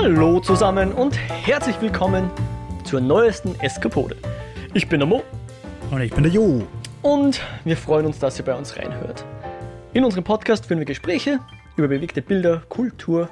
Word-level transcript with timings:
Hallo 0.00 0.38
zusammen 0.38 0.92
und 0.92 1.18
herzlich 1.18 1.80
willkommen 1.80 2.30
zur 2.84 3.00
neuesten 3.00 3.58
Eskapode. 3.58 4.16
Ich 4.72 4.88
bin 4.88 5.00
der 5.00 5.08
Mo. 5.08 5.24
Und 5.90 6.00
ich 6.00 6.12
bin 6.12 6.22
der 6.22 6.30
Jo. 6.30 6.62
Und 7.02 7.42
wir 7.64 7.76
freuen 7.76 8.06
uns, 8.06 8.20
dass 8.20 8.38
ihr 8.38 8.44
bei 8.44 8.54
uns 8.54 8.76
reinhört. 8.76 9.24
In 9.94 10.04
unserem 10.04 10.22
Podcast 10.22 10.66
führen 10.66 10.78
wir 10.78 10.86
Gespräche 10.86 11.40
über 11.76 11.88
bewegte 11.88 12.22
Bilder, 12.22 12.62
Kultur 12.68 13.28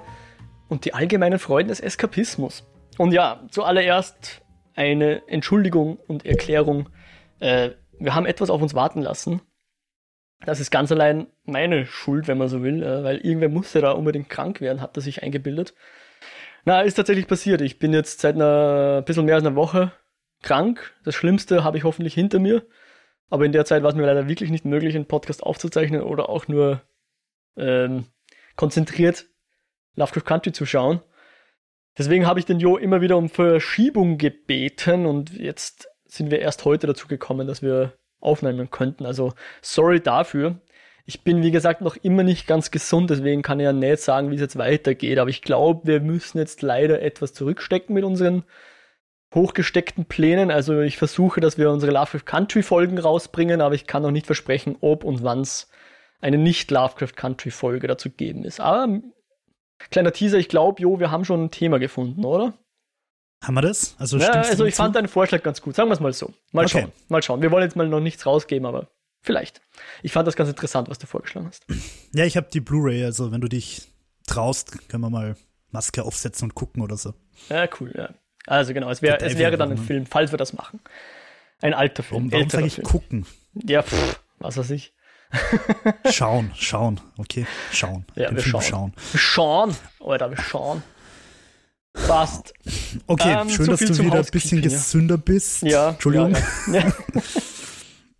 und 0.68 0.84
die 0.84 0.92
allgemeinen 0.92 1.38
Freuden 1.38 1.68
des 1.68 1.78
Eskapismus. 1.78 2.66
Und 2.98 3.12
ja, 3.12 3.44
zuallererst 3.52 4.42
eine 4.74 5.22
Entschuldigung 5.28 5.98
und 6.08 6.26
Erklärung. 6.26 6.88
Äh, 7.38 7.70
wir 8.00 8.16
haben 8.16 8.26
etwas 8.26 8.50
auf 8.50 8.60
uns 8.60 8.74
warten 8.74 9.02
lassen. 9.02 9.40
Das 10.44 10.58
ist 10.58 10.72
ganz 10.72 10.90
allein 10.90 11.28
meine 11.44 11.86
Schuld, 11.86 12.26
wenn 12.26 12.38
man 12.38 12.48
so 12.48 12.64
will, 12.64 12.82
äh, 12.82 13.04
weil 13.04 13.18
irgendwer 13.18 13.50
musste 13.50 13.80
da 13.80 13.92
unbedingt 13.92 14.28
krank 14.28 14.60
werden, 14.60 14.80
hat 14.80 14.96
er 14.96 15.00
sich 15.00 15.22
eingebildet. 15.22 15.72
Na, 16.66 16.80
ist 16.80 16.94
tatsächlich 16.94 17.28
passiert. 17.28 17.60
Ich 17.60 17.78
bin 17.78 17.92
jetzt 17.92 18.20
seit 18.20 18.34
einer 18.34 19.00
bisschen 19.02 19.24
mehr 19.24 19.36
als 19.36 19.46
einer 19.46 19.54
Woche 19.54 19.92
krank. 20.42 20.94
Das 21.04 21.14
Schlimmste 21.14 21.62
habe 21.62 21.78
ich 21.78 21.84
hoffentlich 21.84 22.12
hinter 22.12 22.40
mir. 22.40 22.66
Aber 23.30 23.44
in 23.44 23.52
der 23.52 23.64
Zeit 23.64 23.84
war 23.84 23.90
es 23.90 23.94
mir 23.94 24.04
leider 24.04 24.28
wirklich 24.28 24.50
nicht 24.50 24.64
möglich, 24.64 24.96
einen 24.96 25.06
Podcast 25.06 25.44
aufzuzeichnen 25.44 26.02
oder 26.02 26.28
auch 26.28 26.48
nur 26.48 26.82
ähm, 27.56 28.06
konzentriert 28.56 29.26
Lovecraft 29.94 30.24
Country 30.24 30.52
zu 30.52 30.66
schauen. 30.66 31.00
Deswegen 31.96 32.26
habe 32.26 32.40
ich 32.40 32.46
den 32.46 32.58
Jo 32.58 32.76
immer 32.76 33.00
wieder 33.00 33.16
um 33.16 33.28
Verschiebung 33.28 34.18
gebeten 34.18 35.06
und 35.06 35.30
jetzt 35.34 35.88
sind 36.04 36.32
wir 36.32 36.40
erst 36.40 36.64
heute 36.64 36.88
dazu 36.88 37.06
gekommen, 37.06 37.46
dass 37.46 37.62
wir 37.62 37.92
aufnehmen 38.18 38.70
könnten. 38.72 39.06
Also 39.06 39.34
sorry 39.62 40.00
dafür. 40.00 40.60
Ich 41.08 41.22
bin, 41.22 41.42
wie 41.42 41.52
gesagt, 41.52 41.80
noch 41.80 41.96
immer 41.96 42.24
nicht 42.24 42.48
ganz 42.48 42.72
gesund, 42.72 43.10
deswegen 43.10 43.42
kann 43.42 43.60
ich 43.60 43.64
ja 43.64 43.72
nicht 43.72 44.02
sagen, 44.02 44.30
wie 44.30 44.34
es 44.34 44.40
jetzt 44.40 44.58
weitergeht. 44.58 45.18
Aber 45.18 45.30
ich 45.30 45.40
glaube, 45.40 45.86
wir 45.86 46.00
müssen 46.00 46.38
jetzt 46.38 46.62
leider 46.62 47.00
etwas 47.00 47.32
zurückstecken 47.32 47.94
mit 47.94 48.04
unseren 48.04 48.42
hochgesteckten 49.34 50.06
Plänen. 50.06 50.50
Also 50.50 50.80
ich 50.80 50.98
versuche, 50.98 51.40
dass 51.40 51.58
wir 51.58 51.70
unsere 51.70 51.92
Lovecraft 51.92 52.24
Country 52.24 52.62
Folgen 52.62 52.98
rausbringen, 52.98 53.60
aber 53.60 53.74
ich 53.74 53.86
kann 53.86 54.02
noch 54.02 54.10
nicht 54.10 54.26
versprechen, 54.26 54.76
ob 54.80 55.04
und 55.04 55.22
wann 55.22 55.42
es 55.42 55.70
eine 56.20 56.38
nicht 56.38 56.70
Lovecraft 56.70 57.14
Country 57.14 57.50
Folge 57.50 57.86
dazu 57.86 58.10
geben 58.10 58.44
ist. 58.44 58.60
Aber 58.60 59.00
kleiner 59.90 60.12
Teaser, 60.12 60.38
ich 60.38 60.48
glaube, 60.48 60.82
Jo, 60.82 60.98
wir 60.98 61.10
haben 61.10 61.24
schon 61.24 61.44
ein 61.44 61.50
Thema 61.50 61.78
gefunden, 61.78 62.24
oder? 62.24 62.54
Haben 63.44 63.54
wir 63.54 63.62
das? 63.62 63.94
Also, 63.98 64.16
ja, 64.18 64.30
also 64.30 64.64
ich 64.64 64.74
fand 64.74 64.96
deinen 64.96 65.08
Vorschlag 65.08 65.42
ganz 65.42 65.60
gut. 65.60 65.76
Sagen 65.76 65.88
wir 65.88 65.94
es 65.94 66.00
mal 66.00 66.12
so. 66.12 66.32
Mal 66.52 66.64
okay. 66.64 66.80
schauen. 66.80 66.92
Mal 67.08 67.22
schauen. 67.22 67.42
Wir 67.42 67.50
wollen 67.50 67.64
jetzt 67.64 67.76
mal 67.76 67.86
noch 67.86 68.00
nichts 68.00 68.24
rausgeben, 68.26 68.66
aber 68.66 68.88
Vielleicht. 69.26 69.60
Ich 70.04 70.12
fand 70.12 70.28
das 70.28 70.36
ganz 70.36 70.48
interessant, 70.48 70.88
was 70.88 71.00
du 71.00 71.08
vorgeschlagen 71.08 71.48
hast. 71.48 71.66
Ja, 72.14 72.24
ich 72.24 72.36
habe 72.36 72.46
die 72.52 72.60
Blu-ray, 72.60 73.04
also 73.04 73.32
wenn 73.32 73.40
du 73.40 73.48
dich 73.48 73.88
traust, 74.28 74.88
können 74.88 75.02
wir 75.02 75.10
mal 75.10 75.36
Maske 75.72 76.04
aufsetzen 76.04 76.44
und 76.44 76.54
gucken 76.54 76.80
oder 76.80 76.96
so. 76.96 77.12
Ja, 77.48 77.68
cool, 77.80 77.92
ja. 77.96 78.10
Also 78.46 78.72
genau, 78.72 78.88
es, 78.88 79.02
wär, 79.02 79.20
es 79.20 79.36
wäre 79.36 79.56
dann 79.56 79.72
ein 79.72 79.78
Film, 79.78 80.06
falls 80.06 80.30
wir 80.30 80.38
das 80.38 80.52
machen. 80.52 80.78
Ein 81.60 81.74
alter 81.74 82.04
Film. 82.04 82.30
Warum, 82.30 82.32
warum 82.32 82.50
sage 82.50 82.66
ich 82.68 82.74
Film. 82.76 82.86
gucken? 82.86 83.26
Ja, 83.54 83.82
pff, 83.82 84.20
was 84.38 84.58
weiß 84.58 84.70
ich. 84.70 84.94
schauen, 86.12 86.52
schauen, 86.54 87.00
okay, 87.18 87.48
schauen. 87.72 88.06
Ja, 88.14 88.28
Den 88.28 88.36
wir 88.36 88.44
Film 88.44 88.62
schauen. 88.62 88.92
Wir 89.10 89.18
schauen, 89.18 89.76
Alter, 89.98 90.30
wir 90.30 90.38
schauen. 90.38 90.84
Passt. 91.94 92.54
Okay, 93.08 93.32
ähm, 93.40 93.50
schön, 93.50 93.66
dass 93.66 93.80
du 93.80 93.98
wieder 93.98 94.20
ein 94.20 94.26
bisschen 94.26 94.62
gesünder 94.62 95.18
bist. 95.18 95.62
Ja. 95.62 95.90
Entschuldigung. 95.90 96.36
Ja, 96.72 96.78
ja. 96.78 96.92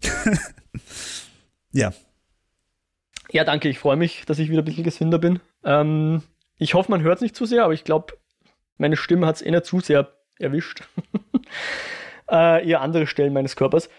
Ja. 1.77 1.92
Ja, 3.30 3.44
danke. 3.44 3.69
Ich 3.69 3.78
freue 3.78 3.96
mich, 3.96 4.24
dass 4.24 4.38
ich 4.38 4.48
wieder 4.48 4.62
ein 4.62 4.64
bisschen 4.64 4.84
gesünder 4.84 5.19
bin. 5.19 5.41
Ähm, 5.64 6.22
ich 6.58 6.74
hoffe, 6.74 6.91
man 6.91 7.02
hört 7.02 7.16
es 7.16 7.22
nicht 7.22 7.36
zu 7.36 7.44
sehr, 7.44 7.64
aber 7.64 7.74
ich 7.74 7.84
glaube, 7.84 8.14
meine 8.78 8.96
Stimme 8.96 9.27
hat 9.27 9.36
es 9.36 9.42
eh 9.42 9.50
nicht 9.50 9.66
zu 9.66 9.80
sehr 9.80 10.12
erwischt. 10.38 10.84
äh, 12.30 12.66
eher 12.66 12.81
andere 12.81 13.06
Stellen 13.06 13.32
meines 13.32 13.56
Körpers. 13.56 13.91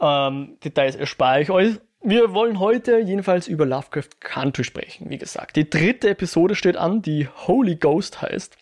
Ähm, 0.00 0.58
Details 0.64 0.96
erspare 0.96 1.42
ich 1.42 1.50
euch. 1.50 1.78
Wir 2.02 2.32
wollen 2.32 2.60
heute 2.60 3.00
jedenfalls 3.00 3.48
über 3.48 3.66
Lovecraft 3.66 4.20
Country 4.20 4.64
sprechen, 4.64 5.10
wie 5.10 5.18
gesagt. 5.18 5.56
Die 5.56 5.68
dritte 5.68 6.10
Episode 6.10 6.54
steht 6.54 6.76
an, 6.76 7.02
die 7.02 7.28
Holy 7.28 7.76
Ghost 7.76 8.22
heißt. 8.22 8.56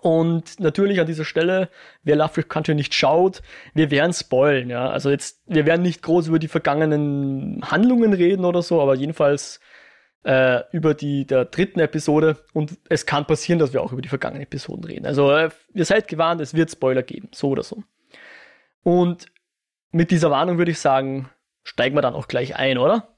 Und 0.00 0.58
natürlich 0.60 1.00
an 1.00 1.06
dieser 1.06 1.24
Stelle, 1.24 1.68
wer 2.02 2.16
Lovecraft 2.16 2.48
Country 2.48 2.74
nicht 2.74 2.94
schaut, 2.94 3.42
wir 3.74 3.90
werden 3.90 4.12
spoilen, 4.12 4.70
ja. 4.70 4.90
Also 4.90 5.10
jetzt, 5.10 5.42
wir 5.46 5.66
werden 5.66 5.82
nicht 5.82 6.02
groß 6.02 6.28
über 6.28 6.38
die 6.38 6.48
vergangenen 6.48 7.60
Handlungen 7.70 8.12
reden 8.12 8.44
oder 8.44 8.62
so, 8.62 8.80
aber 8.80 8.94
jedenfalls 8.94 9.60
äh, 10.24 10.62
über 10.72 10.94
die 10.94 11.26
der 11.26 11.44
dritten 11.46 11.80
Episode 11.80 12.38
und 12.52 12.78
es 12.88 13.06
kann 13.06 13.26
passieren, 13.26 13.58
dass 13.58 13.72
wir 13.72 13.82
auch 13.82 13.92
über 13.92 14.02
die 14.02 14.08
vergangenen 14.08 14.42
Episoden 14.42 14.84
reden. 14.84 15.06
Also 15.06 15.30
äh, 15.32 15.50
ihr 15.74 15.84
seid 15.84 16.08
gewarnt, 16.08 16.40
es 16.40 16.54
wird 16.54 16.70
Spoiler 16.70 17.02
geben, 17.02 17.28
so 17.32 17.48
oder 17.48 17.62
so. 17.62 17.82
Und 18.82 19.26
mit 19.90 20.10
dieser 20.10 20.30
Warnung 20.30 20.58
würde 20.58 20.70
ich 20.70 20.78
sagen, 20.78 21.28
steigen 21.62 21.96
wir 21.96 22.02
dann 22.02 22.14
auch 22.14 22.28
gleich 22.28 22.56
ein, 22.56 22.78
oder? 22.78 23.16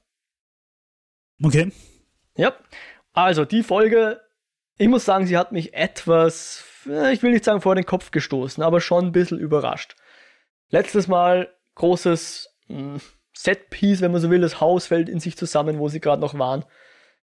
Okay. 1.43 1.71
Ja. 2.37 2.53
Also 3.13 3.45
die 3.45 3.63
Folge 3.63 4.19
ich 4.77 4.87
muss 4.87 5.05
sagen, 5.05 5.25
sie 5.25 5.37
hat 5.37 5.51
mich 5.51 5.73
etwas, 5.73 6.63
äh, 6.87 7.13
ich 7.13 7.23
will 7.23 7.31
nicht 7.31 7.45
sagen 7.45 7.61
vor 7.61 7.75
den 7.75 7.85
Kopf 7.85 8.11
gestoßen, 8.11 8.63
aber 8.63 8.81
schon 8.81 9.05
ein 9.05 9.11
bisschen 9.11 9.39
überrascht. 9.39 9.95
Letztes 10.69 11.07
Mal 11.07 11.49
großes 11.75 12.49
hm, 12.67 12.99
Setpiece, 13.33 14.01
wenn 14.01 14.11
man 14.11 14.21
so 14.21 14.29
will, 14.29 14.41
das 14.41 14.61
Haus 14.61 14.87
fällt 14.87 15.09
in 15.09 15.19
sich 15.19 15.37
zusammen, 15.37 15.79
wo 15.79 15.89
sie 15.89 15.99
gerade 15.99 16.21
noch 16.21 16.37
waren. 16.37 16.65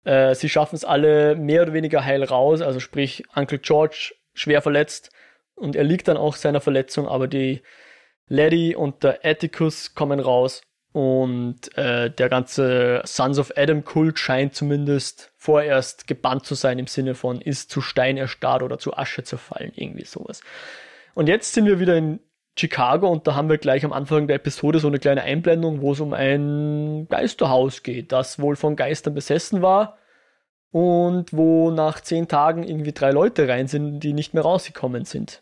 Äh, 0.03 0.35
sie 0.35 0.49
schaffen 0.49 0.75
es 0.75 0.85
alle 0.85 1.35
mehr 1.35 1.63
oder 1.63 1.73
weniger 1.73 2.03
heil 2.03 2.23
raus, 2.23 2.61
also 2.61 2.79
sprich 2.79 3.23
Uncle 3.35 3.59
George 3.59 4.13
schwer 4.33 4.61
verletzt 4.61 5.11
und 5.55 5.75
er 5.75 5.83
liegt 5.83 6.07
dann 6.07 6.17
auch 6.17 6.35
seiner 6.35 6.61
Verletzung, 6.61 7.07
aber 7.07 7.27
die 7.27 7.61
Lady 8.27 8.75
und 8.75 9.03
der 9.03 9.19
Atticus 9.23 9.93
kommen 9.95 10.19
raus 10.19 10.61
und 10.93 11.75
äh, 11.75 12.11
der 12.11 12.29
ganze 12.29 13.01
Sons 13.03 13.39
of 13.39 13.51
Adam 13.57 13.83
Kult 13.83 14.19
scheint 14.19 14.53
zumindest 14.53 15.33
vorerst 15.37 16.05
gebannt 16.07 16.45
zu 16.45 16.53
sein 16.53 16.77
im 16.77 16.85
Sinne 16.85 17.15
von 17.15 17.41
ist 17.41 17.71
zu 17.71 17.81
Stein 17.81 18.15
erstarrt 18.15 18.61
oder 18.61 18.77
zu 18.77 18.95
Asche 18.95 19.23
zerfallen, 19.23 19.71
irgendwie 19.75 20.05
sowas. 20.05 20.41
Und 21.15 21.27
jetzt 21.27 21.53
sind 21.53 21.65
wir 21.65 21.79
wieder 21.79 21.97
in 21.97 22.19
Chicago 22.55 23.09
und 23.09 23.25
da 23.25 23.33
haben 23.33 23.49
wir 23.49 23.57
gleich 23.57 23.83
am 23.83 23.91
Anfang 23.91 24.27
der 24.27 24.35
Episode 24.35 24.77
so 24.77 24.87
eine 24.87 24.99
kleine 24.99 25.23
Einblendung, 25.23 25.81
wo 25.81 25.93
es 25.93 25.99
um 25.99 26.13
ein 26.13 27.07
Geisterhaus 27.09 27.81
geht, 27.81 28.11
das 28.11 28.39
wohl 28.39 28.55
von 28.55 28.75
Geistern 28.75 29.15
besessen 29.15 29.63
war 29.63 29.97
und 30.69 31.33
wo 31.33 31.71
nach 31.71 32.01
zehn 32.01 32.27
Tagen 32.27 32.63
irgendwie 32.63 32.93
drei 32.93 33.09
Leute 33.09 33.47
rein 33.47 33.67
sind, 33.67 34.01
die 34.01 34.13
nicht 34.13 34.35
mehr 34.35 34.43
rausgekommen 34.43 35.05
sind. 35.05 35.41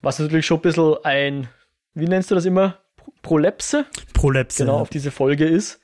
Was 0.00 0.20
natürlich 0.20 0.46
schon 0.46 0.58
ein 0.58 0.62
bisschen 0.62 0.96
ein, 1.02 1.48
wie 1.94 2.06
nennst 2.06 2.30
du 2.30 2.36
das 2.36 2.44
immer? 2.44 2.78
Prolepse. 3.22 3.86
Prolepse. 4.12 4.64
Genau, 4.64 4.76
ja. 4.76 4.82
auf 4.82 4.90
diese 4.90 5.10
Folge 5.10 5.46
ist. 5.46 5.80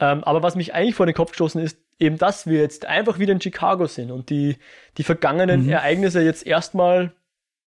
Ähm, 0.00 0.24
aber 0.24 0.42
was 0.42 0.56
mich 0.56 0.74
eigentlich 0.74 0.94
vor 0.94 1.06
den 1.06 1.14
Kopf 1.14 1.30
gestoßen 1.30 1.60
ist, 1.60 1.78
eben, 1.98 2.18
dass 2.18 2.46
wir 2.46 2.58
jetzt 2.58 2.86
einfach 2.86 3.18
wieder 3.18 3.32
in 3.32 3.40
Chicago 3.40 3.86
sind 3.86 4.10
und 4.10 4.30
die, 4.30 4.56
die 4.98 5.04
vergangenen 5.04 5.64
mhm. 5.64 5.70
Ereignisse 5.70 6.20
jetzt 6.22 6.46
erstmal 6.46 7.12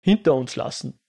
hinter 0.01 0.33
uns 0.33 0.55
lassen. 0.55 0.99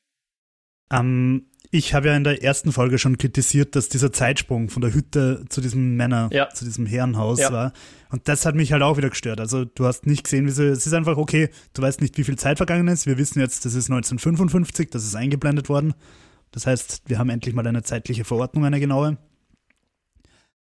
Ähm, 0.90 1.46
ich 1.70 1.94
habe 1.94 2.08
ja 2.08 2.16
in 2.16 2.24
der 2.24 2.42
ersten 2.42 2.72
Folge 2.72 2.98
schon 2.98 3.18
kritisiert, 3.18 3.74
dass 3.74 3.88
dieser 3.88 4.12
Zeitsprung 4.12 4.70
von 4.70 4.82
der 4.82 4.94
Hütte 4.94 5.44
zu 5.48 5.60
diesem 5.60 5.96
Männer, 5.96 6.28
ja. 6.32 6.48
zu 6.50 6.64
diesem 6.64 6.86
Herrenhaus 6.86 7.40
ja. 7.40 7.52
war. 7.52 7.72
Und 8.10 8.28
das 8.28 8.46
hat 8.46 8.54
mich 8.54 8.72
halt 8.72 8.82
auch 8.82 8.96
wieder 8.96 9.10
gestört. 9.10 9.40
Also 9.40 9.64
du 9.64 9.84
hast 9.84 10.06
nicht 10.06 10.24
gesehen, 10.24 10.46
wie 10.46 10.50
es 10.50 10.86
ist 10.86 10.92
einfach 10.92 11.16
okay, 11.16 11.50
du 11.74 11.82
weißt 11.82 12.00
nicht, 12.00 12.16
wie 12.18 12.24
viel 12.24 12.36
Zeit 12.36 12.58
vergangen 12.58 12.88
ist. 12.88 13.06
Wir 13.06 13.18
wissen 13.18 13.40
jetzt, 13.40 13.64
das 13.64 13.74
ist 13.74 13.90
1955, 13.90 14.90
das 14.90 15.04
ist 15.04 15.16
eingeblendet 15.16 15.68
worden. 15.68 15.94
Das 16.56 16.66
heißt, 16.66 17.02
wir 17.04 17.18
haben 17.18 17.28
endlich 17.28 17.54
mal 17.54 17.66
eine 17.66 17.82
zeitliche 17.82 18.24
Verordnung, 18.24 18.64
eine 18.64 18.80
genaue. 18.80 19.18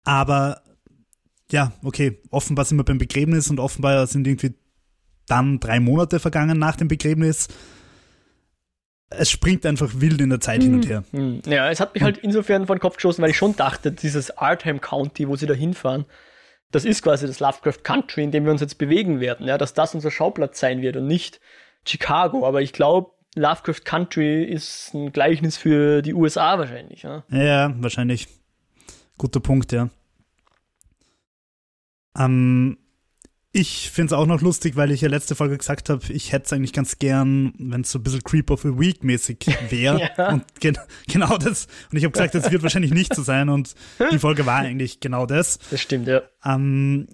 Aber 0.04 0.62
ja, 1.50 1.72
okay, 1.84 2.22
offenbar 2.30 2.66
sind 2.66 2.78
wir 2.78 2.84
beim 2.84 3.00
Begräbnis 3.00 3.50
und 3.50 3.60
offenbar 3.60 4.06
sind 4.06 4.28
irgendwie 4.28 4.54
dann 5.26 5.60
drei 5.60 5.80
Monate 5.80 6.20
vergangen 6.20 6.60
nach 6.60 6.76
dem 6.76 6.90
Begräbnis. 6.90 7.48
Es 9.10 9.32
springt 9.32 9.66
einfach 9.66 9.90
wild 9.96 10.22
in 10.22 10.30
der 10.30 10.40
Zeit 10.40 10.62
hm, 10.62 10.64
hin 10.64 10.74
und 10.76 10.88
her. 10.88 11.04
Hm. 11.10 11.42
Ja, 11.48 11.72
es 11.72 11.80
hat 11.80 11.96
mich 11.96 12.04
halt 12.04 12.20
insofern 12.20 12.68
vor 12.68 12.76
den 12.76 12.82
Kopf 12.82 12.98
geschossen, 12.98 13.24
weil 13.24 13.32
ich 13.32 13.38
schon 13.38 13.56
dachte, 13.56 13.92
dieses 13.92 14.38
Artham 14.38 14.82
County, 14.82 15.28
wo 15.28 15.38
sie 15.38 15.48
da 15.48 15.56
hinfahren, 15.56 16.06
das 16.70 16.86
ist 16.86 17.02
quasi 17.02 17.26
das 17.26 17.40
Lovecraft 17.40 17.82
Country, 17.82 18.24
in 18.26 18.30
dem 18.30 18.46
wir 18.46 18.52
uns 18.52 18.62
jetzt 18.62 18.78
bewegen 18.78 19.22
werden, 19.22 19.48
ja, 19.48 19.58
dass 19.58 19.74
das 19.74 19.96
unser 19.96 20.12
Schauplatz 20.12 20.60
sein 20.60 20.84
wird 20.84 20.98
und 20.98 21.08
nicht 21.08 21.40
Chicago. 21.84 22.46
Aber 22.46 22.62
ich 22.62 22.74
glaube, 22.74 23.10
Lovecraft 23.36 23.84
Country 23.86 24.44
ist 24.44 24.94
ein 24.94 25.12
Gleichnis 25.12 25.58
für 25.58 26.02
die 26.02 26.14
USA 26.14 26.58
wahrscheinlich. 26.58 27.04
Ja, 27.04 27.24
ja 27.30 27.74
wahrscheinlich. 27.78 28.28
Guter 29.18 29.40
Punkt, 29.40 29.72
ja. 29.72 29.90
Ähm, 32.18 32.78
ich 33.52 33.90
finde 33.90 34.14
es 34.14 34.20
auch 34.20 34.28
noch 34.28 34.42
lustig, 34.42 34.76
weil 34.76 34.92
ich 34.92 35.02
ja 35.02 35.10
letzte 35.10 35.34
Folge 35.34 35.58
gesagt 35.58 35.90
habe, 35.90 36.02
ich 36.10 36.32
hätte 36.32 36.46
es 36.46 36.54
eigentlich 36.54 36.74
ganz 36.74 37.00
gern, 37.00 37.54
wenn 37.58 37.82
es 37.82 37.92
so 37.92 37.98
ein 38.00 38.04
bisschen 38.04 38.24
Creep 38.24 38.52
of 38.52 38.64
a 38.64 38.80
Week 38.80 39.04
mäßig 39.04 39.46
wäre. 39.70 40.10
ja. 40.18 40.30
Und 40.30 40.44
gen 40.60 40.78
genau 41.08 41.38
das. 41.38 41.68
Und 41.92 41.98
ich 41.98 42.04
habe 42.04 42.12
gesagt, 42.12 42.36
das 42.36 42.52
wird 42.52 42.62
wahrscheinlich 42.62 42.92
nicht 42.92 43.16
so 43.16 43.24
sein. 43.24 43.50
Und 43.50 43.74
die 44.12 44.20
Folge 44.20 44.46
war 44.46 44.58
eigentlich 44.58 45.00
genau 45.00 45.26
das. 45.26 45.58
Das 45.72 45.82
stimmt, 45.82 46.08
ja. 46.08 46.22
Ähm, 46.46 47.08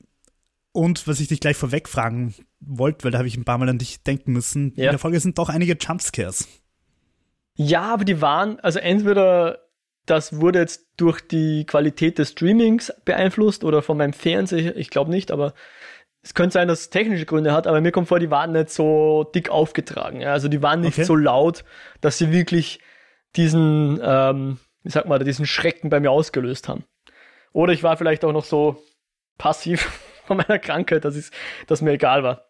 Und 0.76 1.08
was 1.08 1.22
ich 1.22 1.30
dich 1.30 1.40
gleich 1.40 1.56
vorweg 1.56 1.88
fragen 1.88 2.36
wollte, 2.60 3.06
weil 3.06 3.12
da 3.12 3.20
habe 3.20 3.30
ich 3.30 3.38
ein 3.38 3.46
paar 3.46 3.58
Mal 3.58 3.70
an 3.70 3.78
dich 3.78 4.04
denken 4.04 4.34
müssen, 4.34 4.74
ja. 4.76 4.86
in 4.86 4.90
der 4.92 5.00
Folge 5.00 5.22
sind 5.22 5.38
doch 5.38 5.48
einige 5.48 5.78
Jumpscares. 5.80 6.50
Ja, 7.56 7.94
aber 7.94 8.04
die 8.04 8.22
waren, 8.22 8.60
also 8.60 8.80
entweder 8.80 9.60
das 10.06 10.42
wurde 10.42 10.60
jetzt 10.60 10.86
durch 10.98 11.22
die 11.22 11.66
Qualität 11.66 12.20
des 12.20 12.32
Streamings 12.32 12.94
beeinflusst 13.06 13.64
oder 13.64 13.82
von 13.82 13.98
meinem 13.98 14.12
Fernseher, 14.12 14.76
ich 14.76 14.90
glaube 14.90 15.12
nicht, 15.12 15.32
aber 15.32 15.54
es 16.22 16.34
könnte 16.34 16.56
sein, 16.56 16.68
dass 16.68 16.82
es 16.82 16.90
technische 16.90 17.26
Gründe 17.26 17.54
hat, 17.54 17.68
aber 17.68 17.80
mir 17.80 17.94
kommt 17.94 18.10
vor, 18.10 18.20
die 18.20 18.30
waren 18.30 18.52
nicht 18.52 18.70
so 18.70 19.24
dick 19.34 19.50
aufgetragen. 19.50 20.20
Ja? 20.20 20.34
Also 20.34 20.50
die 20.50 20.62
waren 20.62 20.82
nicht 20.82 20.98
okay. 20.98 21.06
so 21.06 21.16
laut, 21.16 21.64
dass 22.02 22.18
sie 22.18 22.34
wirklich 22.34 22.82
diesen, 23.38 24.02
ähm, 24.04 24.58
wie 24.84 24.92
sagt 24.92 25.08
man, 25.08 25.24
diesen 25.24 25.46
Schrecken 25.46 25.90
bei 25.90 26.02
mir 26.02 26.12
ausgelöst 26.12 26.68
haben. 26.68 26.84
Oder 27.54 27.72
ich 27.72 27.82
war 27.82 27.96
vielleicht 27.96 28.26
auch 28.26 28.34
noch 28.34 28.44
so 28.44 28.84
passiv 29.38 29.90
von 30.28 30.38
meiner 30.38 30.60
Krankheit, 30.60 31.06
dass, 31.06 31.32
dass 31.68 31.82
mir 31.82 31.92
egal 31.92 32.24
war. 32.24 32.46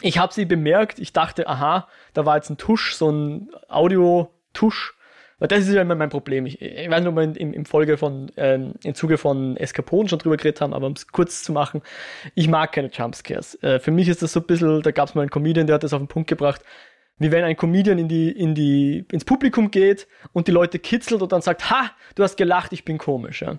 Ich 0.00 0.18
habe 0.18 0.34
sie 0.34 0.44
bemerkt, 0.44 0.98
ich 0.98 1.12
dachte, 1.12 1.46
aha, 1.46 1.88
da 2.12 2.26
war 2.26 2.36
jetzt 2.36 2.50
ein 2.50 2.58
Tusch, 2.58 2.94
so 2.94 3.10
ein 3.10 3.50
Audio-Tusch. 3.68 4.94
Weil 5.38 5.48
das 5.48 5.60
ist 5.66 5.74
ja 5.74 5.82
immer 5.82 5.96
mein 5.96 6.08
Problem. 6.08 6.46
Ich, 6.46 6.62
ich 6.62 6.88
weiß 6.88 7.00
nicht, 7.00 7.08
ob 7.08 7.16
wir 7.16 7.24
im, 7.24 7.52
im 7.52 7.64
Folge 7.64 7.96
von, 7.96 8.30
ähm, 8.36 8.74
im 8.84 8.94
Zuge 8.94 9.18
von 9.18 9.56
Eskapoden 9.56 10.08
schon 10.08 10.20
drüber 10.20 10.36
geredet 10.36 10.60
haben, 10.60 10.72
aber 10.72 10.86
um 10.86 10.92
es 10.92 11.08
kurz 11.08 11.42
zu 11.42 11.52
machen, 11.52 11.82
ich 12.36 12.46
mag 12.46 12.70
keine 12.70 12.90
Jumpscares. 12.92 13.60
Äh, 13.62 13.80
für 13.80 13.90
mich 13.90 14.08
ist 14.08 14.22
das 14.22 14.32
so 14.32 14.40
ein 14.40 14.46
bisschen, 14.46 14.82
da 14.82 14.92
gab 14.92 15.08
es 15.08 15.16
mal 15.16 15.22
einen 15.22 15.30
Comedian, 15.30 15.66
der 15.66 15.74
hat 15.74 15.82
das 15.82 15.92
auf 15.92 16.00
den 16.00 16.06
Punkt 16.06 16.28
gebracht, 16.28 16.62
wie 17.18 17.32
wenn 17.32 17.42
ein 17.42 17.56
Comedian 17.56 17.98
in 17.98 18.06
die, 18.06 18.30
in 18.30 18.54
die, 18.54 19.04
ins 19.10 19.24
Publikum 19.24 19.72
geht 19.72 20.06
und 20.32 20.46
die 20.46 20.52
Leute 20.52 20.78
kitzelt 20.78 21.22
und 21.22 21.32
dann 21.32 21.42
sagt, 21.42 21.70
ha, 21.70 21.90
du 22.14 22.22
hast 22.22 22.36
gelacht, 22.36 22.72
ich 22.72 22.84
bin 22.84 22.98
komisch. 22.98 23.42
Ja. 23.42 23.58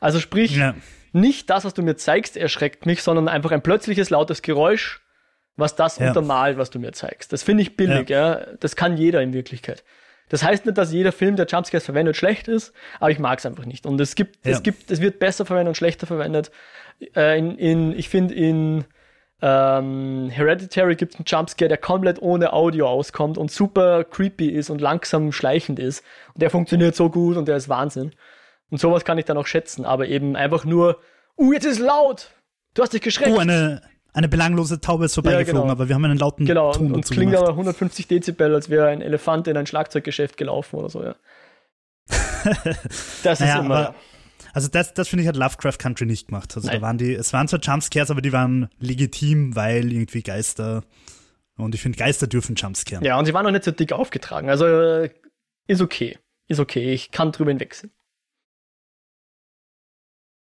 Also 0.00 0.20
sprich, 0.20 0.56
ja. 0.56 0.74
Nicht 1.14 1.50
das, 1.50 1.64
was 1.64 1.74
du 1.74 1.82
mir 1.82 1.96
zeigst, 1.96 2.36
erschreckt 2.36 2.86
mich, 2.86 3.02
sondern 3.02 3.28
einfach 3.28 3.52
ein 3.52 3.62
plötzliches 3.62 4.10
lautes 4.10 4.42
Geräusch, 4.42 5.02
was 5.56 5.76
das 5.76 5.98
ja. 5.98 6.08
untermalt, 6.08 6.58
was 6.58 6.70
du 6.70 6.78
mir 6.78 6.92
zeigst. 6.92 7.32
Das 7.32 7.42
finde 7.42 7.62
ich 7.62 7.76
billig, 7.76 8.10
ja. 8.10 8.38
ja. 8.38 8.46
Das 8.60 8.76
kann 8.76 8.96
jeder 8.96 9.22
in 9.22 9.32
Wirklichkeit. 9.32 9.84
Das 10.28 10.42
heißt 10.42 10.66
nicht, 10.66 10.78
dass 10.78 10.92
jeder 10.92 11.12
Film, 11.12 11.36
der 11.36 11.46
Jumpscares 11.46 11.84
verwendet, 11.84 12.16
schlecht 12.16 12.48
ist, 12.48 12.72
aber 12.98 13.10
ich 13.10 13.18
mag 13.18 13.38
es 13.38 13.46
einfach 13.46 13.66
nicht. 13.66 13.86
Und 13.86 14.00
es 14.00 14.14
gibt, 14.14 14.44
ja. 14.44 14.52
es 14.52 14.62
gibt, 14.62 14.90
es 14.90 15.00
wird 15.00 15.18
besser 15.18 15.44
verwendet 15.44 15.68
und 15.68 15.76
schlechter 15.76 16.06
verwendet. 16.06 16.50
Äh, 17.14 17.38
in, 17.38 17.58
in, 17.58 17.98
ich 17.98 18.08
finde 18.08 18.34
in 18.34 18.84
ähm, 19.42 20.30
Hereditary 20.30 20.96
gibt 20.96 21.14
es 21.14 21.20
einen 21.20 21.26
Jumpscare, 21.26 21.68
der 21.68 21.76
komplett 21.76 22.22
ohne 22.22 22.52
Audio 22.52 22.88
auskommt 22.88 23.36
und 23.36 23.50
super 23.50 24.04
creepy 24.04 24.48
ist 24.48 24.70
und 24.70 24.80
langsam 24.80 25.32
schleichend 25.32 25.78
ist. 25.78 26.02
Und 26.32 26.40
der 26.40 26.50
funktioniert 26.50 26.96
so 26.96 27.10
gut 27.10 27.36
und 27.36 27.46
der 27.46 27.56
ist 27.56 27.68
Wahnsinn. 27.68 28.12
Und 28.70 28.78
sowas 28.78 29.04
kann 29.04 29.18
ich 29.18 29.24
dann 29.24 29.36
auch 29.36 29.46
schätzen, 29.46 29.84
aber 29.84 30.08
eben 30.08 30.36
einfach 30.36 30.64
nur, 30.64 31.00
uh, 31.38 31.52
jetzt 31.52 31.64
ist 31.64 31.78
laut! 31.78 32.30
Du 32.74 32.82
hast 32.82 32.92
dich 32.92 33.02
geschreckt. 33.02 33.30
Oh, 33.30 33.38
eine, 33.38 33.82
eine 34.12 34.28
belanglose 34.28 34.80
Taube 34.80 35.04
ist 35.04 35.14
vorbeigeflogen, 35.14 35.54
ja, 35.54 35.62
genau. 35.62 35.72
aber 35.72 35.88
wir 35.88 35.94
haben 35.94 36.04
einen 36.04 36.18
lauten 36.18 36.44
genau, 36.44 36.72
Ton 36.72 36.86
und, 36.86 36.94
und 36.94 37.04
klingt 37.04 37.32
gemacht. 37.32 37.46
aber 37.46 37.52
150 37.52 38.08
Dezibel, 38.08 38.54
als 38.54 38.68
wäre 38.68 38.88
ein 38.88 39.00
Elefant 39.00 39.46
in 39.46 39.56
ein 39.56 39.66
Schlagzeuggeschäft 39.66 40.36
gelaufen 40.36 40.76
oder 40.76 40.88
so, 40.88 41.02
ja. 41.02 41.14
das 43.22 43.40
naja, 43.40 43.54
ist 43.54 43.64
immer. 43.64 43.76
Aber, 43.76 43.94
also 44.52 44.68
das, 44.68 44.94
das 44.94 45.08
finde 45.08 45.22
ich 45.22 45.28
hat 45.28 45.36
Lovecraft 45.36 45.78
Country 45.78 46.06
nicht 46.06 46.28
gemacht. 46.28 46.52
Also 46.54 46.68
Nein. 46.68 46.76
da 46.76 46.82
waren 46.82 46.98
die, 46.98 47.14
es 47.14 47.32
waren 47.32 47.48
zwar 47.48 47.60
Jumpscares, 47.60 48.10
aber 48.10 48.20
die 48.20 48.32
waren 48.32 48.68
legitim, 48.78 49.56
weil 49.56 49.92
irgendwie 49.92 50.22
Geister 50.22 50.84
und 51.56 51.74
ich 51.74 51.80
finde 51.80 51.98
Geister 51.98 52.26
dürfen 52.26 52.56
Jumpscare. 52.56 53.04
Ja, 53.04 53.18
und 53.18 53.26
sie 53.26 53.34
waren 53.34 53.46
auch 53.46 53.50
nicht 53.50 53.64
so 53.64 53.70
dick 53.70 53.92
aufgetragen. 53.92 54.48
Also 54.50 54.66
äh, 54.66 55.10
ist 55.66 55.80
okay, 55.80 56.18
ist 56.48 56.60
okay. 56.60 56.92
Ich 56.92 57.10
kann 57.10 57.32
drüber 57.32 57.50
hinwegsehen. 57.50 57.92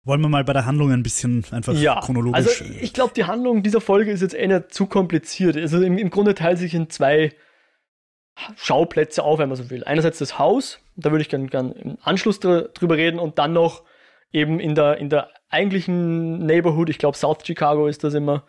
Wollen 0.03 0.21
wir 0.21 0.29
mal 0.29 0.43
bei 0.43 0.53
der 0.53 0.65
Handlung 0.65 0.91
ein 0.91 1.03
bisschen 1.03 1.45
einfach 1.51 1.73
ja, 1.73 1.99
chronologisch. 1.99 2.61
Also 2.61 2.65
ich 2.81 2.93
glaube, 2.93 3.13
die 3.15 3.25
Handlung 3.25 3.61
dieser 3.61 3.81
Folge 3.81 4.11
ist 4.11 4.21
jetzt 4.21 4.33
eh 4.33 4.47
nicht 4.47 4.73
zu 4.73 4.87
kompliziert. 4.87 5.55
Also 5.55 5.79
im, 5.81 5.97
im 5.99 6.09
Grunde 6.09 6.33
teilt 6.33 6.57
sich 6.57 6.73
in 6.73 6.89
zwei 6.89 7.33
Schauplätze 8.55 9.23
auf, 9.23 9.37
wenn 9.37 9.49
man 9.49 9.57
so 9.57 9.69
will. 9.69 9.83
Einerseits 9.83 10.17
das 10.17 10.39
Haus, 10.39 10.79
da 10.95 11.11
würde 11.11 11.21
ich 11.21 11.29
gerne 11.29 11.45
gern 11.47 11.71
im 11.73 11.97
Anschluss 12.01 12.39
drüber 12.39 12.97
reden 12.97 13.19
und 13.19 13.37
dann 13.37 13.53
noch 13.53 13.83
eben 14.31 14.59
in 14.59 14.73
der, 14.73 14.97
in 14.97 15.09
der 15.09 15.29
eigentlichen 15.49 16.45
Neighborhood, 16.47 16.89
ich 16.89 16.97
glaube 16.97 17.17
South 17.17 17.39
Chicago 17.45 17.85
ist 17.85 18.03
das 18.03 18.15
immer, 18.15 18.45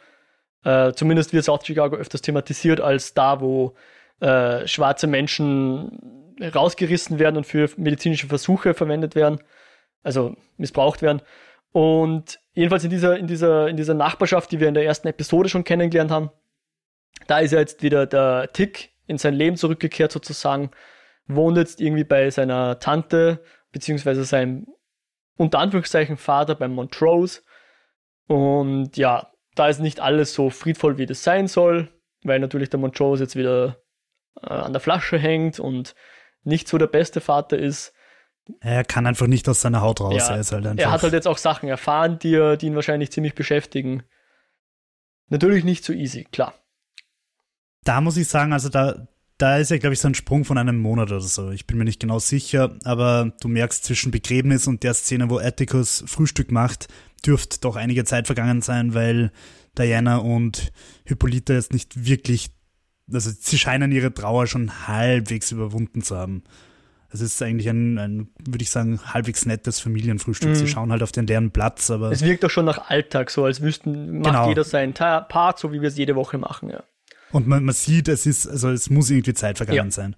äh, 0.65 0.93
zumindest 0.93 1.35
wird 1.35 1.45
South 1.45 1.67
Chicago 1.67 1.97
öfters 1.97 2.23
thematisiert 2.23 2.81
als 2.81 3.13
da, 3.13 3.41
wo 3.43 3.75
äh, 4.21 4.67
schwarze 4.67 5.07
Menschen 5.07 6.35
rausgerissen 6.55 7.19
werden 7.19 7.37
und 7.37 7.47
für 7.47 7.69
medizinische 7.77 8.29
Versuche 8.29 8.73
verwendet 8.73 9.15
werden 9.15 9.41
also 10.03 10.37
missbraucht 10.57 11.03
werden. 11.03 11.23
Und 11.73 12.39
jedenfalls 12.53 12.85
in 12.85 12.91
dieser, 12.91 13.17
in 13.19 13.27
dieser, 13.27 13.69
in 13.69 13.77
dieser 13.77 13.95
Nachbarschaft, 13.95 14.53
die 14.53 14.61
wir 14.61 14.69
in 14.69 14.75
der 14.75 14.85
ersten 14.85 15.09
Episode 15.09 15.49
schon 15.49 15.65
kennengelernt 15.65 16.11
haben, 16.11 16.31
da 17.27 17.39
ist 17.39 17.53
ja 17.53 17.61
jetzt 17.61 17.83
wieder 17.83 18.07
der 18.07 18.51
Tick 18.53 18.91
in 19.07 19.19
sein 19.19 19.35
Leben 19.35 19.57
zurückgekehrt 19.57 20.13
sozusagen, 20.13 20.71
wohnt 21.27 21.57
jetzt 21.57 21.81
irgendwie 21.81 22.05
bei 22.05 22.31
seiner 22.31 22.79
Tante, 22.79 23.43
beziehungsweise 23.73 24.25
seinem, 24.25 24.67
unter 25.37 25.59
Anführungszeichen, 25.61 26.17
Vater 26.17 26.55
beim 26.55 26.75
Montrose. 26.75 27.41
Und 28.27 28.97
ja, 28.97 29.31
da 29.55 29.69
ist 29.69 29.81
nicht 29.81 30.01
alles 30.01 30.35
so 30.35 30.51
friedvoll, 30.51 30.99
wie 30.99 31.07
das 31.07 31.23
sein 31.23 31.49
soll, 31.49 31.89
weil 32.23 32.39
natürlich 32.39 32.71
der 32.71 32.81
Montrose 32.81 33.25
jetzt 33.25 33.37
wieder 33.37 33.79
äh, 34.41 34.49
an 34.49 34.73
der 34.73 34.81
Flasche 34.81 35.19
hängt 35.19 35.61
und 35.61 35.95
nicht 36.45 36.69
so 36.69 36.79
der 36.79 36.87
beste 36.87 37.21
Vater 37.21 37.59
ist. 37.59 37.95
Er 38.61 38.85
kann 38.85 39.07
einfach 39.07 39.27
nicht 39.27 39.49
aus 39.49 39.61
seiner 39.61 39.83
Haut 39.83 40.01
raus. 40.01 40.15
Ja, 40.17 40.37
er, 40.37 40.45
halt 40.45 40.79
er, 40.79 40.91
hat 40.91 41.03
halt 41.03 41.13
jetzt 41.13 41.29
auch 41.29 41.39
Sachen 41.39 41.69
erfahren, 41.69 42.19
die, 42.19 42.57
die 42.61 42.67
ihn 42.67 42.75
wahrscheinlich 42.75 43.13
ziemlich 43.13 43.35
beschäftigen. 43.35 44.03
Natürlich 45.29 45.65
nicht 45.65 45.85
so 45.85 45.93
easy, 45.93 46.25
klar. 46.25 46.55
Da 47.85 48.01
muss 48.01 48.17
ich 48.17 48.29
sagen, 48.29 48.53
also 48.53 48.69
da, 48.69 49.07
da 49.39 49.57
ist 49.57 49.71
ja, 49.71 49.79
glaube 49.79 49.95
ich, 49.95 50.01
so 50.01 50.09
ein 50.09 50.15
Sprung 50.15 50.45
von 50.45 50.59
einem 50.59 50.79
Monat 50.79 51.11
oder 51.11 51.21
so. 51.21 51.51
Ich 51.51 51.67
bin 51.67 51.79
mir 51.79 51.85
nicht 51.85 52.01
genau 52.01 52.19
sicher, 52.19 52.77
aber 52.85 53.33
du 53.41 53.49
merkst 53.49 53.85
zwischen 53.85 54.11
Begräbnis 54.11 54.67
und 54.67 54.83
der 54.83 54.95
Szene, 54.95 55.31
wo 55.31 55.39
Atticus 55.39 56.05
Frühstück 56.07 56.51
macht, 56.51 56.89
dürfte 57.25 57.61
doch 57.61 57.77
einige 57.77 58.05
Zeit 58.05 58.27
vergangen 58.27 58.61
sein, 58.61 58.95
weil 58.95 59.33
Diana 59.79 60.19
und 60.19 60.73
Hippolyta 61.05 61.55
jetzt 61.55 61.73
nicht 61.73 62.05
wirklich, 62.05 62.51
also 63.13 63.31
sie 63.31 63.59
scheinen 63.59 63.93
ihre 63.93 64.13
Trauer 64.13 64.47
schon 64.47 64.87
halbwegs 64.87 65.53
überwunden 65.53 66.03
zu 66.03 66.17
haben 66.17 66.43
es 67.13 67.21
ist 67.21 67.43
eigentlich 67.43 67.69
ein, 67.69 67.99
ein 67.99 68.29
würde 68.47 68.63
ich 68.63 68.71
sagen, 68.71 69.01
halbwegs 69.05 69.45
nettes 69.45 69.81
Familienfrühstück. 69.81 70.51
Mhm. 70.51 70.55
Sie 70.55 70.67
schauen 70.67 70.91
halt 70.91 71.03
auf 71.03 71.13
den 71.13 71.27
deren 71.27 71.51
Platz, 71.51 71.91
aber. 71.91 72.11
Es 72.11 72.23
wirkt 72.23 72.43
doch 72.43 72.51
schon 72.51 72.65
nach 72.65 72.91
Alltag, 72.91 73.31
so 73.31 73.45
als 73.45 73.61
wüssten, 73.61 74.21
macht 74.21 74.33
genau. 74.33 74.49
jeder 74.49 74.65
seinen 74.65 74.95
Part, 74.95 75.59
so 75.59 75.73
wie 75.73 75.81
wir 75.81 75.89
es 75.89 75.97
jede 75.97 76.17
Woche 76.17 76.39
machen, 76.39 76.71
ja. 76.71 76.83
Und 77.31 77.47
man, 77.47 77.65
man 77.65 77.75
sieht, 77.75 78.09
es 78.09 78.27
ist, 78.27 78.47
also 78.47 78.71
es 78.71 78.91
muss 78.91 79.11
irgendwie 79.11 79.35
Zeit 79.35 79.57
vergangen 79.57 79.89
ja. 79.89 79.91
sein. 79.91 80.17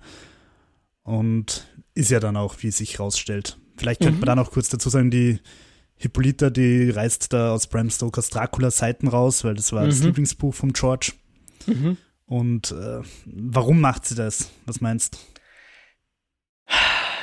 Und 1.02 1.68
ist 1.94 2.10
ja 2.10 2.18
dann 2.18 2.36
auch, 2.36 2.56
wie 2.60 2.68
es 2.68 2.78
sich 2.78 2.98
rausstellt. 2.98 3.58
Vielleicht 3.76 4.00
könnte 4.00 4.14
mhm. 4.14 4.20
man 4.20 4.26
dann 4.26 4.38
auch 4.38 4.50
kurz 4.50 4.68
dazu 4.68 4.88
sagen, 4.88 5.10
die 5.10 5.38
Hippolyta, 5.96 6.50
die 6.50 6.90
reist 6.90 7.32
da 7.32 7.52
aus 7.52 7.68
Bram 7.68 7.90
Stokers 7.90 8.30
Dracula 8.30 8.70
Seiten 8.70 9.08
raus, 9.08 9.44
weil 9.44 9.54
das 9.54 9.72
war 9.72 9.84
mhm. 9.84 9.90
das 9.90 10.02
Lieblingsbuch 10.02 10.54
von 10.54 10.72
George. 10.72 11.12
Mhm. 11.66 11.96
Und 12.26 12.72
äh, 12.72 13.00
warum 13.26 13.80
macht 13.80 14.06
sie 14.06 14.14
das? 14.14 14.50
Was 14.66 14.80
meinst 14.80 15.14
du? 15.14 15.18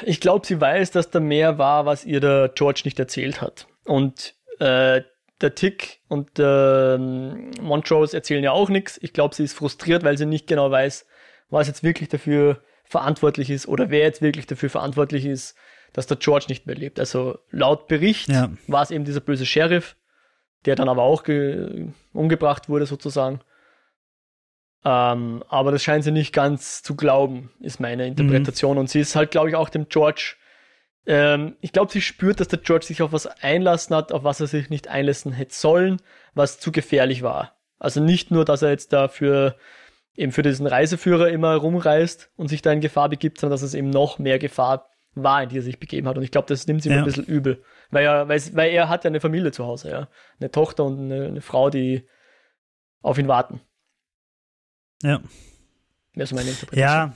Ich 0.03 0.19
glaube, 0.19 0.45
sie 0.45 0.59
weiß, 0.59 0.91
dass 0.91 1.09
da 1.09 1.19
mehr 1.19 1.57
war, 1.57 1.85
was 1.85 2.05
ihr 2.05 2.19
der 2.19 2.51
George 2.53 2.81
nicht 2.85 2.99
erzählt 2.99 3.41
hat. 3.41 3.67
Und 3.85 4.35
äh, 4.59 5.01
der 5.41 5.55
Tick 5.55 6.01
und 6.07 6.37
der 6.37 6.97
ähm, 6.99 7.51
Montrose 7.61 8.15
erzählen 8.15 8.43
ja 8.43 8.51
auch 8.51 8.69
nichts. 8.69 8.99
Ich 9.01 9.13
glaube, 9.13 9.35
sie 9.35 9.43
ist 9.43 9.53
frustriert, 9.53 10.03
weil 10.03 10.17
sie 10.17 10.25
nicht 10.25 10.47
genau 10.47 10.69
weiß, 10.69 11.05
was 11.49 11.67
jetzt 11.67 11.83
wirklich 11.83 12.09
dafür 12.09 12.61
verantwortlich 12.83 13.49
ist 13.49 13.67
oder 13.67 13.89
wer 13.89 14.01
jetzt 14.01 14.21
wirklich 14.21 14.47
dafür 14.47 14.69
verantwortlich 14.69 15.25
ist, 15.25 15.55
dass 15.93 16.07
der 16.07 16.17
George 16.17 16.45
nicht 16.49 16.67
mehr 16.67 16.75
lebt. 16.75 16.99
Also 16.99 17.39
laut 17.49 17.87
Bericht 17.87 18.29
ja. 18.29 18.49
war 18.67 18.83
es 18.83 18.91
eben 18.91 19.05
dieser 19.05 19.19
böse 19.19 19.45
Sheriff, 19.45 19.95
der 20.65 20.75
dann 20.75 20.89
aber 20.89 21.03
auch 21.03 21.23
umgebracht 22.13 22.69
wurde 22.69 22.85
sozusagen. 22.85 23.41
Ähm, 24.83 25.43
aber 25.47 25.71
das 25.71 25.83
scheint 25.83 26.03
sie 26.03 26.11
nicht 26.11 26.33
ganz 26.33 26.81
zu 26.81 26.95
glauben, 26.95 27.51
ist 27.59 27.79
meine 27.79 28.07
Interpretation. 28.07 28.73
Mhm. 28.73 28.79
Und 28.79 28.89
sie 28.89 28.99
ist 28.99 29.15
halt, 29.15 29.31
glaube 29.31 29.49
ich, 29.49 29.55
auch 29.55 29.69
dem 29.69 29.87
George. 29.89 30.35
Ähm, 31.05 31.55
ich 31.61 31.71
glaube, 31.71 31.91
sie 31.91 32.01
spürt, 32.01 32.39
dass 32.39 32.47
der 32.47 32.59
George 32.59 32.85
sich 32.85 33.01
auf 33.01 33.11
was 33.11 33.27
einlassen 33.27 33.95
hat, 33.95 34.11
auf 34.11 34.23
was 34.23 34.39
er 34.39 34.47
sich 34.47 34.69
nicht 34.69 34.87
einlassen 34.87 35.33
hätte 35.33 35.53
sollen, 35.53 36.01
was 36.33 36.59
zu 36.59 36.71
gefährlich 36.71 37.21
war. 37.21 37.55
Also 37.79 38.01
nicht 38.01 38.31
nur, 38.31 38.45
dass 38.45 38.61
er 38.61 38.69
jetzt 38.69 38.93
dafür 38.93 39.55
eben 40.15 40.31
für 40.31 40.41
diesen 40.41 40.67
Reiseführer 40.67 41.29
immer 41.29 41.55
rumreist 41.55 42.31
und 42.35 42.47
sich 42.47 42.61
da 42.61 42.71
in 42.71 42.81
Gefahr 42.81 43.09
begibt, 43.09 43.39
sondern 43.39 43.53
dass 43.53 43.61
es 43.61 43.73
eben 43.73 43.89
noch 43.89 44.19
mehr 44.19 44.39
Gefahr 44.39 44.89
war, 45.13 45.43
in 45.43 45.49
die 45.49 45.57
er 45.57 45.63
sich 45.63 45.79
begeben 45.79 46.07
hat. 46.07 46.17
Und 46.17 46.23
ich 46.23 46.31
glaube, 46.31 46.47
das 46.47 46.67
nimmt 46.67 46.83
sie 46.83 46.89
ja. 46.89 46.99
ein 46.99 47.05
bisschen 47.05 47.25
übel. 47.25 47.63
Weil 47.89 48.05
er, 48.05 48.27
weil, 48.27 48.41
weil 48.53 48.71
er 48.71 48.89
hat 48.89 49.03
ja 49.03 49.09
eine 49.09 49.19
Familie 49.19 49.51
zu 49.51 49.65
Hause, 49.65 49.89
ja. 49.89 50.07
Eine 50.39 50.51
Tochter 50.51 50.85
und 50.85 50.99
eine, 50.99 51.25
eine 51.27 51.41
Frau, 51.41 51.69
die 51.69 52.07
auf 53.01 53.17
ihn 53.17 53.27
warten. 53.27 53.61
Ja. 55.01 55.21
Wäre 56.13 56.27
so 56.27 56.35
meine 56.35 56.49
Interpretation. 56.49 56.89
Ja, 56.89 57.13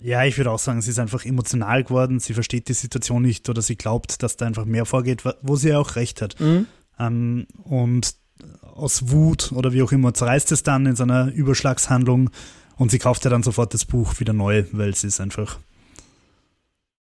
ja, 0.00 0.24
ich 0.24 0.36
würde 0.36 0.50
auch 0.50 0.58
sagen, 0.58 0.82
sie 0.82 0.90
ist 0.90 0.98
einfach 0.98 1.24
emotional 1.24 1.84
geworden, 1.84 2.20
sie 2.20 2.34
versteht 2.34 2.68
die 2.68 2.74
Situation 2.74 3.22
nicht 3.22 3.48
oder 3.48 3.62
sie 3.62 3.76
glaubt, 3.76 4.22
dass 4.22 4.36
da 4.36 4.46
einfach 4.46 4.64
mehr 4.64 4.84
vorgeht, 4.84 5.24
wo 5.42 5.56
sie 5.56 5.70
ja 5.70 5.78
auch 5.78 5.96
recht 5.96 6.20
hat. 6.20 6.38
Mhm. 6.40 6.66
Ähm, 6.98 7.46
und 7.64 8.14
aus 8.62 9.10
Wut 9.10 9.52
oder 9.52 9.72
wie 9.72 9.82
auch 9.82 9.92
immer 9.92 10.12
zerreißt 10.12 10.50
es 10.52 10.62
dann 10.62 10.86
in 10.86 10.96
seiner 10.96 11.32
Überschlagshandlung 11.32 12.30
und 12.76 12.90
sie 12.90 12.98
kauft 12.98 13.24
ja 13.24 13.30
dann 13.30 13.42
sofort 13.42 13.74
das 13.74 13.84
Buch 13.84 14.18
wieder 14.18 14.32
neu, 14.32 14.64
weil 14.72 14.94
sie 14.94 15.06
es 15.06 15.20
einfach. 15.20 15.58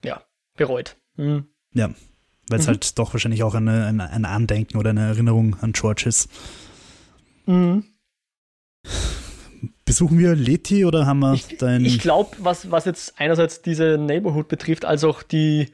Ja, 0.04 0.22
bereut. 0.56 0.96
Mhm. 1.16 1.48
Ja, 1.72 1.90
weil 2.48 2.60
es 2.60 2.66
mhm. 2.66 2.72
halt 2.72 2.98
doch 2.98 3.12
wahrscheinlich 3.12 3.42
auch 3.42 3.54
eine, 3.54 3.86
eine, 3.86 4.10
ein 4.10 4.24
Andenken 4.24 4.78
oder 4.78 4.90
eine 4.90 5.06
Erinnerung 5.06 5.56
an 5.60 5.72
George 5.72 6.04
ist. 6.06 6.28
Mhm. 7.46 7.84
Besuchen 9.84 10.18
wir 10.18 10.34
Leti 10.34 10.84
oder 10.84 11.06
haben 11.06 11.20
wir 11.20 11.34
ich, 11.34 11.58
dein. 11.58 11.84
Ich 11.84 11.98
glaube, 11.98 12.36
was, 12.38 12.70
was 12.70 12.86
jetzt 12.86 13.20
einerseits 13.20 13.60
diese 13.60 13.98
Neighborhood 13.98 14.48
betrifft, 14.48 14.84
als 14.84 15.04
auch 15.04 15.22
die, 15.22 15.72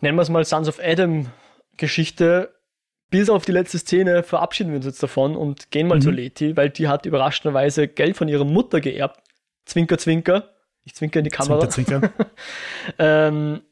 nennen 0.00 0.16
wir 0.16 0.22
es 0.22 0.30
mal 0.30 0.44
Sons 0.44 0.68
of 0.68 0.80
Adam 0.82 1.30
Geschichte, 1.76 2.54
bis 3.10 3.30
auf 3.30 3.44
die 3.44 3.52
letzte 3.52 3.78
Szene 3.78 4.24
verabschieden 4.24 4.70
wir 4.70 4.76
uns 4.76 4.86
jetzt 4.86 5.02
davon 5.02 5.36
und 5.36 5.70
gehen 5.70 5.86
mal 5.86 5.96
mhm. 5.96 6.02
zu 6.02 6.10
Leti, 6.10 6.56
weil 6.56 6.70
die 6.70 6.88
hat 6.88 7.06
überraschenderweise 7.06 7.86
Geld 7.86 8.16
von 8.16 8.28
ihrer 8.28 8.44
Mutter 8.44 8.80
geerbt. 8.80 9.20
Zwinker, 9.64 9.98
zwinker. 9.98 10.50
Ich 10.82 10.94
zwinker 10.94 11.20
in 11.20 11.24
die 11.24 11.30
Kamera. 11.30 11.68
Zwinker, 11.68 12.00
zwinker. 12.00 12.30
ähm, 12.98 13.62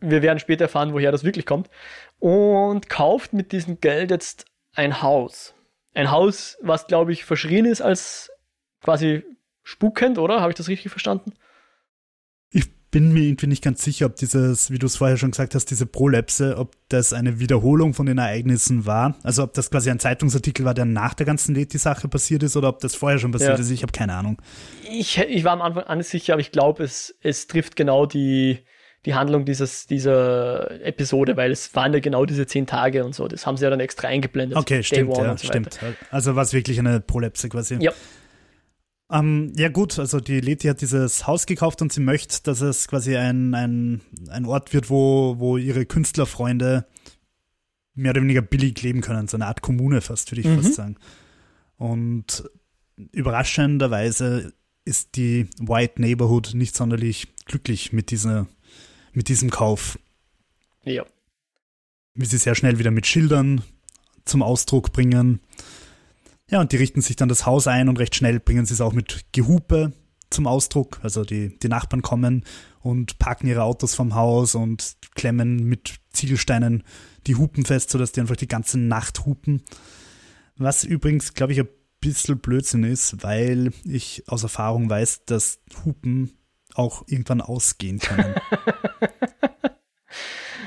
wir 0.00 0.22
werden 0.22 0.38
später 0.38 0.64
erfahren, 0.64 0.92
woher 0.92 1.10
das 1.10 1.24
wirklich 1.24 1.46
kommt. 1.46 1.70
Und 2.18 2.88
kauft 2.88 3.32
mit 3.32 3.52
diesem 3.52 3.80
Geld 3.80 4.10
jetzt 4.10 4.44
ein 4.74 5.02
Haus. 5.02 5.54
Ein 5.94 6.10
Haus, 6.10 6.58
was, 6.60 6.86
glaube 6.86 7.12
ich, 7.12 7.24
verschrien 7.24 7.64
ist 7.64 7.80
als 7.80 8.30
quasi 8.82 9.22
spukend, 9.62 10.18
oder? 10.18 10.40
Habe 10.40 10.50
ich 10.50 10.56
das 10.56 10.68
richtig 10.68 10.90
verstanden? 10.90 11.32
Ich 12.50 12.70
bin 12.90 13.12
mir 13.12 13.20
irgendwie 13.20 13.48
nicht 13.48 13.62
ganz 13.62 13.84
sicher, 13.84 14.06
ob 14.06 14.16
dieses, 14.16 14.70
wie 14.70 14.78
du 14.78 14.86
es 14.86 14.96
vorher 14.96 15.18
schon 15.18 15.30
gesagt 15.30 15.54
hast, 15.54 15.66
diese 15.66 15.84
Prolapse, 15.84 16.56
ob 16.56 16.74
das 16.88 17.12
eine 17.12 17.38
Wiederholung 17.38 17.92
von 17.92 18.06
den 18.06 18.16
Ereignissen 18.16 18.86
war. 18.86 19.16
Also 19.22 19.42
ob 19.42 19.52
das 19.52 19.70
quasi 19.70 19.90
ein 19.90 19.98
Zeitungsartikel 19.98 20.64
war, 20.64 20.72
der 20.72 20.86
nach 20.86 21.12
der 21.12 21.26
ganzen 21.26 21.54
Leti-Sache 21.54 22.08
passiert 22.08 22.42
ist 22.42 22.56
oder 22.56 22.68
ob 22.68 22.80
das 22.80 22.94
vorher 22.94 23.18
schon 23.18 23.30
passiert 23.30 23.58
ja. 23.58 23.58
ist. 23.58 23.70
Ich 23.70 23.82
habe 23.82 23.92
keine 23.92 24.14
Ahnung. 24.14 24.40
Ich, 24.90 25.18
ich 25.18 25.44
war 25.44 25.52
am 25.52 25.60
Anfang 25.60 25.84
an 25.84 26.02
sicher, 26.02 26.32
aber 26.32 26.40
ich 26.40 26.50
glaube, 26.50 26.82
es, 26.84 27.14
es 27.20 27.46
trifft 27.46 27.76
genau 27.76 28.06
die, 28.06 28.60
die 29.04 29.14
Handlung 29.14 29.44
dieses, 29.44 29.86
dieser 29.86 30.82
Episode, 30.82 31.36
weil 31.36 31.52
es 31.52 31.74
waren 31.74 31.92
ja 31.92 32.00
genau 32.00 32.24
diese 32.24 32.46
zehn 32.46 32.66
Tage 32.66 33.04
und 33.04 33.14
so. 33.14 33.28
Das 33.28 33.46
haben 33.46 33.58
sie 33.58 33.64
ja 33.64 33.70
dann 33.70 33.80
extra 33.80 34.08
eingeblendet. 34.08 34.56
Okay, 34.56 34.82
stimmt, 34.82 35.14
ja, 35.14 35.36
so 35.36 35.46
stimmt. 35.46 35.78
Also 36.10 36.36
war 36.36 36.42
es 36.42 36.54
wirklich 36.54 36.78
eine 36.78 37.00
Prolapse 37.00 37.50
quasi. 37.50 37.76
Ja. 37.80 37.92
Ähm, 39.10 39.52
ja 39.56 39.68
gut, 39.68 39.98
also 39.98 40.20
die 40.20 40.40
Leti 40.40 40.68
hat 40.68 40.82
dieses 40.82 41.26
Haus 41.26 41.46
gekauft 41.46 41.80
und 41.80 41.92
sie 41.92 42.00
möchte, 42.00 42.42
dass 42.42 42.60
es 42.60 42.88
quasi 42.88 43.16
ein, 43.16 43.54
ein, 43.54 44.00
ein 44.28 44.44
Ort 44.44 44.74
wird, 44.74 44.90
wo, 44.90 45.36
wo 45.38 45.56
ihre 45.56 45.86
Künstlerfreunde 45.86 46.86
mehr 47.94 48.10
oder 48.10 48.22
weniger 48.22 48.42
billig 48.42 48.82
leben 48.82 49.00
können. 49.00 49.28
So 49.28 49.36
eine 49.36 49.46
Art 49.46 49.62
Kommune 49.62 50.00
fast, 50.00 50.30
würde 50.30 50.42
ich 50.42 50.46
mhm. 50.46 50.62
fast 50.62 50.74
sagen. 50.74 50.96
Und 51.76 52.48
überraschenderweise 53.12 54.52
ist 54.84 55.16
die 55.16 55.48
White 55.58 56.00
Neighborhood 56.00 56.52
nicht 56.54 56.76
sonderlich 56.76 57.28
glücklich 57.44 57.92
mit, 57.92 58.10
dieser, 58.10 58.46
mit 59.12 59.28
diesem 59.28 59.50
Kauf. 59.50 59.98
Ja. 60.84 61.04
Wie 62.14 62.26
sie 62.26 62.38
sehr 62.38 62.54
schnell 62.54 62.78
wieder 62.78 62.90
mit 62.90 63.06
Schildern 63.06 63.62
zum 64.24 64.42
Ausdruck 64.42 64.92
bringen. 64.92 65.40
Ja, 66.50 66.60
und 66.60 66.72
die 66.72 66.76
richten 66.76 67.02
sich 67.02 67.16
dann 67.16 67.28
das 67.28 67.46
Haus 67.46 67.66
ein 67.66 67.88
und 67.88 67.98
recht 67.98 68.14
schnell 68.14 68.40
bringen 68.40 68.64
sie 68.64 68.74
es 68.74 68.80
auch 68.80 68.94
mit 68.94 69.26
Gehupe 69.32 69.92
zum 70.30 70.46
Ausdruck. 70.46 70.98
Also 71.02 71.24
die, 71.24 71.58
die 71.58 71.68
Nachbarn 71.68 72.02
kommen 72.02 72.44
und 72.80 73.18
parken 73.18 73.48
ihre 73.48 73.62
Autos 73.62 73.94
vom 73.94 74.14
Haus 74.14 74.54
und 74.54 74.96
klemmen 75.14 75.64
mit 75.64 75.96
Ziegelsteinen 76.10 76.84
die 77.26 77.36
Hupen 77.36 77.64
fest, 77.66 77.90
sodass 77.90 78.12
die 78.12 78.20
einfach 78.20 78.36
die 78.36 78.48
ganze 78.48 78.78
Nacht 78.78 79.26
hupen. 79.26 79.62
Was 80.56 80.84
übrigens, 80.84 81.34
glaube 81.34 81.52
ich, 81.52 81.60
ein 81.60 81.68
bisschen 82.00 82.38
Blödsinn 82.38 82.84
ist, 82.84 83.22
weil 83.22 83.70
ich 83.84 84.24
aus 84.26 84.42
Erfahrung 84.42 84.88
weiß, 84.88 85.24
dass 85.26 85.60
Hupen 85.84 86.32
auch 86.74 87.04
irgendwann 87.06 87.40
ausgehen 87.40 87.98
können. 87.98 88.34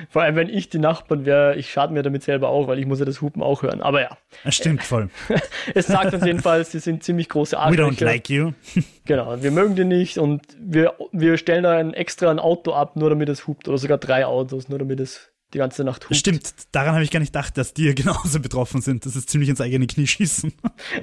Vor 0.09 0.21
allem, 0.21 0.35
wenn 0.35 0.49
ich 0.49 0.69
die 0.69 0.79
Nachbarn 0.79 1.25
wäre, 1.25 1.55
ich 1.55 1.71
schade 1.71 1.93
mir 1.93 2.03
damit 2.03 2.23
selber 2.23 2.49
auch, 2.49 2.67
weil 2.67 2.79
ich 2.79 2.85
muss 2.85 2.99
ja 2.99 3.05
das 3.05 3.21
Hupen 3.21 3.41
auch 3.41 3.63
hören. 3.63 3.81
Aber 3.81 4.01
ja. 4.01 4.17
Das 4.43 4.55
stimmt 4.55 4.83
voll. 4.83 5.09
es 5.75 5.87
sagt 5.87 6.13
uns 6.13 6.25
jedenfalls, 6.25 6.71
sie 6.71 6.79
sind 6.79 7.03
ziemlich 7.03 7.29
große 7.29 7.57
Arschlöcher. 7.57 7.91
We 7.91 7.95
don't 7.95 8.03
like 8.03 8.29
you. 8.29 8.53
genau, 9.05 9.41
wir 9.41 9.51
mögen 9.51 9.75
die 9.75 9.85
nicht 9.85 10.17
und 10.17 10.41
wir, 10.59 10.95
wir 11.11 11.37
stellen 11.37 11.63
da 11.63 11.71
ein 11.77 11.93
extra 11.93 12.31
ein 12.31 12.39
Auto 12.39 12.73
ab, 12.73 12.95
nur 12.95 13.09
damit 13.09 13.29
es 13.29 13.47
hupt. 13.47 13.67
Oder 13.67 13.77
sogar 13.77 13.97
drei 13.97 14.25
Autos, 14.25 14.69
nur 14.69 14.79
damit 14.79 14.99
es 14.99 15.31
die 15.53 15.57
ganze 15.57 15.83
Nacht 15.83 16.05
hupt. 16.05 16.15
Stimmt, 16.15 16.53
daran 16.71 16.93
habe 16.93 17.03
ich 17.03 17.11
gar 17.11 17.19
nicht 17.19 17.33
gedacht, 17.33 17.57
dass 17.57 17.73
die 17.73 17.93
genauso 17.95 18.39
betroffen 18.39 18.81
sind. 18.81 19.05
Das 19.05 19.15
ist 19.15 19.29
ziemlich 19.29 19.49
ins 19.49 19.61
eigene 19.61 19.87
Knie 19.87 20.07
schießen. 20.07 20.53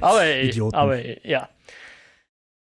aber 0.01 0.23
ey, 0.23 0.49
Idioten. 0.49 0.75
aber 0.75 0.97
ey, 0.97 1.21
ja. 1.25 1.49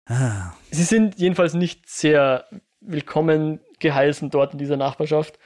Ah. 0.06 0.52
Sie 0.70 0.82
sind 0.82 1.18
jedenfalls 1.18 1.54
nicht 1.54 1.88
sehr 1.88 2.46
willkommen 2.80 3.60
geheißen 3.78 4.30
dort 4.30 4.52
in 4.52 4.58
dieser 4.58 4.76
Nachbarschaft. 4.76 5.38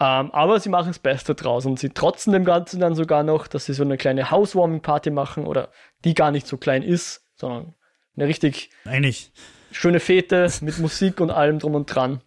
Ähm, 0.00 0.30
aber 0.32 0.58
sie 0.58 0.68
machen 0.68 0.88
das 0.88 0.98
Beste 0.98 1.34
draus 1.34 1.66
und 1.66 1.78
sie 1.78 1.90
trotzen 1.90 2.32
dem 2.32 2.44
Ganzen 2.44 2.80
dann 2.80 2.94
sogar 2.94 3.22
noch, 3.22 3.46
dass 3.46 3.66
sie 3.66 3.74
so 3.74 3.82
eine 3.82 3.96
kleine 3.96 4.30
Housewarming-Party 4.30 5.10
machen 5.10 5.46
oder 5.46 5.70
die 6.04 6.14
gar 6.14 6.30
nicht 6.30 6.46
so 6.46 6.56
klein 6.56 6.82
ist, 6.82 7.24
sondern 7.34 7.74
eine 8.16 8.26
richtig 8.26 8.70
Eigentlich. 8.84 9.32
schöne 9.70 10.00
Fete 10.00 10.50
mit 10.60 10.78
Musik 10.78 11.20
und 11.20 11.30
allem 11.30 11.58
drum 11.58 11.74
und 11.74 11.86
dran. 11.86 12.22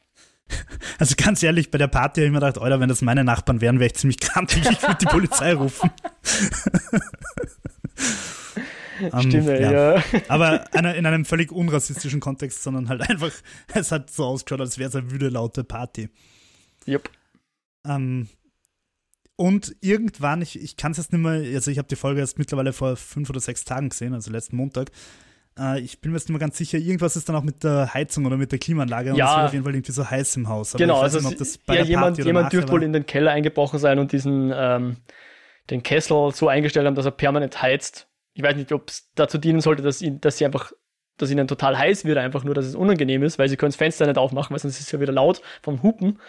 Also 1.00 1.16
ganz 1.18 1.44
ehrlich, 1.44 1.72
bei 1.72 1.78
der 1.78 1.88
Party 1.88 2.22
habe 2.22 2.28
ich 2.28 2.32
mir 2.32 2.40
gedacht, 2.40 2.60
Alter, 2.60 2.80
wenn 2.80 2.88
das 2.88 3.02
meine 3.02 3.24
Nachbarn 3.24 3.62
wären, 3.62 3.80
wäre 3.80 3.88
ich 3.88 3.96
ziemlich 3.96 4.20
krantig, 4.20 4.64
ich 4.70 4.82
würde 4.82 4.98
die 5.02 5.08
Polizei 5.08 5.54
rufen. 5.54 5.90
Stimmt, 9.20 9.36
um, 9.36 9.48
ja. 9.48 9.96
ja. 9.96 10.04
Aber 10.30 10.66
in 10.74 11.06
einem 11.06 11.26
völlig 11.26 11.52
unrassistischen 11.52 12.20
Kontext, 12.20 12.64
sondern 12.64 12.90
halt 12.90 13.10
einfach, 13.10 13.32
es 13.74 13.92
hat 13.92 14.10
so 14.10 14.26
ausgeschaut, 14.26 14.62
als 14.62 14.78
wäre 14.78 14.90
es 14.90 14.96
eine 14.96 15.12
wüde, 15.12 15.30
laute 15.30 15.64
Party. 15.64 16.10
Yep. 16.88 17.10
Ähm, 17.88 18.28
und 19.38 19.76
irgendwann, 19.82 20.42
ich, 20.42 20.62
ich 20.62 20.78
kann 20.78 20.94
es 20.94 20.98
jetzt 20.98 21.12
nicht 21.12 21.22
mehr, 21.22 21.56
also 21.56 21.70
ich 21.70 21.78
habe 21.78 21.88
die 21.88 21.98
Folge 21.98 22.22
erst 22.22 22.40
mittlerweile 22.40 22.72
vor 22.72 22.96
fünf 22.96 23.30
oder 23.30 23.40
sechs 23.40 23.66
Tagen 23.66 23.90
gesehen, 23.90 24.14
also 24.14 24.32
letzten 24.32 24.56
Montag. 24.56 24.92
Äh, 25.60 25.82
ich 25.82 26.00
bin 26.00 26.12
mir 26.12 26.18
jetzt 26.18 26.30
nicht 26.30 26.34
mehr 26.34 26.40
ganz 26.40 26.58
sicher, 26.58 26.78
irgendwas 26.78 27.18
ist 27.18 27.28
dann 27.28 27.36
auch 27.36 27.44
mit 27.44 27.64
der 27.64 27.94
Heizung 27.94 28.26
oder 28.26 28.38
mit 28.38 28.52
der 28.54 28.60
Klimaanlage 28.60 29.12
und 29.12 29.18
ja. 29.18 29.26
es 29.26 29.36
wird 29.36 29.46
auf 29.48 29.54
jeden 29.54 29.66
Fall 29.66 29.76
irgendwie 29.76 29.92
so 29.92 30.10
heiß 30.10 30.38
im 30.38 30.48
Haus. 30.48 30.74
Aber 30.74 30.84
genau, 30.84 31.02
also 31.02 31.20
nicht, 31.20 31.40
das 31.40 31.60
ja, 31.68 31.84
jemand, 31.84 32.18
jemand 32.18 32.54
dürfte 32.54 32.72
wohl 32.72 32.84
in 32.84 32.94
den 32.94 33.06
Keller 33.06 33.32
eingebrochen 33.32 33.78
sein 33.78 34.00
und 34.00 34.14
diesen 34.14 34.54
ähm, 34.56 34.98
den 35.70 35.84
Kessel 35.84 36.32
so 36.34 36.48
eingestellt 36.48 36.86
haben, 36.86 36.96
dass 36.96 37.06
er 37.06 37.12
permanent 37.12 37.62
heizt. 37.62 38.08
Ich 38.34 38.44
weiß 38.44 38.56
nicht, 38.56 38.72
ob 38.72 38.90
es 38.90 39.10
dazu 39.16 39.38
dienen 39.38 39.62
sollte, 39.62 39.82
dass, 39.82 40.02
ihn, 40.02 40.22
dass 40.22 40.38
sie 40.38 40.46
einfach 40.46 40.72
dass 41.18 41.32
ihnen 41.32 41.48
total 41.48 41.78
heiß 41.78 42.06
wird, 42.06 42.18
einfach 42.18 42.44
nur, 42.44 42.54
dass 42.54 42.66
es 42.66 42.76
unangenehm 42.76 43.24
ist, 43.24 43.40
weil 43.40 43.50
sie 43.50 43.58
können 43.58 43.72
das 43.72 43.78
Fenster 43.78 44.06
nicht 44.06 44.18
aufmachen, 44.18 44.54
weil 44.54 44.60
sonst 44.60 44.80
ist 44.80 44.88
es 44.88 44.92
ja 44.92 45.00
wieder 45.00 45.14
laut 45.14 45.42
vom 45.62 45.82
Hupen. 45.82 46.20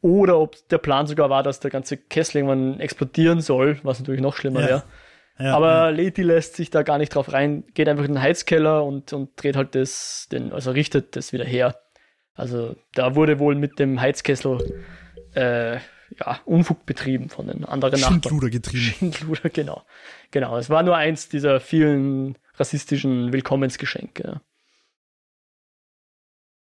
Oder 0.00 0.38
ob 0.38 0.56
der 0.68 0.78
Plan 0.78 1.06
sogar 1.06 1.30
war, 1.30 1.42
dass 1.42 1.60
der 1.60 1.70
ganze 1.70 1.96
Kessel 1.96 2.38
irgendwann 2.38 2.80
explodieren 2.80 3.40
soll, 3.40 3.78
was 3.82 3.98
natürlich 3.98 4.20
noch 4.20 4.36
schlimmer 4.36 4.60
ja. 4.60 4.68
wäre. 4.68 4.82
Ja, 5.38 5.54
Aber 5.54 5.70
ja. 5.70 5.88
Leti 5.90 6.22
lässt 6.22 6.56
sich 6.56 6.70
da 6.70 6.82
gar 6.82 6.98
nicht 6.98 7.14
drauf 7.14 7.32
rein, 7.32 7.64
geht 7.74 7.88
einfach 7.88 8.04
in 8.04 8.14
den 8.14 8.22
Heizkeller 8.22 8.84
und, 8.84 9.12
und 9.12 9.30
dreht 9.36 9.56
halt 9.56 9.74
das, 9.74 10.28
den, 10.32 10.52
also 10.52 10.70
richtet 10.70 11.16
das 11.16 11.32
wieder 11.32 11.44
her. 11.44 11.76
Also 12.34 12.76
da 12.94 13.14
wurde 13.14 13.38
wohl 13.38 13.54
mit 13.54 13.78
dem 13.78 14.00
Heizkessel 14.00 14.58
äh, 15.34 15.78
ja, 16.18 16.40
Unfug 16.44 16.86
betrieben 16.86 17.28
von 17.28 17.46
den 17.48 17.64
anderen 17.64 18.00
Nachbarn. 18.00 18.22
Schindluder 18.22 18.50
getrieben. 18.50 18.82
Schindluder, 18.82 19.48
genau. 19.52 19.82
Genau, 20.30 20.56
es 20.56 20.70
war 20.70 20.82
nur 20.82 20.96
eins 20.96 21.28
dieser 21.28 21.60
vielen 21.60 22.36
rassistischen 22.58 23.32
Willkommensgeschenke. 23.32 24.40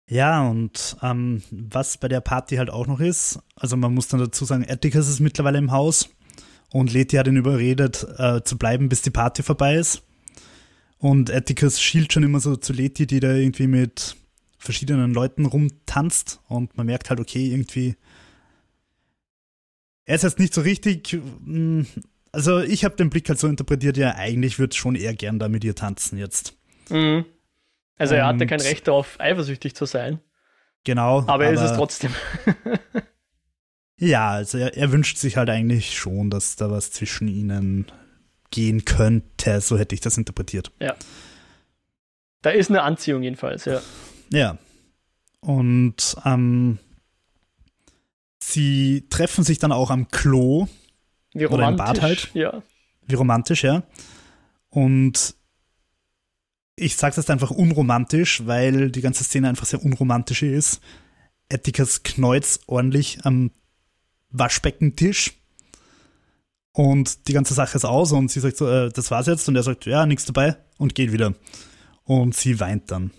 Ja, 0.09 0.41
und 0.41 0.97
ähm, 1.01 1.41
was 1.51 1.97
bei 1.97 2.09
der 2.09 2.19
Party 2.19 2.57
halt 2.57 2.69
auch 2.69 2.85
noch 2.85 2.99
ist, 2.99 3.39
also 3.55 3.77
man 3.77 3.93
muss 3.93 4.09
dann 4.09 4.19
dazu 4.19 4.43
sagen, 4.43 4.65
Atticus 4.67 5.07
ist 5.07 5.21
mittlerweile 5.21 5.57
im 5.57 5.71
Haus 5.71 6.09
und 6.69 6.91
Letty 6.91 7.15
hat 7.15 7.27
ihn 7.27 7.37
überredet, 7.37 8.05
äh, 8.17 8.43
zu 8.43 8.57
bleiben, 8.57 8.89
bis 8.89 9.01
die 9.01 9.09
Party 9.09 9.41
vorbei 9.41 9.75
ist. 9.75 10.03
Und 10.97 11.31
Atticus 11.31 11.81
schielt 11.81 12.11
schon 12.11 12.23
immer 12.23 12.41
so 12.41 12.57
zu 12.57 12.73
Letty, 12.73 13.07
die 13.07 13.21
da 13.21 13.33
irgendwie 13.33 13.67
mit 13.67 14.17
verschiedenen 14.57 15.13
Leuten 15.13 15.45
rumtanzt 15.45 16.41
und 16.47 16.75
man 16.77 16.85
merkt 16.85 17.09
halt, 17.09 17.19
okay, 17.19 17.47
irgendwie 17.47 17.95
er 20.05 20.15
ist 20.15 20.23
jetzt 20.23 20.39
nicht 20.39 20.53
so 20.53 20.61
richtig 20.61 21.13
hm, 21.13 21.87
also 22.31 22.59
ich 22.59 22.85
habe 22.85 22.95
den 22.95 23.09
Blick 23.09 23.27
halt 23.29 23.39
so 23.39 23.47
interpretiert, 23.47 23.97
ja, 23.97 24.15
eigentlich 24.15 24.59
würde 24.59 24.75
schon 24.75 24.95
eher 24.95 25.13
gern 25.13 25.39
da 25.39 25.49
mit 25.49 25.63
ihr 25.63 25.75
tanzen 25.75 26.17
jetzt. 26.17 26.53
Mhm. 26.89 27.25
Also 27.97 28.15
er 28.15 28.25
hatte 28.25 28.47
kein 28.47 28.61
Recht 28.61 28.87
darauf, 28.87 29.19
eifersüchtig 29.19 29.75
zu 29.75 29.85
sein. 29.85 30.19
Genau. 30.83 31.19
Aber, 31.19 31.33
aber 31.33 31.45
er 31.45 31.53
ist 31.53 31.61
es 31.61 31.73
trotzdem. 31.73 32.11
ja, 33.97 34.31
also 34.31 34.57
er, 34.57 34.75
er, 34.75 34.91
wünscht 34.91 35.17
sich 35.17 35.37
halt 35.37 35.49
eigentlich 35.49 35.95
schon, 35.97 36.31
dass 36.31 36.55
da 36.55 36.71
was 36.71 36.91
zwischen 36.91 37.27
ihnen 37.27 37.85
gehen 38.49 38.85
könnte. 38.85 39.61
So 39.61 39.77
hätte 39.77 39.93
ich 39.93 40.01
das 40.01 40.17
interpretiert. 40.17 40.71
Ja. 40.79 40.95
Da 42.41 42.49
ist 42.49 42.71
eine 42.71 42.81
Anziehung 42.81 43.21
jedenfalls, 43.21 43.65
ja. 43.65 43.81
Ja. 44.31 44.57
Und 45.41 46.15
ähm, 46.25 46.79
sie 48.39 49.05
treffen 49.09 49.43
sich 49.43 49.59
dann 49.59 49.71
auch 49.71 49.91
am 49.91 50.07
Klo 50.07 50.67
wie 51.33 51.45
romantisch. 51.45 51.53
Oder 51.53 51.69
im 51.69 51.75
Bad 51.77 52.01
halt. 52.01 52.31
Ja. 52.33 52.63
wie 53.07 53.15
romantisch, 53.15 53.63
ja. 53.63 53.83
Und 54.69 55.35
ich 56.75 56.95
sage 56.95 57.15
das 57.15 57.29
einfach 57.29 57.51
unromantisch, 57.51 58.45
weil 58.45 58.91
die 58.91 59.01
ganze 59.01 59.23
Szene 59.23 59.49
einfach 59.49 59.65
sehr 59.65 59.83
unromantisch 59.83 60.43
ist. 60.43 60.81
Atticus 61.51 62.03
knäut 62.03 62.59
ordentlich 62.67 63.19
am 63.23 63.51
Waschbeckentisch 64.29 65.33
und 66.73 67.27
die 67.27 67.33
ganze 67.33 67.53
Sache 67.53 67.75
ist 67.77 67.85
aus 67.85 68.11
und 68.13 68.31
sie 68.31 68.39
sagt 68.39 68.57
so, 68.57 68.69
äh, 68.69 68.89
das 68.89 69.11
war's 69.11 69.27
jetzt 69.27 69.47
und 69.49 69.55
er 69.55 69.63
sagt, 69.63 69.85
ja, 69.85 70.05
nichts 70.05 70.25
dabei 70.25 70.55
und 70.77 70.95
geht 70.95 71.11
wieder. 71.11 71.33
Und 72.05 72.35
sie 72.35 72.59
weint 72.59 72.91
dann. 72.91 73.11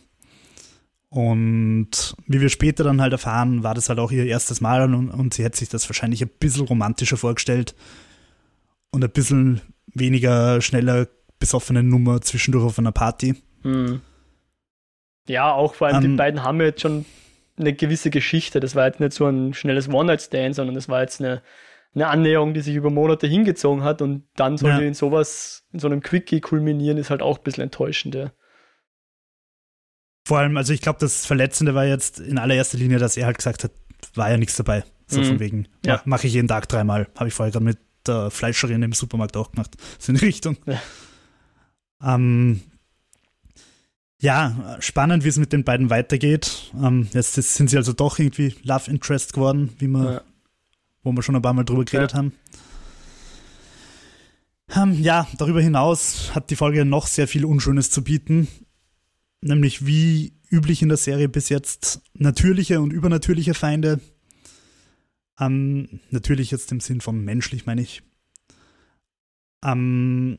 Und 1.13 2.15
wie 2.27 2.41
wir 2.41 2.49
später 2.49 2.85
dann 2.85 3.03
halt 3.03 3.13
erfahren, 3.13 3.63
war 3.63 3.75
das 3.75 3.91
halt 3.91 3.99
auch 3.99 4.11
ihr 4.11 4.25
erstes 4.25 4.63
Mal 4.63 4.83
und, 4.83 5.11
und 5.11 5.35
sie 5.35 5.45
hätte 5.45 5.59
sich 5.59 5.69
das 5.69 5.87
wahrscheinlich 5.87 6.23
ein 6.23 6.31
bisschen 6.41 6.67
romantischer 6.67 7.19
vorgestellt 7.19 7.75
und 8.93 9.05
ein 9.05 9.11
bisschen 9.11 9.61
weniger 9.93 10.63
schneller 10.63 11.09
besoffene 11.39 11.83
Nummer 11.83 12.23
zwischendurch 12.23 12.65
auf 12.65 12.79
einer 12.79 12.93
Party. 12.93 13.35
Hm. 13.61 14.01
Ja, 15.29 15.53
auch 15.53 15.75
vor 15.75 15.89
allem 15.89 15.97
um, 15.97 16.03
die 16.03 16.09
ähm, 16.09 16.17
beiden 16.17 16.45
haben 16.45 16.63
jetzt 16.63 16.81
schon 16.81 17.05
eine 17.59 17.75
gewisse 17.75 18.09
Geschichte. 18.09 18.59
Das 18.61 18.75
war 18.75 18.87
jetzt 18.87 19.01
nicht 19.01 19.13
so 19.13 19.27
ein 19.27 19.53
schnelles 19.53 19.91
One-Night-Stand, 19.91 20.55
sondern 20.55 20.75
das 20.75 20.89
war 20.89 21.03
jetzt 21.03 21.21
eine, 21.21 21.43
eine 21.95 22.07
Annäherung, 22.07 22.55
die 22.55 22.63
sich 22.63 22.75
über 22.75 22.89
Monate 22.89 23.27
hingezogen 23.27 23.85
hat 23.85 24.01
und 24.01 24.25
dann 24.35 24.57
soll 24.57 24.71
ja. 24.71 24.79
die 24.79 24.87
in 24.87 24.95
sowas, 24.95 25.67
in 25.75 25.79
so 25.79 25.89
einem 25.89 26.01
Quickie 26.01 26.41
kulminieren, 26.41 26.97
ist 26.97 27.11
halt 27.11 27.21
auch 27.21 27.37
ein 27.37 27.45
bisschen 27.45 27.65
enttäuschend, 27.65 28.15
ja. 28.15 28.33
Vor 30.25 30.39
allem, 30.39 30.57
also 30.57 30.73
ich 30.73 30.81
glaube, 30.81 30.99
das 31.01 31.27
Verletzende 31.27 31.75
war 31.75 31.85
jetzt 31.85 32.21
in 32.21 32.39
allererster 32.39 32.79
Linie, 32.79 32.99
dass 32.99 33.17
er 33.17 33.27
halt 33.27 33.39
gesagt 33.39 33.65
hat, 33.65 33.73
war 34.15 34.31
ja 34.31 34.37
nichts 34.37 34.57
dabei. 34.57 34.85
So 35.07 35.21
mhm. 35.21 35.25
von 35.25 35.41
wegen, 35.41 35.69
ja. 35.85 36.01
mache 36.05 36.27
ich 36.27 36.33
jeden 36.33 36.49
Tag 36.49 36.69
dreimal. 36.69 37.09
Habe 37.17 37.29
ich 37.29 37.35
vorher 37.35 37.53
gerade 37.53 37.65
mit 37.65 37.79
der 38.07 38.31
Fleischerin 38.31 38.83
im 38.83 38.93
Supermarkt 38.93 39.37
auch 39.37 39.53
gemacht. 39.53 39.77
So 39.99 40.13
in 40.13 40.19
die 40.19 40.25
Richtung. 40.25 40.57
Ja. 40.67 40.81
Ähm, 42.15 42.61
ja, 44.21 44.77
spannend, 44.79 45.25
wie 45.25 45.29
es 45.29 45.39
mit 45.39 45.53
den 45.53 45.65
beiden 45.65 45.91
weitergeht. 45.91 46.73
Ähm, 46.81 47.09
jetzt 47.13 47.35
sind 47.35 47.71
sie 47.71 47.77
also 47.77 47.93
doch 47.93 48.19
irgendwie 48.19 48.55
Love 48.63 48.91
Interest 48.91 49.33
geworden, 49.33 49.75
wie 49.79 49.89
wir, 49.89 50.13
ja. 50.13 50.21
wo 51.03 51.13
wir 51.13 51.23
schon 51.23 51.35
ein 51.35 51.43
paar 51.43 51.53
Mal 51.53 51.65
drüber 51.65 51.85
geredet 51.85 52.15
haben. 52.15 52.33
Ähm, 54.75 54.95
ja, 55.03 55.27
darüber 55.37 55.61
hinaus 55.61 56.35
hat 56.35 56.51
die 56.51 56.57
Folge 56.57 56.85
noch 56.85 57.09
sehr 57.09 57.29
viel 57.29 57.45
Unschönes 57.45 57.91
zu 57.91 58.03
bieten 58.03 58.49
nämlich 59.43 59.85
wie 59.85 60.33
üblich 60.51 60.83
in 60.83 60.89
der 60.89 60.99
Serie 60.99 61.29
bis 61.29 61.49
jetzt 61.49 62.03
natürliche 62.15 62.81
und 62.81 62.93
übernatürliche 62.93 63.55
Feinde. 63.55 64.01
Ähm, 65.41 66.01
natürlich 66.11 66.51
jetzt 66.51 66.71
im 66.73 66.81
Sinn 66.81 67.01
von 67.01 67.25
menschlich, 67.25 67.67
meine 67.67 67.83
ich. 67.83 68.03
Ähm, 69.65 70.39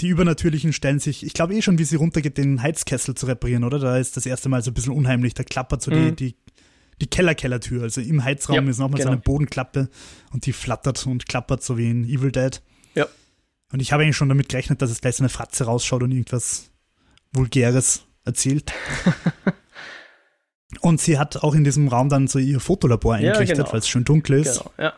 die 0.00 0.08
Übernatürlichen 0.08 0.72
stellen 0.72 0.98
sich, 0.98 1.24
ich 1.24 1.32
glaube 1.32 1.54
eh 1.54 1.62
schon, 1.62 1.78
wie 1.78 1.84
sie 1.84 1.96
runtergeht, 1.96 2.36
den 2.38 2.62
Heizkessel 2.62 3.14
zu 3.14 3.26
reparieren, 3.26 3.64
oder? 3.64 3.78
Da 3.78 3.98
ist 3.98 4.16
das 4.16 4.26
erste 4.26 4.48
Mal 4.48 4.62
so 4.62 4.70
ein 4.70 4.74
bisschen 4.74 4.92
unheimlich. 4.92 5.34
Da 5.34 5.44
klappert 5.44 5.82
so 5.82 5.90
mhm. 5.90 6.16
die, 6.16 6.30
die, 6.30 6.36
die 7.00 7.06
Keller-Kellertür. 7.06 7.82
Also 7.82 8.00
im 8.00 8.24
Heizraum 8.24 8.64
ja, 8.64 8.70
ist 8.70 8.78
nochmal 8.78 8.98
genau. 8.98 9.10
so 9.10 9.12
eine 9.12 9.20
Bodenklappe 9.20 9.88
und 10.32 10.46
die 10.46 10.52
flattert 10.52 11.06
und 11.06 11.26
klappert, 11.28 11.62
so 11.62 11.78
wie 11.78 11.90
in 11.90 12.04
Evil 12.04 12.32
Dead. 12.32 12.60
Ja. 12.94 13.06
Und 13.72 13.80
ich 13.80 13.92
habe 13.92 14.02
eigentlich 14.02 14.16
schon 14.16 14.28
damit 14.28 14.48
gerechnet, 14.48 14.82
dass 14.82 14.90
es 14.90 15.00
gleich 15.00 15.16
so 15.16 15.22
eine 15.22 15.28
Fratze 15.28 15.64
rausschaut 15.64 16.02
und 16.02 16.10
irgendwas 16.10 16.71
Vulgäres 17.32 18.06
erzählt. 18.24 18.72
Und 20.80 21.00
sie 21.00 21.18
hat 21.18 21.42
auch 21.42 21.54
in 21.54 21.64
diesem 21.64 21.88
Raum 21.88 22.08
dann 22.08 22.28
so 22.28 22.38
ihr 22.38 22.60
Fotolabor 22.60 23.14
eingerichtet, 23.14 23.48
ja, 23.48 23.54
genau. 23.64 23.72
weil 23.72 23.80
es 23.80 23.88
schön 23.88 24.04
dunkel 24.04 24.40
ist. 24.40 24.58
Genau, 24.58 24.72
ja. 24.78 24.94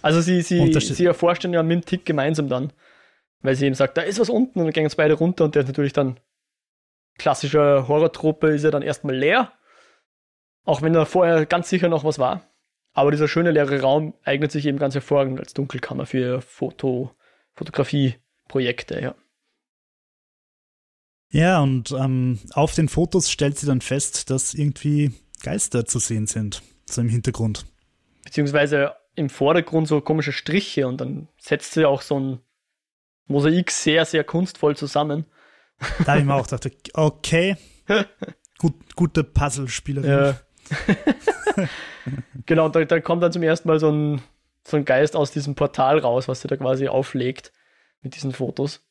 Also 0.00 0.20
sie, 0.20 0.42
sie, 0.42 0.72
sie 0.80 1.04
erforschen 1.04 1.52
ja 1.52 1.62
mit 1.62 1.82
dem 1.82 1.84
Tick 1.84 2.06
gemeinsam 2.06 2.48
dann. 2.48 2.72
Weil 3.40 3.54
sie 3.54 3.66
eben 3.66 3.74
sagt, 3.74 3.96
da 3.96 4.02
ist 4.02 4.18
was 4.18 4.30
unten 4.30 4.58
und 4.58 4.66
dann 4.66 4.72
gehen 4.72 4.84
uns 4.84 4.96
beide 4.96 5.14
runter 5.14 5.44
und 5.44 5.54
der 5.54 5.62
ist 5.62 5.68
natürlich 5.68 5.92
dann 5.92 6.18
klassischer 7.18 7.86
Horrortrope, 7.88 8.48
ist 8.48 8.64
ja 8.64 8.70
dann 8.70 8.82
erstmal 8.82 9.14
leer. 9.14 9.52
Auch 10.64 10.82
wenn 10.82 10.92
da 10.92 11.04
vorher 11.04 11.46
ganz 11.46 11.68
sicher 11.68 11.88
noch 11.88 12.04
was 12.04 12.18
war. 12.18 12.42
Aber 12.92 13.10
dieser 13.10 13.28
schöne 13.28 13.52
leere 13.52 13.80
Raum 13.80 14.14
eignet 14.24 14.50
sich 14.50 14.66
eben 14.66 14.78
ganz 14.78 14.94
hervorragend 14.94 15.38
als 15.40 15.54
Dunkelkammer 15.54 16.06
für 16.06 16.40
Foto, 16.40 17.14
Fotografieprojekte, 17.54 19.00
ja. 19.00 19.14
Ja, 21.30 21.60
und 21.60 21.92
ähm, 21.92 22.38
auf 22.52 22.74
den 22.74 22.88
Fotos 22.88 23.30
stellt 23.30 23.58
sie 23.58 23.66
dann 23.66 23.80
fest, 23.80 24.30
dass 24.30 24.54
irgendwie 24.54 25.12
Geister 25.42 25.84
zu 25.84 25.98
sehen 25.98 26.26
sind, 26.26 26.62
so 26.88 27.00
im 27.00 27.08
Hintergrund. 27.08 27.66
Beziehungsweise 28.24 28.94
im 29.14 29.28
Vordergrund 29.28 29.88
so 29.88 30.00
komische 30.00 30.32
Striche 30.32 30.86
und 30.86 31.00
dann 31.00 31.28
setzt 31.38 31.72
sie 31.74 31.84
auch 31.84 32.02
so 32.02 32.18
ein 32.18 32.40
Mosaik 33.26 33.70
sehr, 33.70 34.04
sehr 34.04 34.24
kunstvoll 34.24 34.76
zusammen. 34.76 35.26
Da 36.04 36.12
habe 36.12 36.20
ich 36.20 36.26
mir 36.26 36.34
auch 36.34 36.48
gedacht, 36.48 36.68
okay, 36.94 37.56
gut, 38.58 38.96
gute 38.96 39.22
Puzzlespielerin. 39.22 40.10
Ja. 40.10 40.40
genau, 42.46 42.66
und 42.66 42.74
da, 42.74 42.84
da, 42.84 43.00
kommt 43.00 43.22
dann 43.22 43.30
zum 43.30 43.44
ersten 43.44 43.68
Mal 43.68 43.78
so 43.78 43.90
ein, 43.90 44.20
so 44.66 44.76
ein 44.76 44.84
Geist 44.84 45.14
aus 45.14 45.30
diesem 45.30 45.54
Portal 45.54 46.00
raus, 46.00 46.26
was 46.26 46.40
sie 46.40 46.48
da 46.48 46.56
quasi 46.56 46.88
auflegt 46.88 47.52
mit 48.02 48.16
diesen 48.16 48.32
Fotos. 48.32 48.87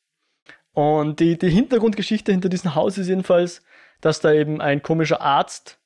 Und 0.77 1.19
die, 1.19 1.39
die 1.39 1.49
Hintergrundgeschichte 1.49 2.31
hinter 2.31 2.49
diesem 2.49 2.75
Haus 2.75 2.99
ist 2.99 3.07
jedenfalls, 3.07 3.63
dass 3.99 4.19
da 4.19 4.31
eben 4.31 4.61
ein 4.61 4.83
komischer 4.83 5.21
Arzt, 5.21 5.79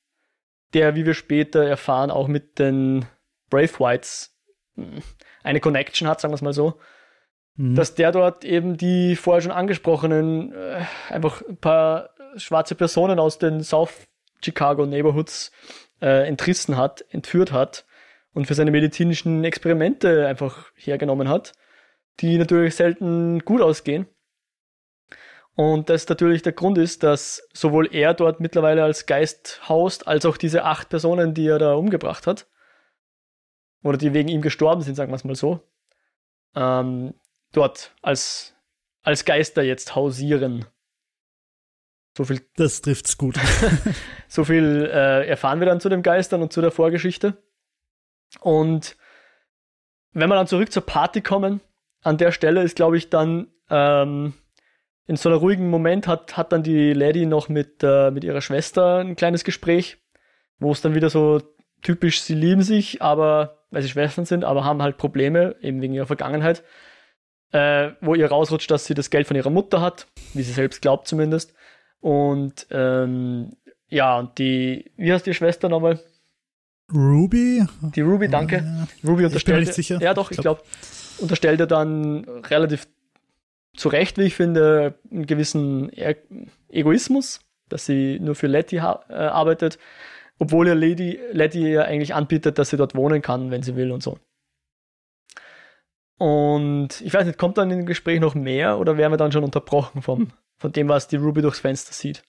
der, 0.74 0.96
wie 0.96 1.06
wir 1.06 1.14
später 1.14 1.64
erfahren, 1.64 2.12
auch 2.12 2.28
mit 2.28 2.60
den 2.60 3.06
Brave 3.50 3.80
Whites 3.80 4.38
hm, 4.76 5.02
eine 5.44 5.62
Connection 5.62 6.10
hat, 6.10 6.20
sagen 6.20 6.34
wir 6.34 6.36
es 6.36 6.42
mal 6.42 6.52
so, 6.52 6.78
mhm. 7.56 7.76
dass 7.76 7.96
der 7.96 8.12
dort 8.12 8.44
eben 8.44 8.76
die 8.76 9.16
vorher 9.16 9.42
schon 9.42 9.54
angesprochenen, 9.54 10.52
äh, 10.52 10.84
einfach 11.08 11.42
ein 11.48 11.56
paar 11.56 12.10
schwarze 12.36 12.76
Personen 12.76 13.18
aus 13.18 13.38
den 13.38 13.64
South 13.64 14.10
Chicago 14.44 14.86
Neighborhoods 14.86 15.54
äh, 16.02 16.28
entrissen 16.28 16.76
hat, 16.76 17.06
entführt 17.12 17.54
hat 17.54 17.86
und 18.34 18.46
für 18.46 18.56
seine 18.56 18.72
medizinischen 18.72 19.46
Experimente 19.46 20.28
einfach 20.28 20.70
hergenommen 20.76 21.30
hat, 21.30 21.54
die 22.20 22.38
natürlich 22.38 22.76
selten 22.76 23.40
gut 23.46 23.62
ausgehen. 23.62 24.10
Und 25.56 25.90
das 25.90 26.08
natürlich 26.08 26.42
der 26.42 26.54
Grund 26.54 26.78
ist, 26.78 27.04
dass 27.04 27.48
sowohl 27.54 27.94
er 27.94 28.14
dort 28.14 28.40
mittlerweile 28.40 28.84
als 28.84 29.06
Geist 29.06 29.62
haust, 29.68 30.08
als 30.08 30.26
auch 30.26 30.38
diese 30.38 30.64
acht 30.64 30.90
Personen, 30.90 31.34
die 31.34 31.48
er 31.48 31.60
da 31.60 31.74
umgebracht 31.74 32.26
hat, 32.26 32.48
oder 33.84 33.98
die 33.98 34.14
wegen 34.14 34.30
ihm 34.30 34.42
gestorben 34.42 34.82
sind, 34.82 34.96
sagen 34.96 35.12
wir 35.12 35.16
es 35.16 35.24
mal 35.24 35.36
so, 35.36 35.62
ähm, 36.56 37.14
dort 37.52 37.94
als, 38.02 38.56
als 39.02 39.26
Geister 39.26 39.64
jetzt 39.64 39.96
hausieren. 39.96 40.66
So 42.18 42.26
viel. 42.26 42.42
Das 42.56 42.82
trifft's 42.82 43.18
gut. 43.18 43.38
so 44.28 44.44
viel 44.46 44.90
äh, 44.92 45.28
erfahren 45.28 45.60
wir 45.60 45.68
dann 45.68 45.80
zu 45.82 45.90
den 45.90 46.04
Geistern 46.04 46.42
und 46.42 46.54
zu 46.54 46.62
der 46.62 46.72
Vorgeschichte. 46.72 47.42
Und 48.40 48.98
wenn 50.14 50.30
wir 50.30 50.36
dann 50.36 50.48
zurück 50.48 50.72
zur 50.72 50.86
Party 50.86 51.22
kommen, 51.22 51.62
an 52.02 52.18
der 52.18 52.32
Stelle 52.32 52.64
ist, 52.64 52.76
glaube 52.76 52.98
ich, 52.98 53.10
dann 53.10 53.48
ähm, 53.70 54.34
in 55.08 55.16
so 55.16 55.30
einem 55.30 55.40
ruhigen 55.40 55.70
Moment 55.70 56.08
hat, 56.08 56.38
hat 56.38 56.52
dann 56.52 56.64
die 56.64 56.94
Lady 56.94 57.26
noch 57.26 57.50
mit, 57.50 57.84
äh, 57.84 58.12
mit 58.12 58.24
ihrer 58.24 58.42
Schwester 58.42 59.00
ein 59.00 59.16
kleines 59.16 59.44
Gespräch, 59.44 59.98
wo 60.60 60.72
es 60.72 60.82
dann 60.82 60.96
wieder 60.96 61.10
so 61.10 61.42
typisch, 61.82 62.22
sie 62.22 62.36
lieben 62.36 62.62
sich, 62.62 63.02
aber, 63.02 63.66
weil 63.72 63.82
sie 63.82 63.90
Schwestern 63.90 64.26
sind, 64.26 64.44
aber 64.44 64.64
haben 64.64 64.82
halt 64.82 64.98
Probleme, 64.98 65.56
eben 65.62 65.82
wegen 65.82 65.94
ihrer 65.94 66.06
Vergangenheit, 66.06 66.64
äh, 67.52 67.92
wo 68.02 68.16
ihr 68.16 68.28
rausrutscht, 68.28 68.70
dass 68.70 68.86
sie 68.86 68.94
das 68.94 69.10
Geld 69.10 69.28
von 69.28 69.36
ihrer 69.36 69.50
Mutter 69.50 69.82
hat, 69.82 70.08
wie 70.34 70.44
sie 70.44 70.54
selbst 70.54 70.82
glaubt 70.82 71.08
zumindest. 71.08 71.54
Und 72.00 72.68
ähm, 72.72 73.54
ja, 73.88 74.18
und 74.18 74.38
die, 74.38 74.92
wie 74.96 75.12
heißt 75.12 75.26
die 75.26 75.34
Schwester 75.34 75.68
nochmal? 75.68 76.00
Ruby? 76.94 77.66
Die 77.96 78.02
Ruby, 78.02 78.28
danke. 78.28 78.58
Ja, 78.58 79.10
Ruby 79.10 79.26
unterstellt. 79.26 79.38
Ich 79.38 79.46
bin 79.46 79.60
nicht 79.60 79.74
sicher. 79.74 80.00
Ja, 80.02 80.14
doch, 80.14 80.32
ich 80.32 80.38
glaube, 80.38 80.62
glaub, 80.62 81.22
unterstellt 81.22 81.60
er 81.60 81.68
dann 81.68 82.26
relativ 82.50 82.88
zu 83.76 83.90
Recht, 83.90 84.18
wie 84.18 84.24
ich 84.24 84.36
finde, 84.36 85.00
einen 85.12 85.26
gewissen 85.26 85.92
e 85.94 86.16
Egoismus, 86.70 87.42
dass 87.70 87.86
sie 87.86 88.20
nur 88.20 88.36
für 88.36 88.48
Letty 88.48 88.78
äh, 88.78 88.80
arbeitet, 88.80 89.78
obwohl 90.40 90.68
ihr 90.68 90.76
Lady, 90.76 91.20
Letty 91.32 91.74
ja 91.74 91.84
eigentlich 91.84 92.14
anbietet, 92.14 92.58
dass 92.58 92.70
sie 92.70 92.78
dort 92.78 92.96
wohnen 92.96 93.22
kann, 93.22 93.52
wenn 93.52 93.64
sie 93.64 93.76
will 93.76 93.92
und 93.92 94.04
so. 94.04 94.18
Und 96.18 97.02
ich 97.02 97.14
weiß 97.14 97.26
nicht, 97.26 97.40
kommt 97.40 97.58
dann 97.58 97.72
im 97.72 97.86
Gespräch 97.86 98.20
noch 98.20 98.36
mehr 98.36 98.78
oder 98.78 98.98
werden 98.98 99.14
wir 99.14 99.18
dann 99.18 99.32
schon 99.32 99.44
unterbrochen 99.44 100.02
vom, 100.02 100.32
von 100.60 100.72
dem, 100.72 100.88
was 100.88 101.08
die 101.08 101.16
Ruby 101.16 101.42
durchs 101.42 101.60
Fenster 101.60 101.94
sieht? 101.94 102.24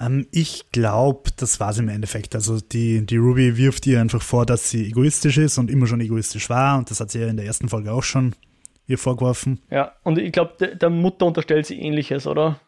Ähm, 0.00 0.26
ich 0.32 0.70
glaube, 0.72 1.30
das 1.36 1.60
war 1.60 1.70
es 1.70 1.78
im 1.78 1.88
Endeffekt. 1.88 2.34
Also 2.34 2.58
die, 2.58 3.06
die 3.06 3.16
Ruby 3.16 3.56
wirft 3.56 3.86
ihr 3.86 4.00
einfach 4.00 4.22
vor, 4.22 4.44
dass 4.46 4.70
sie 4.70 4.88
egoistisch 4.88 5.38
ist 5.38 5.58
und 5.58 5.70
immer 5.70 5.86
schon 5.86 6.00
egoistisch 6.00 6.50
war. 6.50 6.78
Und 6.78 6.90
das 6.90 6.98
hat 6.98 7.12
sie 7.12 7.20
ja 7.20 7.28
in 7.28 7.36
der 7.36 7.46
ersten 7.46 7.68
Folge 7.68 7.92
auch 7.92 8.02
schon 8.02 8.34
ihr 8.90 8.98
vorgeworfen. 8.98 9.60
Ja, 9.70 9.92
und 10.02 10.18
ich 10.18 10.32
glaube, 10.32 10.54
der, 10.60 10.74
der, 10.74 10.90
Mutter 10.90 11.26
unterstellt 11.26 11.66
sie 11.66 11.80
ähnliches, 11.80 12.26
oder? 12.26 12.60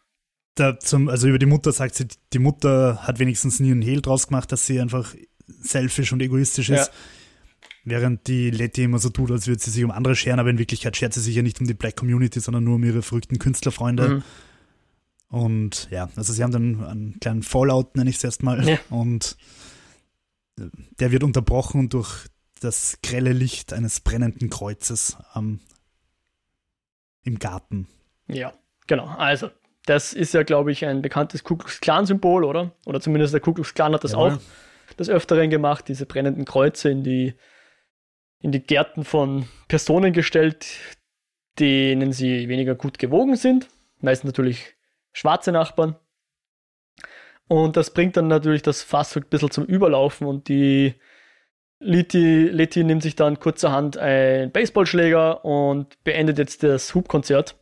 Zum, 0.80 1.08
also 1.08 1.28
über 1.28 1.38
die 1.38 1.46
Mutter 1.46 1.72
sagt 1.72 1.94
sie, 1.94 2.08
die 2.32 2.38
Mutter 2.38 2.98
hat 3.02 3.18
wenigstens 3.18 3.58
nie 3.58 3.70
einen 3.70 3.82
Hehl 3.82 4.02
draus 4.02 4.28
gemacht, 4.28 4.52
dass 4.52 4.66
sie 4.66 4.80
einfach 4.80 5.14
selfish 5.46 6.12
und 6.12 6.20
egoistisch 6.20 6.70
ist. 6.70 6.88
Ja. 6.88 6.92
Während 7.84 8.28
die 8.28 8.50
Letty 8.50 8.84
immer 8.84 8.98
so 8.98 9.08
tut, 9.08 9.30
als 9.30 9.46
würde 9.46 9.62
sie 9.62 9.70
sich 9.70 9.82
um 9.82 9.90
andere 9.90 10.14
scheren, 10.14 10.38
aber 10.38 10.50
in 10.50 10.58
Wirklichkeit 10.58 10.96
schert 10.96 11.14
sie 11.14 11.20
sich 11.20 11.34
ja 11.34 11.42
nicht 11.42 11.60
um 11.60 11.66
die 11.66 11.74
Black 11.74 11.96
Community, 11.96 12.38
sondern 12.38 12.64
nur 12.64 12.76
um 12.76 12.84
ihre 12.84 13.02
verrückten 13.02 13.38
Künstlerfreunde. 13.38 14.08
Mhm. 14.08 14.22
Und 15.28 15.88
ja, 15.90 16.10
also 16.14 16.32
sie 16.32 16.42
haben 16.42 16.52
dann 16.52 16.84
einen 16.84 17.18
kleinen 17.18 17.42
Fallout, 17.42 17.96
nenne 17.96 18.10
ich 18.10 18.16
es 18.16 18.24
erstmal. 18.24 18.68
Ja. 18.68 18.78
Und 18.90 19.36
der 21.00 21.10
wird 21.10 21.24
unterbrochen 21.24 21.88
durch 21.88 22.26
das 22.60 22.98
grelle 23.02 23.32
Licht 23.32 23.72
eines 23.72 24.00
brennenden 24.00 24.50
Kreuzes 24.50 25.16
ähm, 25.34 25.60
im 27.24 27.38
Garten. 27.38 27.88
Ja, 28.28 28.52
genau. 28.86 29.06
Also, 29.06 29.50
das 29.86 30.12
ist 30.12 30.34
ja, 30.34 30.42
glaube 30.42 30.72
ich, 30.72 30.84
ein 30.84 31.02
bekanntes 31.02 31.44
Ku 31.44 31.56
Klux 31.56 31.80
Klan-Symbol, 31.80 32.44
oder? 32.44 32.72
Oder 32.86 33.00
zumindest 33.00 33.34
der 33.34 33.40
Ku 33.40 33.52
Klux 33.52 33.74
Klan 33.74 33.94
hat 33.94 34.04
das 34.04 34.12
Jawohl. 34.12 34.32
auch 34.32 34.38
des 34.98 35.08
Öfteren 35.08 35.50
gemacht, 35.50 35.88
diese 35.88 36.06
brennenden 36.06 36.44
Kreuze 36.44 36.90
in 36.90 37.02
die, 37.02 37.34
in 38.40 38.52
die 38.52 38.62
Gärten 38.62 39.04
von 39.04 39.48
Personen 39.68 40.12
gestellt, 40.12 40.66
denen 41.58 42.12
sie 42.12 42.48
weniger 42.48 42.74
gut 42.74 42.98
gewogen 42.98 43.36
sind. 43.36 43.68
Meistens 44.00 44.28
natürlich 44.28 44.74
schwarze 45.12 45.52
Nachbarn. 45.52 45.96
Und 47.48 47.76
das 47.76 47.92
bringt 47.92 48.16
dann 48.16 48.28
natürlich 48.28 48.62
das 48.62 48.82
Fass 48.82 49.16
ein 49.16 49.26
bisschen 49.28 49.50
zum 49.50 49.64
Überlaufen 49.64 50.26
und 50.26 50.48
die 50.48 50.94
Leti, 51.82 52.48
Leti 52.48 52.84
nimmt 52.84 53.02
sich 53.02 53.16
dann 53.16 53.40
kurzerhand 53.40 53.98
einen 53.98 54.52
Baseballschläger 54.52 55.44
und 55.44 56.02
beendet 56.04 56.38
jetzt 56.38 56.62
das 56.62 56.94
Hubkonzert, 56.94 57.56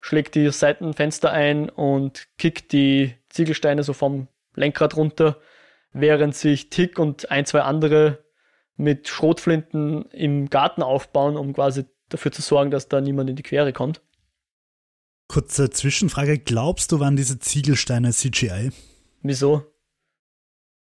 schlägt 0.00 0.34
die 0.34 0.50
Seitenfenster 0.50 1.30
ein 1.30 1.68
und 1.68 2.28
kickt 2.38 2.72
die 2.72 3.14
Ziegelsteine 3.28 3.82
so 3.82 3.92
vom 3.92 4.28
Lenkrad 4.54 4.96
runter, 4.96 5.38
während 5.92 6.34
sich 6.34 6.70
Tick 6.70 6.98
und 6.98 7.30
ein, 7.30 7.44
zwei 7.44 7.60
andere 7.60 8.24
mit 8.76 9.08
Schrotflinten 9.08 10.06
im 10.06 10.48
Garten 10.48 10.82
aufbauen, 10.82 11.36
um 11.36 11.52
quasi 11.52 11.84
dafür 12.08 12.32
zu 12.32 12.40
sorgen, 12.40 12.70
dass 12.70 12.88
da 12.88 13.00
niemand 13.00 13.28
in 13.28 13.36
die 13.36 13.42
Quere 13.42 13.72
kommt. 13.72 14.00
Kurze 15.28 15.70
Zwischenfrage, 15.70 16.38
glaubst 16.38 16.90
du, 16.92 16.98
waren 16.98 17.14
diese 17.14 17.38
Ziegelsteine 17.38 18.10
CGI? 18.10 18.70
Wieso? 19.22 19.69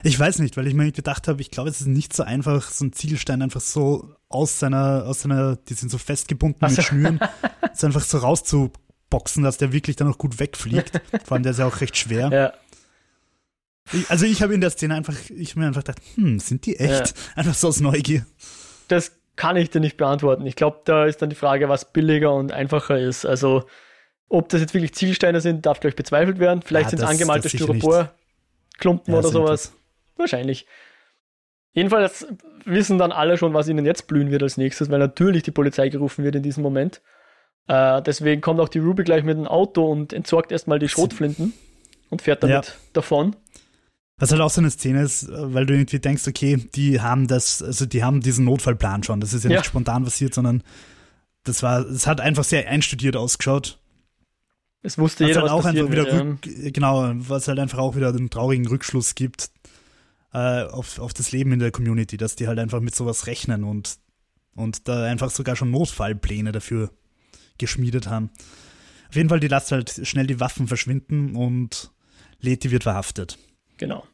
Ich 0.02 0.18
weiß 0.18 0.40
nicht, 0.40 0.56
weil 0.56 0.66
ich 0.66 0.74
mir 0.74 0.92
gedacht 0.92 1.26
habe, 1.26 1.40
ich 1.40 1.50
glaube, 1.50 1.70
es 1.70 1.80
ist 1.80 1.86
nicht 1.86 2.12
so 2.14 2.22
einfach, 2.22 2.70
so 2.70 2.84
ein 2.84 2.92
Ziegelstein 2.92 3.42
einfach 3.42 3.60
so 3.60 4.14
aus 4.28 4.58
seiner, 4.58 5.04
aus 5.06 5.22
seiner, 5.22 5.56
die 5.56 5.74
sind 5.74 5.90
so 5.90 5.98
festgebunden 5.98 6.62
also. 6.62 6.76
mit 6.76 6.84
Schnüren, 6.84 7.20
so 7.74 7.86
einfach 7.86 8.02
so 8.02 8.18
rauszuboxen, 8.18 9.42
dass 9.42 9.56
der 9.56 9.72
wirklich 9.72 9.96
dann 9.96 10.08
auch 10.08 10.18
gut 10.18 10.38
wegfliegt. 10.38 11.00
Vor 11.24 11.36
allem, 11.36 11.42
der 11.42 11.52
ist 11.52 11.58
ja 11.58 11.66
auch 11.66 11.80
recht 11.80 11.96
schwer. 11.96 12.30
Ja. 12.30 12.52
Ich, 13.92 14.10
also 14.10 14.26
ich 14.26 14.42
habe 14.42 14.52
in 14.54 14.60
der 14.60 14.70
Szene 14.70 14.94
einfach, 14.94 15.14
ich 15.30 15.56
mir 15.56 15.66
einfach 15.66 15.82
gedacht, 15.82 16.02
hm, 16.16 16.40
sind 16.40 16.66
die 16.66 16.76
echt? 16.76 17.08
Ja. 17.08 17.22
Einfach 17.36 17.54
so 17.54 17.68
aus 17.68 17.80
Neugier. 17.80 18.26
Das 18.88 19.12
kann 19.36 19.56
ich 19.56 19.70
dir 19.70 19.80
nicht 19.80 19.96
beantworten. 19.96 20.46
Ich 20.46 20.56
glaube, 20.56 20.80
da 20.84 21.04
ist 21.04 21.22
dann 21.22 21.30
die 21.30 21.36
Frage, 21.36 21.68
was 21.68 21.92
billiger 21.92 22.34
und 22.34 22.52
einfacher 22.52 22.98
ist. 22.98 23.24
Also, 23.24 23.66
ob 24.28 24.48
das 24.48 24.60
jetzt 24.60 24.74
wirklich 24.74 24.94
Ziegelsteine 24.94 25.40
sind, 25.40 25.66
darf, 25.66 25.80
glaube 25.80 25.90
ich, 25.90 25.96
bezweifelt 25.96 26.38
werden. 26.38 26.62
Vielleicht 26.62 26.86
ja, 26.86 26.90
sind 26.90 27.02
es 27.02 27.08
angemalte 27.08 27.48
Styroporklumpen 27.48 29.14
ja, 29.14 29.18
oder 29.18 29.28
sowas. 29.28 29.72
Wahrscheinlich. 30.16 30.66
Jedenfalls 31.72 32.26
wissen 32.64 32.96
dann 32.96 33.12
alle 33.12 33.36
schon, 33.36 33.52
was 33.52 33.68
ihnen 33.68 33.84
jetzt 33.84 34.06
blühen 34.06 34.30
wird 34.30 34.42
als 34.42 34.56
nächstes, 34.56 34.90
weil 34.90 34.98
natürlich 34.98 35.42
die 35.42 35.50
Polizei 35.50 35.90
gerufen 35.90 36.24
wird 36.24 36.34
in 36.34 36.42
diesem 36.42 36.62
Moment. 36.62 37.02
Äh, 37.68 38.00
deswegen 38.02 38.40
kommt 38.40 38.60
auch 38.60 38.70
die 38.70 38.78
Ruby 38.78 39.04
gleich 39.04 39.24
mit 39.24 39.36
dem 39.36 39.46
Auto 39.46 39.84
und 39.84 40.14
entsorgt 40.14 40.52
erstmal 40.52 40.78
die 40.78 40.88
Schrotflinten 40.88 41.52
und 42.08 42.22
fährt 42.22 42.42
damit 42.42 42.66
ja. 42.66 42.72
davon. 42.94 43.36
Was 44.18 44.32
halt 44.32 44.40
auch 44.40 44.50
so 44.50 44.62
eine 44.62 44.70
Szene 44.70 45.02
ist, 45.02 45.28
weil 45.30 45.66
du 45.66 45.74
irgendwie 45.74 45.98
denkst, 45.98 46.26
okay, 46.26 46.56
die 46.74 47.02
haben 47.02 47.26
das, 47.26 47.62
also 47.62 47.84
die 47.84 48.02
haben 48.02 48.22
diesen 48.22 48.46
Notfallplan 48.46 49.02
schon. 49.02 49.20
Das 49.20 49.34
ist 49.34 49.44
ja, 49.44 49.50
ja. 49.50 49.58
nicht 49.58 49.66
spontan 49.66 50.04
passiert, 50.04 50.32
sondern 50.32 50.62
das 51.44 51.62
war, 51.62 51.80
es 51.80 52.06
hat 52.06 52.22
einfach 52.22 52.44
sehr 52.44 52.66
einstudiert 52.68 53.16
ausgeschaut. 53.16 53.78
Es 54.82 54.96
wusste 54.96 55.24
was 55.24 55.28
jeder, 55.28 55.42
halt 55.42 55.50
auch 55.50 55.64
einfach 55.66 55.90
wieder 55.90 56.10
rück, 56.10 56.38
genau, 56.72 57.12
was 57.16 57.48
halt 57.48 57.58
einfach 57.58 57.78
auch 57.78 57.96
wieder 57.96 58.08
einen 58.08 58.30
traurigen 58.30 58.66
Rückschluss 58.66 59.14
gibt 59.14 59.50
äh, 60.36 60.64
auf, 60.64 60.98
auf 60.98 61.14
das 61.14 61.32
Leben 61.32 61.52
in 61.52 61.60
der 61.60 61.70
Community, 61.70 62.18
dass 62.18 62.36
die 62.36 62.46
halt 62.46 62.58
einfach 62.58 62.80
mit 62.80 62.94
sowas 62.94 63.26
rechnen 63.26 63.64
und, 63.64 63.96
und 64.54 64.86
da 64.86 65.04
einfach 65.04 65.30
sogar 65.30 65.56
schon 65.56 65.70
Notfallpläne 65.70 66.52
dafür 66.52 66.90
geschmiedet 67.56 68.06
haben. 68.06 68.30
Auf 69.08 69.16
jeden 69.16 69.30
Fall, 69.30 69.40
die 69.40 69.48
lässt 69.48 69.72
halt 69.72 70.00
schnell 70.02 70.26
die 70.26 70.38
Waffen 70.38 70.68
verschwinden 70.68 71.36
und 71.36 71.90
Leti 72.38 72.70
wird 72.70 72.82
verhaftet. 72.82 73.38
Genau. 73.78 74.04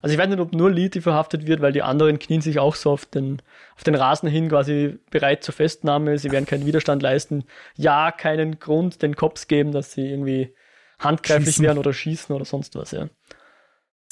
Also 0.00 0.14
ich 0.14 0.18
weiß 0.18 0.30
nicht, 0.30 0.40
ob 0.40 0.52
nur 0.52 0.68
Leti 0.68 1.00
verhaftet 1.00 1.46
wird, 1.46 1.60
weil 1.60 1.70
die 1.70 1.82
anderen 1.82 2.18
knien 2.18 2.40
sich 2.40 2.58
auch 2.58 2.74
so 2.74 2.90
auf 2.90 3.06
den, 3.06 3.40
auf 3.76 3.84
den 3.84 3.94
Rasen 3.94 4.28
hin 4.28 4.48
quasi 4.48 4.98
bereit 5.12 5.44
zur 5.44 5.54
Festnahme. 5.54 6.18
Sie 6.18 6.32
werden 6.32 6.46
keinen 6.46 6.66
Widerstand 6.66 7.02
leisten. 7.02 7.44
Ja, 7.76 8.10
keinen 8.10 8.58
Grund 8.58 9.00
den 9.00 9.14
Cops 9.14 9.46
geben, 9.46 9.70
dass 9.70 9.92
sie 9.92 10.08
irgendwie 10.08 10.56
handgreiflich 10.98 11.50
schießen. 11.50 11.64
werden 11.64 11.78
oder 11.78 11.92
schießen 11.92 12.34
oder 12.34 12.44
sonst 12.44 12.74
was, 12.74 12.90
ja. 12.90 13.08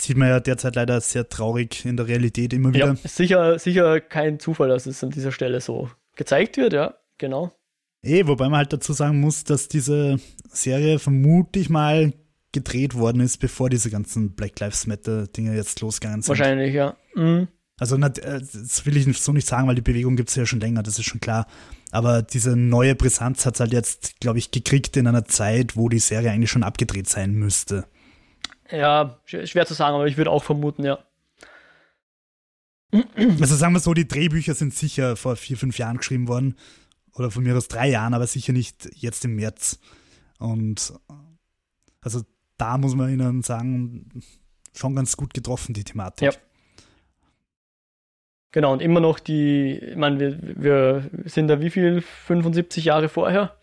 Sieht 0.01 0.17
man 0.17 0.29
ja 0.29 0.41
derzeit 0.41 0.77
leider 0.77 1.01
sehr 1.01 1.29
traurig 1.29 1.85
in 1.85 1.97
der 1.97 2.09
Realität 2.09 2.53
immer 2.53 2.73
wieder. 2.73 2.87
Ja, 2.87 2.97
sicher, 3.05 3.59
sicher 3.59 4.01
kein 4.01 4.39
Zufall, 4.39 4.69
dass 4.69 4.87
es 4.87 5.05
an 5.05 5.11
dieser 5.11 5.31
Stelle 5.31 5.61
so 5.61 5.91
gezeigt 6.17 6.57
wird, 6.57 6.73
ja, 6.73 6.95
genau. 7.19 7.53
Eh, 8.03 8.27
wobei 8.27 8.49
man 8.49 8.59
halt 8.59 8.73
dazu 8.73 8.93
sagen 8.95 9.21
muss, 9.21 9.45
dass 9.45 9.69
diese 9.69 10.19
Serie 10.51 10.99
vermute 10.99 11.59
ich 11.59 11.69
mal 11.69 12.15
gedreht 12.53 12.95
worden 12.95 13.21
ist, 13.21 13.39
bevor 13.39 13.69
diese 13.69 13.91
ganzen 13.91 14.35
Black 14.35 14.59
Lives 14.59 14.87
Matter 14.87 15.27
Dinge 15.27 15.55
jetzt 15.55 15.81
losgegangen 15.81 16.23
sind. 16.23 16.29
Wahrscheinlich, 16.31 16.75
ja. 16.75 16.97
Mhm. 17.15 17.49
Also 17.79 17.97
äh, 17.97 18.11
das 18.11 18.85
will 18.85 18.97
ich 18.97 19.19
so 19.19 19.33
nicht 19.33 19.47
sagen, 19.47 19.69
weil 19.69 19.75
die 19.75 19.83
Bewegung 19.83 20.17
gibt 20.17 20.31
es 20.31 20.35
ja 20.35 20.47
schon 20.47 20.61
länger, 20.61 20.83
das 20.83 20.99
ist 20.99 21.07
schon 21.07 21.21
klar. 21.21 21.47
Aber 21.91 22.23
diese 22.23 22.57
neue 22.57 22.95
Brisanz 22.95 23.47
hat 23.47 23.55
es 23.55 23.61
halt 23.61 23.73
jetzt, 23.73 24.21
glaube 24.21 24.39
ich, 24.39 24.51
gekriegt 24.51 24.97
in 24.97 25.07
einer 25.07 25.25
Zeit, 25.25 25.77
wo 25.77 25.89
die 25.89 25.99
Serie 25.99 26.31
eigentlich 26.31 26.51
schon 26.51 26.63
abgedreht 26.63 27.09
sein 27.09 27.33
müsste. 27.33 27.87
Ja, 28.71 29.19
schwer 29.25 29.67
zu 29.67 29.75
sagen, 29.75 29.95
aber 29.95 30.07
ich 30.07 30.17
würde 30.17 30.31
auch 30.31 30.45
vermuten, 30.45 30.85
ja. 30.85 30.99
Also 32.93 33.55
sagen 33.55 33.73
wir 33.73 33.81
so, 33.81 33.95
die 33.95 34.09
Drehbücher 34.09 34.55
sind 34.55 34.75
sicher 34.75 35.17
vor 35.17 35.37
vier, 35.37 35.57
fünf 35.57 35.79
Jahren 35.79 35.99
geschrieben 35.99 36.29
worden. 36.29 36.57
Oder 37.15 37.31
von 37.31 37.43
mir 37.43 37.57
aus 37.57 37.69
drei 37.69 37.89
Jahren, 37.91 38.15
aber 38.15 38.27
sicher 38.27 38.53
nicht 38.53 38.89
jetzt 38.95 39.25
im 39.25 39.37
März. 39.37 39.79
Und 40.39 40.93
also 42.01 42.23
da 42.57 42.79
muss 42.79 42.95
man 42.95 43.11
ihnen 43.13 43.43
sagen, 43.43 44.11
schon 44.75 44.95
ganz 44.95 45.17
gut 45.17 45.35
getroffen, 45.35 45.75
die 45.75 45.85
Thematik. 45.85 46.33
Ja. 46.33 46.41
Genau, 48.53 48.73
und 48.73 48.83
immer 48.83 49.01
noch 49.01 49.21
die, 49.21 49.79
ich 49.79 49.97
meine, 49.97 50.19
wir, 50.19 50.39
wir 50.63 51.11
sind 51.27 51.49
da 51.49 51.61
wie 51.61 51.71
viel? 51.71 52.03
75 52.03 52.85
Jahre 52.85 53.09
vorher. 53.09 53.57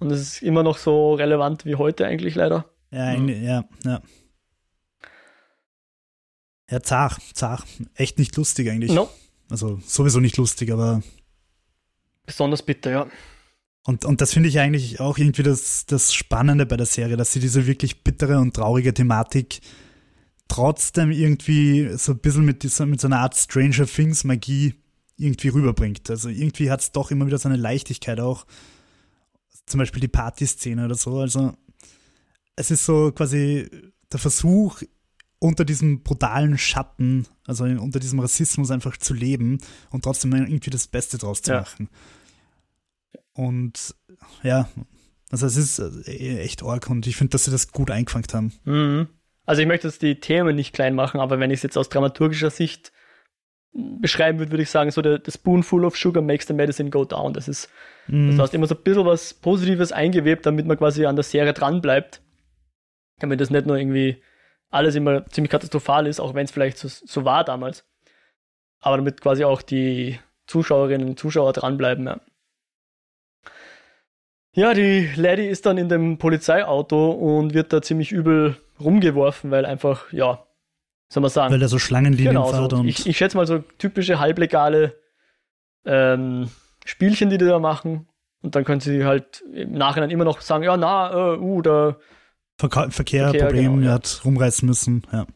Und 0.00 0.10
es 0.10 0.20
ist 0.20 0.42
immer 0.42 0.62
noch 0.62 0.78
so 0.78 1.14
relevant 1.14 1.64
wie 1.64 1.76
heute 1.76 2.06
eigentlich 2.06 2.34
leider. 2.34 2.64
Ja, 2.90 3.16
mhm. 3.16 3.28
ja, 3.28 3.64
ja. 3.84 4.00
Ja, 6.70 6.82
zart, 6.82 7.20
zart. 7.34 7.64
Echt 7.94 8.18
nicht 8.18 8.36
lustig 8.36 8.70
eigentlich. 8.70 8.92
No. 8.92 9.08
Also 9.48 9.80
sowieso 9.84 10.20
nicht 10.20 10.36
lustig, 10.36 10.70
aber. 10.72 11.02
Besonders 12.26 12.62
bitter, 12.62 12.90
ja. 12.90 13.06
Und, 13.84 14.04
und 14.04 14.20
das 14.20 14.32
finde 14.32 14.48
ich 14.48 14.60
eigentlich 14.60 15.00
auch 15.00 15.18
irgendwie 15.18 15.42
das, 15.42 15.86
das 15.86 16.12
Spannende 16.12 16.66
bei 16.66 16.76
der 16.76 16.86
Serie, 16.86 17.16
dass 17.16 17.32
sie 17.32 17.40
diese 17.40 17.66
wirklich 17.66 18.04
bittere 18.04 18.38
und 18.38 18.54
traurige 18.54 18.94
Thematik 18.94 19.60
trotzdem 20.48 21.10
irgendwie 21.10 21.96
so 21.96 22.12
ein 22.12 22.18
bisschen 22.18 22.44
mit, 22.44 22.62
dieser, 22.62 22.86
mit 22.86 23.00
so 23.00 23.08
einer 23.08 23.20
Art 23.20 23.36
Stranger 23.36 23.86
Things 23.86 24.24
Magie 24.24 24.74
irgendwie 25.16 25.48
rüberbringt. 25.48 26.10
Also 26.10 26.28
irgendwie 26.28 26.70
hat 26.70 26.80
es 26.80 26.92
doch 26.92 27.10
immer 27.10 27.26
wieder 27.26 27.38
so 27.38 27.48
eine 27.48 27.56
Leichtigkeit 27.56 28.20
auch. 28.20 28.46
Zum 29.66 29.78
Beispiel 29.78 30.00
die 30.00 30.08
Partyszene 30.08 30.84
oder 30.84 30.96
so. 30.96 31.18
Also 31.18 31.52
es 32.56 32.70
ist 32.70 32.84
so 32.84 33.12
quasi 33.12 33.68
der 34.12 34.18
Versuch, 34.18 34.82
unter 35.40 35.64
diesem 35.64 36.02
brutalen 36.02 36.58
Schatten, 36.58 37.26
also 37.46 37.64
unter 37.64 37.98
diesem 37.98 38.20
Rassismus 38.20 38.70
einfach 38.70 38.96
zu 38.98 39.14
leben 39.14 39.58
und 39.90 40.04
trotzdem 40.04 40.32
irgendwie 40.34 40.70
das 40.70 40.86
Beste 40.86 41.18
draus 41.18 41.42
zu 41.42 41.52
ja. 41.52 41.60
machen. 41.60 41.88
Und 43.32 43.94
ja, 44.42 44.68
also 45.30 45.46
es 45.46 45.56
ist 45.56 45.78
äh, 45.78 46.40
echt 46.40 46.62
arg 46.62 46.90
und 46.90 47.06
ich 47.06 47.16
finde, 47.16 47.32
dass 47.32 47.46
sie 47.46 47.50
das 47.50 47.72
gut 47.72 47.90
eingefangen 47.90 48.26
haben. 48.32 48.52
Mhm. 48.64 49.08
Also 49.46 49.62
ich 49.62 49.68
möchte 49.68 49.88
jetzt 49.88 50.02
die 50.02 50.20
Themen 50.20 50.54
nicht 50.54 50.74
klein 50.74 50.94
machen, 50.94 51.20
aber 51.20 51.40
wenn 51.40 51.50
ich 51.50 51.58
es 51.58 51.62
jetzt 51.62 51.78
aus 51.78 51.88
dramaturgischer 51.88 52.50
Sicht 52.50 52.92
beschreiben 53.72 54.38
würde, 54.38 54.52
würde 54.52 54.62
ich 54.62 54.70
sagen, 54.70 54.90
so 54.90 55.00
der, 55.00 55.20
the 55.24 55.30
spoonful 55.30 55.84
of 55.84 55.96
sugar 55.96 56.22
makes 56.22 56.46
the 56.46 56.52
medicine 56.52 56.90
go 56.90 57.04
down. 57.04 57.32
Das 57.32 57.48
ist, 57.48 57.70
mhm. 58.08 58.30
das 58.30 58.38
heißt 58.38 58.54
immer 58.54 58.66
so 58.66 58.74
ein 58.74 58.82
bisschen 58.82 59.06
was 59.06 59.32
Positives 59.32 59.90
eingewebt, 59.90 60.44
damit 60.44 60.66
man 60.66 60.76
quasi 60.76 61.06
an 61.06 61.16
der 61.16 61.22
Serie 61.22 61.54
dran 61.54 61.80
bleibt. 61.80 62.20
Damit 63.20 63.40
das 63.40 63.50
nicht 63.50 63.66
nur 63.66 63.78
irgendwie 63.78 64.22
alles 64.70 64.94
immer 64.94 65.26
ziemlich 65.26 65.50
katastrophal 65.50 66.06
ist, 66.06 66.20
auch 66.20 66.34
wenn 66.34 66.44
es 66.44 66.50
vielleicht 66.50 66.78
so, 66.78 66.88
so, 66.88 67.24
war 67.24 67.44
damals. 67.44 67.84
Aber 68.80 68.96
damit 68.96 69.20
quasi 69.20 69.44
auch 69.44 69.62
die 69.62 70.18
Zuschauerinnen 70.46 71.08
und 71.08 71.18
Zuschauer 71.18 71.52
dranbleiben, 71.52 72.06
ja. 72.06 72.20
Ja, 74.52 74.74
die 74.74 75.08
Lady 75.14 75.46
ist 75.46 75.66
dann 75.66 75.78
in 75.78 75.88
dem 75.88 76.18
Polizeiauto 76.18 77.12
und 77.12 77.54
wird 77.54 77.72
da 77.72 77.82
ziemlich 77.82 78.10
übel 78.10 78.56
rumgeworfen, 78.80 79.52
weil 79.52 79.64
einfach, 79.64 80.12
ja, 80.12 80.44
soll 81.08 81.20
man 81.20 81.30
sagen. 81.30 81.52
Weil 81.52 81.62
er 81.62 81.68
so 81.68 81.78
Schlangenlinien 81.78 82.34
genau, 82.34 82.48
fährt. 82.48 82.72
So, 82.72 82.82
ich, 82.84 83.06
ich 83.06 83.16
schätze 83.16 83.36
mal 83.36 83.46
so 83.46 83.58
typische 83.78 84.18
halblegale 84.18 84.96
ähm, 85.84 86.50
Spielchen, 86.84 87.30
die 87.30 87.38
die 87.38 87.46
da 87.46 87.58
machen. 87.60 88.08
Und 88.42 88.56
dann 88.56 88.64
können 88.64 88.80
sie 88.80 89.04
halt 89.04 89.42
im 89.52 89.72
Nachhinein 89.72 90.10
immer 90.10 90.24
noch 90.24 90.40
sagen, 90.40 90.64
ja, 90.64 90.76
na, 90.76 91.34
äh, 91.34 91.38
uh, 91.38 91.62
da 91.62 91.96
Verkehr, 92.60 92.90
Verkehr 92.90 93.32
Problem, 93.32 93.76
genau, 93.76 93.86
ja. 93.86 93.94
hat 93.94 94.20
rumreißen 94.24 94.66
müssen, 94.66 95.02
ja. 95.12 95.26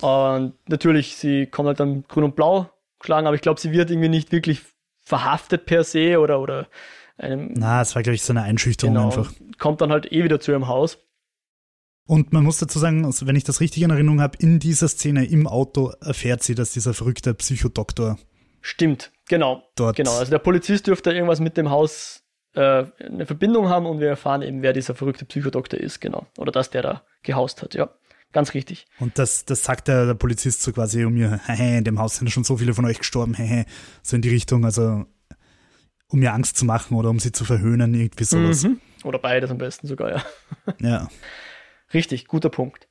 Und 0.00 0.54
natürlich, 0.68 1.16
sie 1.16 1.46
kommt 1.46 1.66
halt 1.66 1.80
dann 1.80 2.04
grün 2.06 2.24
und 2.24 2.36
blau 2.36 2.70
geschlagen, 3.00 3.26
aber 3.26 3.36
ich 3.36 3.42
glaube, 3.42 3.60
sie 3.60 3.72
wird 3.72 3.90
irgendwie 3.90 4.08
nicht 4.08 4.32
wirklich 4.32 4.62
verhaftet 5.00 5.66
per 5.66 5.84
se 5.84 6.18
oder, 6.18 6.40
oder 6.40 6.68
einem. 7.16 7.52
Na, 7.56 7.80
es 7.80 7.94
war, 7.94 8.02
glaube 8.02 8.14
ich, 8.14 8.22
so 8.22 8.32
eine 8.32 8.42
Einschüchterung 8.42 8.94
genau, 8.94 9.06
einfach. 9.06 9.32
Kommt 9.58 9.80
dann 9.80 9.90
halt 9.90 10.12
eh 10.12 10.24
wieder 10.24 10.40
zu 10.40 10.52
ihrem 10.52 10.68
Haus. 10.68 10.98
Und 12.06 12.32
man 12.32 12.42
muss 12.42 12.58
dazu 12.58 12.78
sagen, 12.78 13.04
also 13.04 13.26
wenn 13.26 13.36
ich 13.36 13.44
das 13.44 13.60
richtig 13.60 13.82
in 13.82 13.90
Erinnerung 13.90 14.20
habe, 14.22 14.38
in 14.40 14.58
dieser 14.58 14.88
Szene 14.88 15.26
im 15.26 15.46
Auto 15.46 15.92
erfährt 16.00 16.42
sie, 16.42 16.54
dass 16.54 16.72
dieser 16.72 16.94
verrückte 16.94 17.34
Psychodoktor. 17.34 18.18
Stimmt, 18.60 19.12
genau. 19.28 19.62
Dort 19.76 19.96
genau. 19.96 20.16
Also 20.16 20.30
der 20.30 20.38
Polizist 20.38 20.86
dürfte 20.86 21.12
irgendwas 21.12 21.40
mit 21.40 21.56
dem 21.56 21.70
Haus 21.70 22.22
äh, 22.54 22.84
eine 22.98 23.26
Verbindung 23.26 23.68
haben 23.68 23.86
und 23.86 24.00
wir 24.00 24.08
erfahren 24.08 24.42
eben, 24.42 24.62
wer 24.62 24.72
dieser 24.72 24.94
verrückte 24.94 25.24
Psychodoktor 25.24 25.78
ist, 25.80 26.00
genau. 26.00 26.26
Oder 26.38 26.52
dass 26.52 26.70
der 26.70 26.82
da 26.82 27.02
gehaust 27.22 27.62
hat, 27.62 27.74
ja. 27.74 27.90
Ganz 28.32 28.52
richtig. 28.52 28.86
Und 28.98 29.18
das, 29.18 29.46
das 29.46 29.64
sagt 29.64 29.88
der, 29.88 30.04
der 30.04 30.14
Polizist 30.14 30.62
so 30.62 30.72
quasi 30.72 31.04
um 31.04 31.14
mir, 31.14 31.40
hey, 31.46 31.78
in 31.78 31.84
dem 31.84 31.98
Haus 31.98 32.16
sind 32.16 32.30
schon 32.30 32.44
so 32.44 32.56
viele 32.56 32.74
von 32.74 32.84
euch 32.84 32.98
gestorben, 32.98 33.34
hey, 33.34 33.64
so 34.02 34.16
in 34.16 34.22
die 34.22 34.30
Richtung, 34.30 34.64
also 34.64 35.06
um 36.10 36.20
mir 36.20 36.32
Angst 36.32 36.56
zu 36.56 36.64
machen 36.64 36.96
oder 36.96 37.10
um 37.10 37.18
sie 37.18 37.32
zu 37.32 37.44
verhöhnen, 37.44 37.94
irgendwie 37.94 38.24
sowas. 38.24 38.64
Mhm. 38.64 38.80
Oder 39.04 39.18
beides 39.18 39.50
am 39.50 39.58
besten 39.58 39.86
sogar, 39.86 40.10
ja. 40.10 40.22
Ja. 40.80 41.08
Richtig, 41.92 42.26
guter 42.26 42.50
Punkt. 42.50 42.88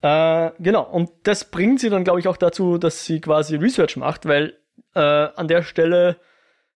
Äh, 0.00 0.52
genau, 0.58 0.88
und 0.88 1.10
das 1.24 1.50
bringt 1.50 1.80
sie 1.80 1.90
dann, 1.90 2.04
glaube 2.04 2.20
ich, 2.20 2.28
auch 2.28 2.36
dazu, 2.36 2.78
dass 2.78 3.04
sie 3.04 3.20
quasi 3.20 3.56
Research 3.56 3.96
macht, 3.96 4.26
weil 4.26 4.58
äh, 4.94 5.00
an 5.00 5.48
der 5.48 5.62
Stelle 5.62 6.20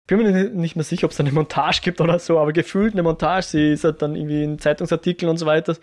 bin 0.07 0.17
mir 0.17 0.49
nicht 0.49 0.75
mehr 0.75 0.83
sicher, 0.83 1.05
ob 1.05 1.11
es 1.11 1.19
eine 1.19 1.31
Montage 1.31 1.81
gibt 1.81 2.01
oder 2.01 2.19
so, 2.19 2.39
aber 2.39 2.53
gefühlt 2.53 2.93
eine 2.93 3.03
Montage. 3.03 3.43
Sie 3.43 3.71
ist 3.71 3.83
halt 3.83 4.01
dann 4.01 4.15
irgendwie 4.15 4.43
in 4.43 4.59
Zeitungsartikeln 4.59 5.29
und 5.29 5.37
so 5.37 5.45
weiter, 5.45 5.75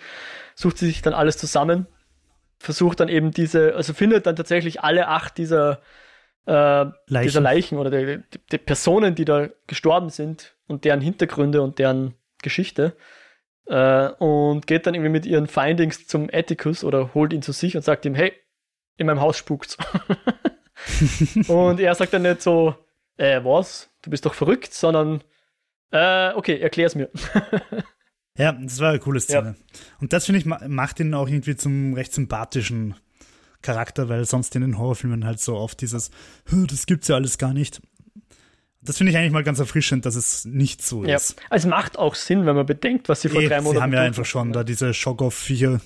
sucht 0.54 0.78
sie 0.78 0.86
sich 0.86 1.02
dann 1.02 1.14
alles 1.14 1.38
zusammen, 1.38 1.86
versucht 2.58 3.00
dann 3.00 3.08
eben 3.08 3.30
diese, 3.30 3.74
also 3.74 3.94
findet 3.94 4.26
dann 4.26 4.36
tatsächlich 4.36 4.82
alle 4.82 5.08
acht 5.08 5.38
dieser, 5.38 5.80
äh, 6.46 6.52
Leichen. 6.52 7.22
dieser 7.22 7.40
Leichen 7.40 7.78
oder 7.78 7.90
die, 7.90 8.22
die, 8.32 8.38
die, 8.52 8.58
Personen, 8.58 9.14
die 9.14 9.24
da 9.24 9.48
gestorben 9.66 10.10
sind 10.10 10.56
und 10.66 10.84
deren 10.84 11.00
Hintergründe 11.00 11.62
und 11.62 11.78
deren 11.78 12.14
Geschichte. 12.42 12.96
Äh, 13.66 14.08
und 14.18 14.66
geht 14.66 14.86
dann 14.86 14.94
irgendwie 14.94 15.12
mit 15.12 15.26
ihren 15.26 15.46
Findings 15.46 16.06
zum 16.06 16.28
Atticus 16.32 16.84
oder 16.84 17.14
holt 17.14 17.32
ihn 17.32 17.42
zu 17.42 17.52
sich 17.52 17.76
und 17.76 17.82
sagt 17.82 18.06
ihm, 18.06 18.14
hey, 18.14 18.32
in 18.96 19.06
meinem 19.06 19.20
Haus 19.20 19.36
spukt's. 19.36 19.76
und 21.48 21.80
er 21.80 21.94
sagt 21.94 22.12
dann 22.12 22.22
nicht 22.22 22.42
so, 22.42 22.74
äh, 23.18 23.44
was? 23.44 23.90
Du 24.02 24.10
bist 24.10 24.24
doch 24.24 24.34
verrückt, 24.34 24.72
sondern, 24.72 25.22
äh, 25.90 26.32
okay, 26.32 26.58
erklär's 26.58 26.94
mir. 26.94 27.10
ja, 28.38 28.52
das 28.52 28.80
war 28.80 28.90
eine 28.90 28.98
coole 29.00 29.20
Szene. 29.20 29.56
Ja. 29.58 29.80
Und 30.00 30.12
das, 30.12 30.26
finde 30.26 30.40
ich, 30.40 30.46
macht 30.46 31.00
ihn 31.00 31.12
auch 31.14 31.28
irgendwie 31.28 31.56
zum 31.56 31.94
recht 31.94 32.12
sympathischen 32.12 32.94
Charakter, 33.60 34.08
weil 34.08 34.24
sonst 34.24 34.54
in 34.54 34.62
den 34.62 34.78
Horrorfilmen 34.78 35.24
halt 35.24 35.40
so 35.40 35.56
oft 35.56 35.80
dieses, 35.80 36.10
das 36.50 36.86
gibt's 36.86 37.08
ja 37.08 37.16
alles 37.16 37.38
gar 37.38 37.52
nicht. 37.52 37.82
Das 38.80 38.96
finde 38.96 39.10
ich 39.10 39.18
eigentlich 39.18 39.32
mal 39.32 39.42
ganz 39.42 39.58
erfrischend, 39.58 40.06
dass 40.06 40.14
es 40.14 40.44
nicht 40.44 40.82
so 40.82 41.04
ja. 41.04 41.16
ist. 41.16 41.34
Also 41.50 41.66
es 41.66 41.70
macht 41.70 41.98
auch 41.98 42.14
Sinn, 42.14 42.46
wenn 42.46 42.54
man 42.54 42.64
bedenkt, 42.64 43.08
was 43.08 43.22
sie 43.22 43.28
vor 43.28 43.42
e, 43.42 43.48
drei 43.48 43.60
Monaten 43.60 43.76
Sie 43.76 43.82
haben 43.82 43.92
ja 43.92 44.02
einfach 44.02 44.24
schon 44.24 44.52
da 44.52 44.62
diese 44.62 44.94
Shock-Off-Viecher 44.94 45.80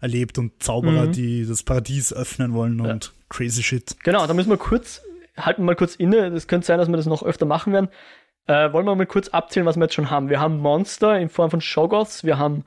erlebt 0.00 0.38
und 0.38 0.62
Zauberer, 0.62 1.06
mhm. 1.06 1.12
die 1.12 1.46
das 1.46 1.62
Paradies 1.62 2.14
öffnen 2.14 2.54
wollen 2.54 2.80
und 2.80 3.04
ja. 3.04 3.10
crazy 3.28 3.62
shit. 3.62 3.96
Genau, 4.02 4.26
da 4.26 4.32
müssen 4.32 4.48
wir 4.48 4.56
kurz 4.56 5.02
halten 5.36 5.62
wir 5.62 5.66
mal 5.66 5.76
kurz 5.76 5.94
inne. 5.94 6.30
Das 6.30 6.48
könnte 6.48 6.66
sein, 6.66 6.78
dass 6.78 6.88
wir 6.88 6.96
das 6.96 7.06
noch 7.06 7.22
öfter 7.22 7.46
machen 7.46 7.72
werden. 7.72 7.88
Äh, 8.46 8.72
wollen 8.72 8.86
wir 8.86 8.94
mal 8.94 9.06
kurz 9.06 9.28
abzählen, 9.28 9.66
was 9.66 9.76
wir 9.76 9.84
jetzt 9.84 9.94
schon 9.94 10.10
haben. 10.10 10.30
Wir 10.30 10.40
haben 10.40 10.58
Monster 10.58 11.18
in 11.18 11.28
Form 11.28 11.50
von 11.50 11.60
Shoggoths, 11.60 12.24
wir 12.24 12.38
haben 12.38 12.64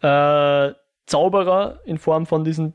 äh, 0.00 0.74
Zauberer 1.06 1.80
in 1.84 1.98
Form 1.98 2.26
von 2.26 2.44
diesen 2.44 2.74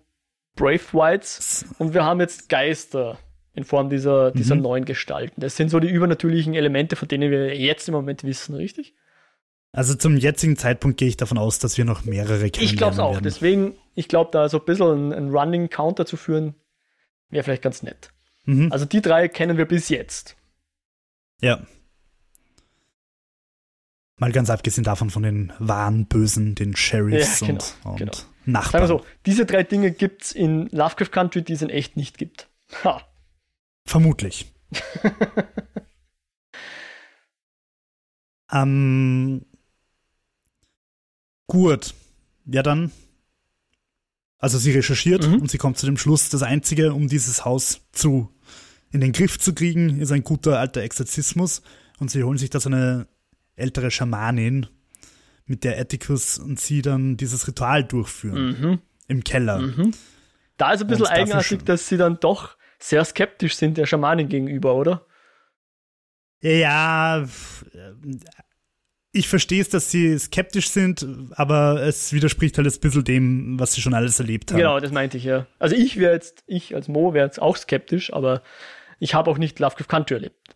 Brave 0.55 0.81
Whites 0.93 1.65
und 1.77 1.93
wir 1.93 2.03
haben 2.03 2.19
jetzt 2.19 2.49
Geister 2.49 3.17
in 3.53 3.63
Form 3.63 3.89
dieser, 3.89 4.31
dieser 4.31 4.55
mhm. 4.55 4.61
neuen 4.61 4.85
Gestalten. 4.85 5.41
Das 5.41 5.55
sind 5.55 5.69
so 5.69 5.79
die 5.79 5.89
übernatürlichen 5.89 6.53
Elemente, 6.53 6.95
von 6.95 7.07
denen 7.07 7.29
wir 7.29 7.55
jetzt 7.55 7.87
im 7.87 7.93
Moment 7.93 8.23
wissen, 8.23 8.55
richtig? 8.55 8.95
Also 9.71 9.93
zum 9.95 10.17
jetzigen 10.17 10.57
Zeitpunkt 10.57 10.97
gehe 10.97 11.07
ich 11.07 11.17
davon 11.17 11.37
aus, 11.37 11.59
dass 11.59 11.77
wir 11.77 11.85
noch 11.85 12.03
mehrere 12.03 12.49
kennen. 12.49 12.65
Ich 12.65 12.77
glaube 12.77 12.93
es 12.93 12.99
auch. 12.99 13.13
Werden. 13.13 13.23
Deswegen, 13.23 13.75
ich 13.93 14.07
glaube, 14.07 14.31
da 14.31 14.49
so 14.49 14.57
ein 14.57 14.65
bisschen 14.65 15.11
ein, 15.11 15.13
ein 15.13 15.29
Running 15.29 15.69
Counter 15.69 16.05
zu 16.05 16.17
führen, 16.17 16.55
wäre 17.29 17.43
vielleicht 17.43 17.61
ganz 17.61 17.83
nett. 17.83 18.09
Mhm. 18.49 18.71
Also 18.71 18.85
die 18.85 19.01
drei 19.01 19.27
kennen 19.27 19.57
wir 19.57 19.65
bis 19.65 19.89
jetzt. 19.89 20.35
Ja. 21.39 21.67
Mal 24.17 24.31
ganz 24.31 24.49
abgesehen 24.49 24.83
davon 24.83 25.11
von 25.11 25.21
den 25.21 25.53
wahren 25.59 26.07
Bösen, 26.07 26.55
den 26.55 26.75
Sheriffs 26.75 27.41
ja, 27.41 27.47
genau, 27.47 27.63
und, 27.83 27.91
und 27.91 27.97
genau. 27.97 28.11
Nachbarn. 28.45 28.71
Sagen 28.71 28.83
wir 28.83 28.87
so, 28.87 29.05
diese 29.27 29.45
drei 29.45 29.61
Dinge 29.61 29.91
gibt 29.91 30.23
es 30.23 30.31
in 30.31 30.67
Lovecraft 30.69 31.11
Country, 31.11 31.43
die 31.43 31.53
es 31.53 31.61
in 31.61 31.69
echt 31.69 31.95
nicht 31.95 32.17
gibt. 32.17 32.49
Ha. 32.83 33.03
Vermutlich. 33.85 34.51
ähm, 38.51 39.45
gut. 41.45 41.93
Ja, 42.45 42.63
dann 42.63 42.91
also 44.39 44.57
sie 44.57 44.71
recherchiert 44.71 45.27
mhm. 45.27 45.41
und 45.41 45.51
sie 45.51 45.57
kommt 45.57 45.77
zu 45.77 45.85
dem 45.85 45.97
Schluss, 45.97 46.29
das 46.29 46.43
Einzige, 46.43 46.93
um 46.93 47.09
dieses 47.09 47.43
Haus 47.43 47.81
zu 47.91 48.33
in 48.91 49.01
den 49.01 49.11
Griff 49.11 49.39
zu 49.39 49.53
kriegen, 49.53 49.99
ist 49.99 50.11
ein 50.11 50.23
guter 50.23 50.59
alter 50.59 50.81
Exorzismus. 50.81 51.61
Und 51.99 52.11
sie 52.11 52.23
holen 52.23 52.37
sich 52.37 52.49
da 52.49 52.59
so 52.59 52.69
eine 52.69 53.07
ältere 53.55 53.91
Schamanin, 53.91 54.67
mit 55.49 55.63
der 55.63 55.79
Atticus 55.79 56.37
und 56.37 56.59
sie 56.59 56.81
dann 56.81 57.17
dieses 57.17 57.47
Ritual 57.47 57.83
durchführen. 57.83 58.59
Mhm. 58.59 58.79
Im 59.07 59.23
Keller. 59.23 59.59
Mhm. 59.59 59.93
Da 60.57 60.73
ist 60.73 60.81
ein 60.81 60.87
bisschen 60.87 61.07
eigenartig, 61.07 61.63
dass 61.63 61.87
sie 61.87 61.97
dann 61.97 62.19
doch 62.19 62.55
sehr 62.77 63.03
skeptisch 63.03 63.55
sind 63.55 63.77
der 63.77 63.87
Schamanin 63.87 64.29
gegenüber, 64.29 64.75
oder? 64.75 65.05
Ja, 66.41 67.27
ich 69.11 69.27
verstehe 69.27 69.61
es, 69.61 69.69
dass 69.69 69.89
sie 69.89 70.17
skeptisch 70.19 70.69
sind, 70.69 71.05
aber 71.31 71.81
es 71.81 72.13
widerspricht 72.13 72.57
halt 72.57 72.67
ein 72.67 72.79
bisschen 72.79 73.03
dem, 73.03 73.59
was 73.59 73.73
sie 73.73 73.81
schon 73.81 73.95
alles 73.95 74.19
erlebt 74.19 74.51
haben. 74.51 74.59
Genau, 74.59 74.79
das 74.79 74.91
meinte 74.91 75.17
ich 75.17 75.23
ja. 75.23 75.47
Also 75.57 75.75
ich 75.75 75.97
wäre 75.97 76.13
jetzt, 76.13 76.43
ich 76.45 76.75
als 76.75 76.87
Mo 76.87 77.13
wäre 77.13 77.25
jetzt 77.25 77.41
auch 77.41 77.57
skeptisch, 77.57 78.13
aber 78.13 78.43
ich 78.99 79.13
habe 79.13 79.31
auch 79.31 79.37
nicht 79.37 79.59
Lovecraft 79.59 79.87
Country 79.87 80.15
erlebt. 80.15 80.55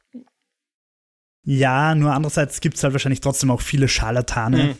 Ja, 1.45 1.93
nur 1.95 2.13
andererseits 2.13 2.61
gibt 2.61 2.77
es 2.77 2.83
halt 2.83 2.93
wahrscheinlich 2.93 3.21
trotzdem 3.21 3.51
auch 3.51 3.61
viele 3.61 3.87
Scharlatane. 3.87 4.63
Mhm. 4.63 4.75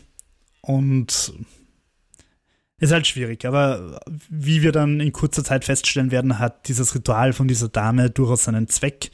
Und 0.62 1.34
ist 2.78 2.92
halt 2.92 3.08
schwierig, 3.08 3.46
aber 3.46 4.02
wie 4.30 4.62
wir 4.62 4.72
dann 4.72 5.00
in 5.00 5.14
kurzer 5.14 5.44
Zeit 5.44 5.64
feststellen 5.66 6.12
werden, 6.12 6.40
hat 6.40 6.68
dieses 6.68 6.96
Ritual 6.96 7.32
von 7.34 7.48
dieser 7.48 7.70
Dame 7.70 8.10
durchaus 8.10 8.44
seinen 8.44 8.68
Zweck. 8.68 9.12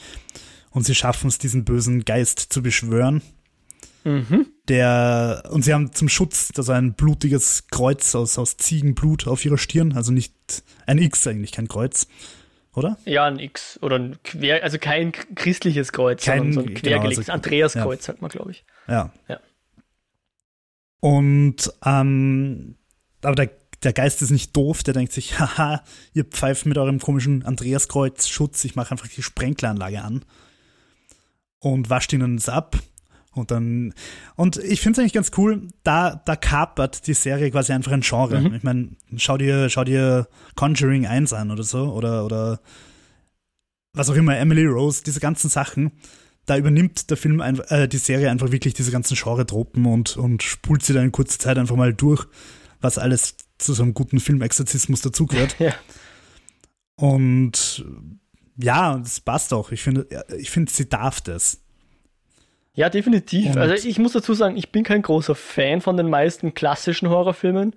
Und 0.72 0.86
sie 0.86 0.96
schaffen 0.96 1.28
es, 1.28 1.40
diesen 1.40 1.66
bösen 1.66 2.06
Geist 2.06 2.40
zu 2.40 2.62
beschwören. 2.62 3.22
Mhm. 4.04 4.48
Der, 4.68 5.44
und 5.52 5.64
sie 5.64 5.74
haben 5.74 5.92
zum 5.94 6.10
Schutz 6.10 6.50
da 6.54 6.64
so 6.64 6.72
ein 6.72 6.94
blutiges 6.94 7.68
Kreuz 7.68 8.16
aus, 8.16 8.38
aus 8.38 8.58
Ziegenblut 8.58 9.28
auf 9.28 9.44
ihrer 9.44 9.58
Stirn, 9.58 9.94
also 9.94 10.12
nicht 10.12 10.34
ein 10.86 11.00
X 11.00 11.28
eigentlich, 11.28 11.52
kein 11.52 11.68
Kreuz, 11.68 12.08
oder? 12.76 12.98
Ja, 13.06 13.26
ein 13.26 13.40
X 13.40 13.80
oder 13.82 13.98
ein 13.98 14.18
Quer, 14.24 14.64
also 14.64 14.78
kein 14.78 15.12
christliches 15.12 15.92
Kreuz, 15.92 16.24
kein, 16.24 16.54
sondern 16.54 16.54
so 16.54 16.60
ein 16.62 16.74
quergelegtes 16.74 17.26
genau, 17.26 17.34
also, 17.36 17.48
Andreaskreuz, 17.48 18.00
ja. 18.02 18.06
sagt 18.06 18.22
man, 18.22 18.30
glaube 18.30 18.52
ich. 18.52 18.66
Ja. 18.88 19.12
ja. 19.28 19.40
Und 21.00 21.74
ähm, 21.86 22.76
aber 23.22 23.36
der, 23.36 23.50
der 23.84 23.94
Geist 23.94 24.22
ist 24.22 24.30
nicht 24.30 24.56
doof, 24.56 24.84
der 24.84 24.94
denkt 24.94 25.14
sich, 25.14 25.40
haha, 25.40 25.84
ihr 26.14 26.26
pfeift 26.26 26.66
mit 26.66 26.78
eurem 26.78 27.00
komischen 27.00 27.44
Andreaskreuz 27.44 28.28
Schutz, 28.28 28.64
ich 28.66 28.76
mache 28.76 28.92
einfach 28.92 29.08
die 29.08 29.24
Sprenkleranlage 29.24 30.02
an 30.02 30.26
und 31.60 31.90
wascht 31.90 32.14
ihnen 32.14 32.38
das 32.38 32.50
ab 32.50 32.78
und 33.36 33.52
dann, 33.52 33.94
und 34.36 34.58
ich 34.58 34.82
finde 34.82 34.94
es 34.94 35.00
eigentlich 35.00 35.14
ganz 35.14 35.32
cool, 35.38 35.68
da, 35.84 36.22
da 36.26 36.36
kapert 36.36 37.06
die 37.08 37.14
Serie 37.14 37.52
quasi 37.52 37.74
einfach 37.74 37.92
ein 37.92 38.02
Genre. 38.02 38.42
Mhm. 38.42 38.56
Ich 38.56 38.64
meine, 38.64 38.90
schau 39.18 39.38
dir, 39.38 39.70
schau 39.70 39.84
dir 39.84 40.28
Conjuring 40.56 41.06
1 41.06 41.34
an 41.34 41.52
oder 41.52 41.64
so, 41.64 41.94
oder, 41.94 42.26
oder 42.26 42.60
was 43.94 44.10
auch 44.10 44.16
immer, 44.16 44.38
Emily 44.38 44.66
Rose, 44.66 45.04
diese 45.06 45.20
ganzen 45.20 45.50
Sachen. 45.50 45.92
Da 46.46 46.58
übernimmt 46.58 47.12
der 47.12 47.18
Film, 47.18 47.42
äh, 47.42 47.88
die 47.88 47.98
Serie 47.98 48.32
einfach 48.32 48.52
wirklich 48.52 48.74
diese 48.74 48.92
ganzen 48.92 49.16
Genre-Tropen 49.16 49.86
und, 49.86 50.18
und 50.18 50.42
spult 50.42 50.84
sie 50.84 50.94
dann 50.94 51.06
in 51.06 51.12
kurzer 51.12 51.38
Zeit 51.38 51.58
einfach 51.60 51.76
mal 51.76 51.94
durch, 51.94 52.26
was 52.82 52.98
alles 52.98 53.36
zu 53.60 53.74
so 53.74 53.84
einem 53.84 53.94
guten 53.94 54.20
Filmexorzismus 54.20 55.02
dazugehört. 55.02 55.58
ja. 55.60 55.74
Und 56.96 57.86
ja, 58.58 58.98
das 58.98 59.20
passt 59.20 59.54
auch. 59.54 59.72
Ich 59.72 59.82
finde, 59.82 60.08
ich 60.38 60.50
finde, 60.50 60.72
sie 60.72 60.90
darf 60.90 61.22
das. 61.22 61.62
Ja, 62.80 62.90
definitiv. 62.90 63.58
Und 63.58 63.58
also 63.58 63.86
ich 63.86 64.00
muss 64.00 64.14
dazu 64.14 64.34
sagen, 64.34 64.56
ich 64.56 64.72
bin 64.72 64.86
kein 64.86 65.02
großer 65.02 65.36
Fan 65.36 65.82
von 65.82 65.98
den 65.98 66.10
meisten 66.10 66.54
klassischen 66.54 67.10
Horrorfilmen. 67.10 67.76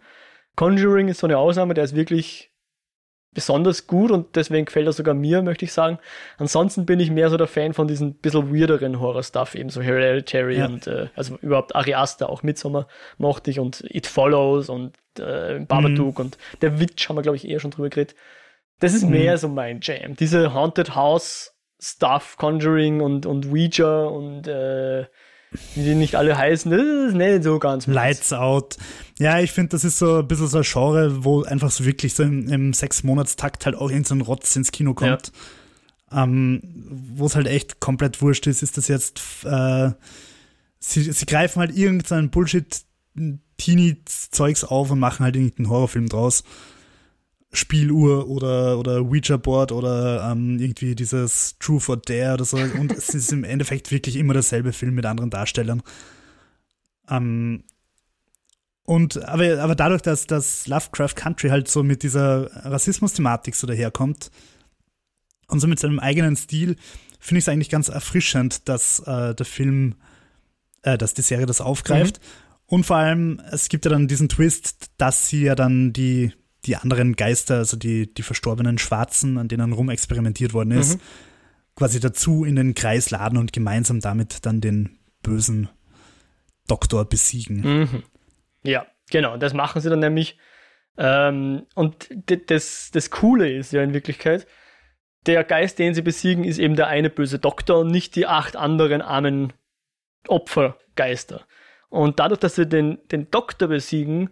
Conjuring 0.54 1.08
ist 1.08 1.18
so 1.18 1.26
eine 1.26 1.38
Ausnahme, 1.38 1.74
der 1.74 1.82
ist 1.82 1.96
wirklich 1.96 2.52
besonders 3.34 3.88
gut 3.88 4.12
und 4.12 4.36
deswegen 4.36 4.64
gefällt 4.64 4.86
er 4.86 4.92
sogar 4.92 5.14
mir, 5.14 5.42
möchte 5.42 5.64
ich 5.64 5.72
sagen. 5.72 5.98
Ansonsten 6.38 6.86
bin 6.86 7.00
ich 7.00 7.10
mehr 7.10 7.30
so 7.30 7.36
der 7.36 7.48
Fan 7.48 7.74
von 7.74 7.88
diesen 7.88 8.14
bisschen 8.14 8.54
weirderen 8.54 9.00
Horror-Stuff, 9.00 9.56
eben 9.56 9.70
so 9.70 9.82
Hereditary 9.82 10.58
ja. 10.58 10.66
und 10.66 10.86
äh, 10.86 11.08
also 11.16 11.36
überhaupt 11.42 11.74
Ariasta, 11.74 12.26
auch 12.26 12.44
Midsommar 12.44 12.86
mochte 13.18 13.50
ich 13.50 13.58
und 13.58 13.82
It 13.88 14.06
Follows 14.06 14.68
und 14.68 14.96
äh, 15.18 15.58
Babadook 15.66 16.20
mhm. 16.20 16.26
und 16.26 16.38
der 16.60 16.78
Witch 16.78 17.08
haben 17.08 17.16
wir, 17.16 17.22
glaube 17.22 17.36
ich, 17.36 17.48
eher 17.48 17.58
schon 17.58 17.72
drüber 17.72 17.88
geredet. 17.88 18.14
Das 18.78 18.94
ist 18.94 19.02
mhm. 19.02 19.10
mehr 19.10 19.36
so 19.36 19.48
mein 19.48 19.80
Jam. 19.82 20.14
Diese 20.14 20.54
Haunted 20.54 20.94
House 20.94 21.51
Stuff, 21.82 22.36
Conjuring 22.36 23.00
und, 23.00 23.26
und 23.26 23.46
Ouija 23.46 24.04
und 24.04 24.46
äh, 24.46 25.04
wie 25.74 25.82
die 25.82 25.94
nicht 25.94 26.14
alle 26.14 26.38
heißen, 26.38 26.70
das 26.70 26.80
ist 26.80 27.14
nicht 27.14 27.42
so 27.42 27.58
ganz. 27.58 27.86
Lights 27.86 28.32
Out. 28.32 28.76
Ja, 29.18 29.40
ich 29.40 29.50
finde, 29.52 29.70
das 29.70 29.84
ist 29.84 29.98
so 29.98 30.20
ein 30.20 30.28
bisschen 30.28 30.46
so 30.46 30.58
ein 30.58 30.64
Genre, 30.64 31.24
wo 31.24 31.42
einfach 31.42 31.70
so 31.70 31.84
wirklich 31.84 32.14
so 32.14 32.22
im, 32.22 32.48
im 32.48 32.72
Sechs-Monats-Takt 32.72 33.66
halt 33.66 33.76
auch 33.76 33.90
irgendein 33.90 34.20
so 34.20 34.24
Rotz 34.24 34.54
ins 34.56 34.72
Kino 34.72 34.94
kommt. 34.94 35.32
Ja. 36.12 36.24
Ähm, 36.24 36.62
wo 37.14 37.26
es 37.26 37.34
halt 37.34 37.48
echt 37.48 37.80
komplett 37.80 38.22
wurscht 38.22 38.46
ist, 38.46 38.62
ist 38.62 38.76
das 38.76 38.88
jetzt, 38.88 39.20
äh, 39.44 39.90
sie, 40.78 41.10
sie 41.10 41.26
greifen 41.26 41.60
halt 41.60 41.76
irgendeinen 41.76 42.30
Bullshit 42.30 42.82
Teenie-Zeugs 43.58 44.64
auf 44.64 44.90
und 44.90 44.98
machen 44.98 45.24
halt 45.24 45.36
irgendeinen 45.36 45.68
Horrorfilm 45.68 46.08
draus. 46.08 46.44
Spieluhr 47.52 48.28
oder, 48.28 48.78
oder 48.78 49.02
Ouija-Board 49.02 49.72
oder 49.72 50.30
ähm, 50.30 50.58
irgendwie 50.58 50.94
dieses 50.94 51.56
Truth 51.58 51.88
or 51.90 51.98
Dare 51.98 52.34
oder 52.34 52.44
so. 52.46 52.56
Und 52.56 52.92
es 52.92 53.10
ist 53.10 53.30
im 53.30 53.44
Endeffekt 53.44 53.90
wirklich 53.90 54.16
immer 54.16 54.32
derselbe 54.32 54.72
Film 54.72 54.94
mit 54.94 55.04
anderen 55.04 55.28
Darstellern. 55.30 55.82
Ähm, 57.10 57.64
und 58.84 59.22
aber, 59.24 59.62
aber 59.62 59.74
dadurch, 59.74 60.02
dass 60.02 60.26
das 60.26 60.66
Lovecraft 60.66 61.14
Country 61.14 61.50
halt 61.50 61.68
so 61.68 61.82
mit 61.82 62.02
dieser 62.02 62.50
Rassismus-Thematik 62.64 63.54
so 63.54 63.66
daherkommt 63.66 64.30
und 65.48 65.60
so 65.60 65.66
mit 65.66 65.78
seinem 65.78 65.98
eigenen 65.98 66.36
Stil, 66.36 66.76
finde 67.20 67.38
ich 67.38 67.44
es 67.44 67.48
eigentlich 67.48 67.70
ganz 67.70 67.88
erfrischend, 67.88 68.68
dass 68.68 69.00
äh, 69.00 69.34
der 69.34 69.46
Film, 69.46 69.96
äh, 70.82 70.96
dass 70.96 71.12
die 71.12 71.22
Serie 71.22 71.46
das 71.46 71.60
aufgreift. 71.60 72.18
Mhm. 72.18 72.26
Und 72.66 72.86
vor 72.86 72.96
allem, 72.96 73.40
es 73.50 73.68
gibt 73.68 73.84
ja 73.84 73.90
dann 73.90 74.08
diesen 74.08 74.30
Twist, 74.30 74.90
dass 74.96 75.28
sie 75.28 75.42
ja 75.42 75.54
dann 75.54 75.92
die 75.92 76.32
die 76.64 76.76
anderen 76.76 77.16
Geister, 77.16 77.56
also 77.56 77.76
die, 77.76 78.12
die 78.12 78.22
verstorbenen 78.22 78.78
Schwarzen, 78.78 79.38
an 79.38 79.48
denen 79.48 79.72
rumexperimentiert 79.72 80.54
worden 80.54 80.72
ist, 80.72 80.96
mhm. 80.96 81.00
quasi 81.76 82.00
dazu 82.00 82.44
in 82.44 82.56
den 82.56 82.74
Kreis 82.74 83.10
laden 83.10 83.38
und 83.38 83.52
gemeinsam 83.52 84.00
damit 84.00 84.46
dann 84.46 84.60
den 84.60 84.98
bösen 85.22 85.68
Doktor 86.68 87.04
besiegen. 87.04 87.60
Mhm. 87.60 88.02
Ja, 88.62 88.86
genau. 89.10 89.36
Das 89.36 89.54
machen 89.54 89.82
sie 89.82 89.90
dann 89.90 90.00
nämlich. 90.00 90.38
Ähm, 90.98 91.66
und 91.74 92.08
das, 92.46 92.90
das 92.92 93.10
Coole 93.10 93.50
ist 93.50 93.72
ja 93.72 93.82
in 93.82 93.94
Wirklichkeit, 93.94 94.46
der 95.26 95.44
Geist, 95.44 95.78
den 95.78 95.94
sie 95.94 96.02
besiegen, 96.02 96.44
ist 96.44 96.58
eben 96.58 96.76
der 96.76 96.88
eine 96.88 97.10
böse 97.10 97.38
Doktor 97.38 97.80
und 97.80 97.90
nicht 97.90 98.16
die 98.16 98.26
acht 98.26 98.56
anderen 98.56 99.00
armen 99.00 99.52
Opfergeister. 100.28 101.46
Und 101.88 102.18
dadurch, 102.18 102.40
dass 102.40 102.56
sie 102.56 102.66
den, 102.66 102.98
den 103.10 103.30
Doktor 103.30 103.68
besiegen, 103.68 104.30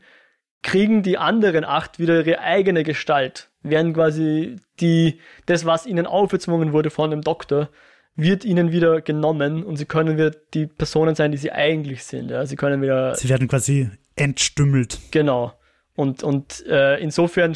kriegen 0.62 1.02
die 1.02 1.18
anderen 1.18 1.64
acht 1.64 1.98
wieder 1.98 2.24
ihre 2.24 2.40
eigene 2.40 2.82
Gestalt. 2.82 3.50
Werden 3.62 3.94
quasi 3.94 4.56
die, 4.80 5.20
das, 5.46 5.64
was 5.64 5.86
ihnen 5.86 6.06
aufgezwungen 6.06 6.72
wurde 6.72 6.90
von 6.90 7.10
dem 7.10 7.22
Doktor, 7.22 7.68
wird 8.16 8.44
ihnen 8.44 8.72
wieder 8.72 9.00
genommen 9.00 9.62
und 9.62 9.76
sie 9.76 9.86
können 9.86 10.16
wieder 10.16 10.30
die 10.30 10.66
Personen 10.66 11.14
sein, 11.14 11.32
die 11.32 11.38
sie 11.38 11.52
eigentlich 11.52 12.04
sind. 12.04 12.30
Ja? 12.30 12.44
Sie 12.46 12.56
können 12.56 12.82
wieder. 12.82 13.14
Sie 13.14 13.28
werden 13.28 13.48
quasi 13.48 13.90
entstümmelt. 14.16 14.98
Genau. 15.10 15.52
Und, 15.94 16.22
und 16.22 16.64
äh, 16.66 16.98
insofern 16.98 17.54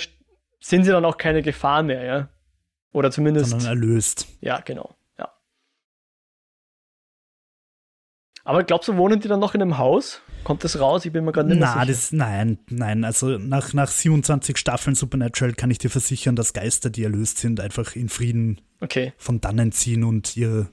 sind 0.61 0.85
sie 0.85 0.91
dann 0.91 1.05
auch 1.05 1.19
keine 1.19 1.43
Gefahr 1.43 1.83
mehr, 1.83 2.05
ja. 2.05 2.29
Oder 2.93 3.11
zumindest. 3.11 3.51
Sondern 3.51 3.69
erlöst. 3.69 4.29
Ja, 4.41 4.61
genau. 4.61 4.97
Aber 8.45 8.63
glaubst 8.63 8.89
du, 8.89 8.97
wohnen 8.97 9.21
die 9.21 9.29
dann 9.29 9.41
noch 9.41 9.55
in 9.55 9.63
einem 9.63 9.79
Haus? 9.79 10.21
Kommt 10.45 10.63
das 10.63 10.79
raus? 10.79 11.07
Ich 11.07 11.13
bin 11.13 11.25
mir 11.25 11.33
gerade 11.33 11.49
nicht 11.49 11.59
Na, 11.59 11.85
das, 11.85 12.13
Nein, 12.13 12.59
nein. 12.69 13.05
Also 13.05 13.39
nach, 13.39 13.73
nach 13.73 13.89
27 13.89 14.59
Staffeln 14.59 14.95
Supernatural 14.95 15.55
kann 15.55 15.71
ich 15.71 15.79
dir 15.79 15.89
versichern, 15.89 16.37
dass 16.37 16.53
Geister, 16.53 16.91
die 16.91 17.03
erlöst 17.03 17.39
sind, 17.39 17.61
einfach 17.61 17.97
in 17.97 18.11
Frieden 18.11 18.61
okay. 18.81 19.15
von 19.17 19.41
dannen 19.41 19.73
ziehen 19.73 20.05
und 20.05 20.37
ihr, 20.37 20.69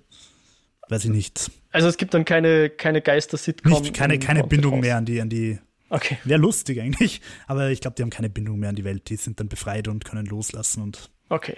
weiß 0.89 1.05
ich 1.05 1.12
nicht. 1.12 1.49
Also 1.71 1.88
es 1.88 1.95
gibt 1.95 2.13
dann 2.13 2.25
keine, 2.25 2.69
keine 2.69 3.01
Geister-Sitcom. 3.01 3.93
Keine, 3.93 4.19
keine 4.19 4.43
Bindung 4.43 4.81
mehr 4.81 4.97
an 4.97 5.05
die, 5.05 5.21
an 5.21 5.29
die. 5.29 5.57
Okay. 5.89 6.17
Wäre 6.25 6.39
lustig 6.39 6.81
eigentlich, 6.81 7.21
aber 7.47 7.69
ich 7.69 7.79
glaube, 7.79 7.95
die 7.95 8.03
haben 8.03 8.10
keine 8.10 8.29
Bindung 8.29 8.60
mehr 8.60 8.69
an 8.69 8.75
die 8.75 8.84
Welt. 8.84 9.10
Die 9.10 9.15
sind 9.15 9.39
dann 9.39 9.47
befreit 9.47 9.88
und 9.88 10.03
können 10.03 10.25
loslassen 10.25 10.84
und. 10.84 11.10
Okay. 11.29 11.55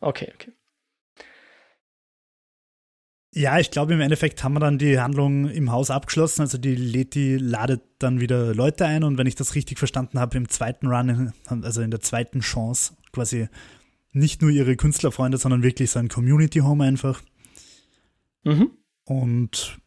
Okay, 0.00 0.30
okay. 0.34 0.52
Ja, 3.36 3.58
ich 3.58 3.70
glaube, 3.70 3.92
im 3.92 4.00
Endeffekt 4.00 4.42
haben 4.42 4.54
wir 4.54 4.60
dann 4.60 4.78
die 4.78 4.98
Handlung 4.98 5.50
im 5.50 5.70
Haus 5.70 5.90
abgeschlossen. 5.90 6.40
Also 6.40 6.56
die 6.56 6.74
Leti 6.74 7.36
ladet 7.36 7.82
dann 7.98 8.18
wieder 8.18 8.54
Leute 8.54 8.86
ein 8.86 9.04
und 9.04 9.18
wenn 9.18 9.26
ich 9.26 9.34
das 9.34 9.54
richtig 9.54 9.78
verstanden 9.78 10.18
habe, 10.18 10.38
im 10.38 10.48
zweiten 10.48 10.86
Run, 10.86 11.34
also 11.46 11.82
in 11.82 11.90
der 11.90 12.00
zweiten 12.00 12.40
Chance, 12.40 12.94
quasi 13.12 13.50
nicht 14.12 14.40
nur 14.40 14.50
ihre 14.50 14.74
Künstlerfreunde, 14.76 15.36
sondern 15.36 15.62
wirklich 15.62 15.90
so 15.90 15.98
ein 15.98 16.08
Community 16.08 16.60
Home 16.60 16.82
einfach. 16.82 17.20
Mhm. 18.44 18.70
Und 19.04 19.80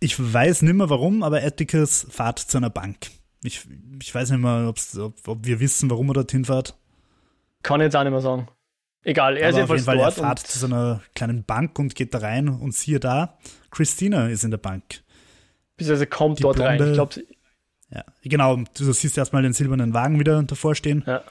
ich 0.00 0.20
weiß 0.20 0.60
nicht 0.60 0.74
mehr 0.74 0.90
warum, 0.90 1.22
aber 1.22 1.42
Atticus 1.42 2.06
fahrt 2.10 2.38
zu 2.38 2.58
einer 2.58 2.68
Bank. 2.68 3.06
Ich, 3.42 3.66
ich 3.98 4.14
weiß 4.14 4.28
nicht 4.28 4.40
mehr, 4.40 4.68
ob, 4.68 4.78
ob 5.26 5.46
wir 5.46 5.58
wissen, 5.58 5.88
warum 5.88 6.10
er 6.10 6.14
dorthin 6.14 6.44
fährt. 6.44 6.76
Kann 7.62 7.80
ich 7.80 7.86
jetzt 7.86 7.96
auch 7.96 8.04
nicht 8.04 8.12
mehr 8.12 8.20
sagen. 8.20 8.46
Egal, 9.02 9.36
er 9.36 9.48
Aber 9.48 9.50
ist 9.50 9.56
jedenfalls 9.56 9.70
auf 9.70 9.76
jeden 9.76 9.84
Fall, 9.84 9.96
dort. 9.96 10.18
Er 10.18 10.24
fährt 10.24 10.38
zu 10.40 10.58
so 10.58 10.66
einer 10.66 11.00
kleinen 11.14 11.44
Bank 11.44 11.78
und 11.78 11.94
geht 11.94 12.12
da 12.12 12.18
rein 12.18 12.48
und 12.48 12.74
siehe 12.74 13.00
da, 13.00 13.38
Christina 13.70 14.28
ist 14.28 14.44
in 14.44 14.50
der 14.50 14.58
Bank. 14.58 15.02
Beziehungsweise 15.76 16.06
kommt 16.06 16.38
Die 16.38 16.42
dort 16.42 16.56
blonde, 16.56 16.84
rein. 16.84 16.88
Ich 16.88 16.94
glaube, 16.94 17.14
ja, 17.90 18.04
genau. 18.22 18.56
Du 18.76 18.92
siehst 18.92 19.16
erstmal 19.16 19.42
den 19.42 19.52
silbernen 19.52 19.94
Wagen 19.94 20.18
wieder 20.18 20.42
davor 20.42 20.74
stehen. 20.74 21.02
Ja. 21.06 21.22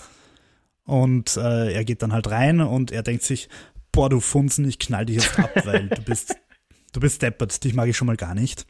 Und 0.84 1.38
äh, 1.38 1.71
er 1.71 1.86
geht 1.86 2.01
dann 2.01 2.13
halt 2.13 2.29
rein 2.32 2.62
und 2.62 2.91
er 2.91 3.03
denkt 3.03 3.23
sich, 3.23 3.47
boah, 3.91 4.10
du 4.10 4.19
Funzen, 4.19 4.67
ich 4.67 4.79
knall 4.79 5.05
dich 5.05 5.17
jetzt 5.17 5.38
ab, 5.39 5.51
weil 5.65 5.88
du 5.88 6.01
bist, 6.01 6.36
du 6.93 6.99
bist 6.99 7.21
deppert, 7.21 7.63
dich 7.63 7.75
mag 7.75 7.88
ich 7.88 7.95
schon 7.95 8.08
mal 8.08 8.17
gar 8.17 8.34
nicht. 8.34 8.65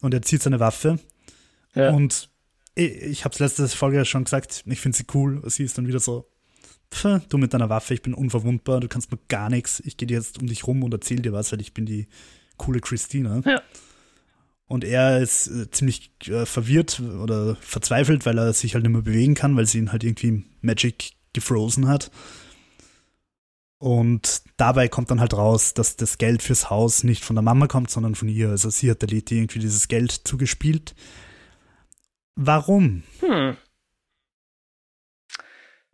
Und 0.00 0.14
er 0.14 0.22
zieht 0.22 0.42
seine 0.42 0.60
Waffe. 0.60 1.00
Ja. 1.74 1.90
Und 1.90 2.30
ich, 2.76 3.02
ich 3.02 3.24
habe 3.24 3.32
es 3.32 3.40
letzte 3.40 3.66
Folge 3.68 4.04
schon 4.04 4.24
gesagt, 4.24 4.62
ich 4.64 4.80
finde 4.80 4.96
sie 4.96 5.06
cool. 5.12 5.42
Sie 5.46 5.64
ist 5.64 5.76
dann 5.76 5.88
wieder 5.88 5.98
so, 5.98 6.28
pf, 6.92 7.26
du 7.28 7.38
mit 7.38 7.54
deiner 7.54 7.68
Waffe, 7.68 7.94
ich 7.94 8.02
bin 8.02 8.14
unverwundbar, 8.14 8.80
du 8.80 8.88
kannst 8.88 9.10
mir 9.10 9.18
gar 9.28 9.50
nichts, 9.50 9.80
ich 9.80 9.96
gehe 9.96 10.08
jetzt 10.08 10.40
um 10.40 10.46
dich 10.46 10.66
rum 10.66 10.82
und 10.82 10.92
erzähl 10.92 11.20
dir 11.20 11.32
was, 11.32 11.52
weil 11.52 11.60
ich 11.60 11.74
bin 11.74 11.86
die 11.86 12.06
coole 12.56 12.80
Christina. 12.80 13.42
Ja. 13.44 13.62
Und 14.68 14.82
er 14.82 15.20
ist 15.20 15.46
äh, 15.46 15.70
ziemlich 15.70 16.10
äh, 16.26 16.44
verwirrt 16.44 17.00
oder 17.00 17.56
verzweifelt, 17.56 18.26
weil 18.26 18.38
er 18.38 18.52
sich 18.52 18.74
halt 18.74 18.82
nicht 18.82 18.92
mehr 18.92 19.02
bewegen 19.02 19.34
kann, 19.34 19.56
weil 19.56 19.66
sie 19.66 19.78
ihn 19.78 19.92
halt 19.92 20.02
irgendwie 20.02 20.44
Magic 20.60 21.12
gefrozen 21.32 21.86
hat. 21.86 22.10
Und 23.78 24.42
dabei 24.56 24.88
kommt 24.88 25.10
dann 25.10 25.20
halt 25.20 25.34
raus, 25.34 25.74
dass 25.74 25.96
das 25.96 26.18
Geld 26.18 26.42
fürs 26.42 26.70
Haus 26.70 27.04
nicht 27.04 27.24
von 27.24 27.36
der 27.36 27.42
Mama 27.42 27.66
kommt, 27.68 27.90
sondern 27.90 28.14
von 28.14 28.28
ihr. 28.28 28.48
Also 28.50 28.70
sie 28.70 28.90
hat 28.90 29.02
der 29.02 29.08
Leti 29.08 29.36
irgendwie 29.36 29.58
dieses 29.58 29.86
Geld 29.88 30.10
zugespielt. 30.10 30.94
Warum? 32.34 33.02
Hm. 33.20 33.56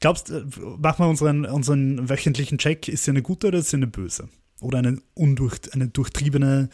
Glaubst 0.03 0.31
äh, 0.31 0.43
machen 0.79 1.05
wir 1.05 1.09
unseren, 1.09 1.47
unseren 1.47 2.11
wöchentlichen 2.11 2.59
Check, 2.59 2.89
ist 2.89 3.05
sie 3.05 3.13
eine 3.13 3.23
gute 3.23 3.47
oder 3.47 3.61
ist 3.61 3.71
sie 3.71 3.77
eine 3.77 3.87
böse? 3.87 4.29
Oder 4.61 4.79
eine, 4.79 4.99
undurch, 5.15 5.61
eine 5.73 5.89
durchtriebene, 5.89 6.69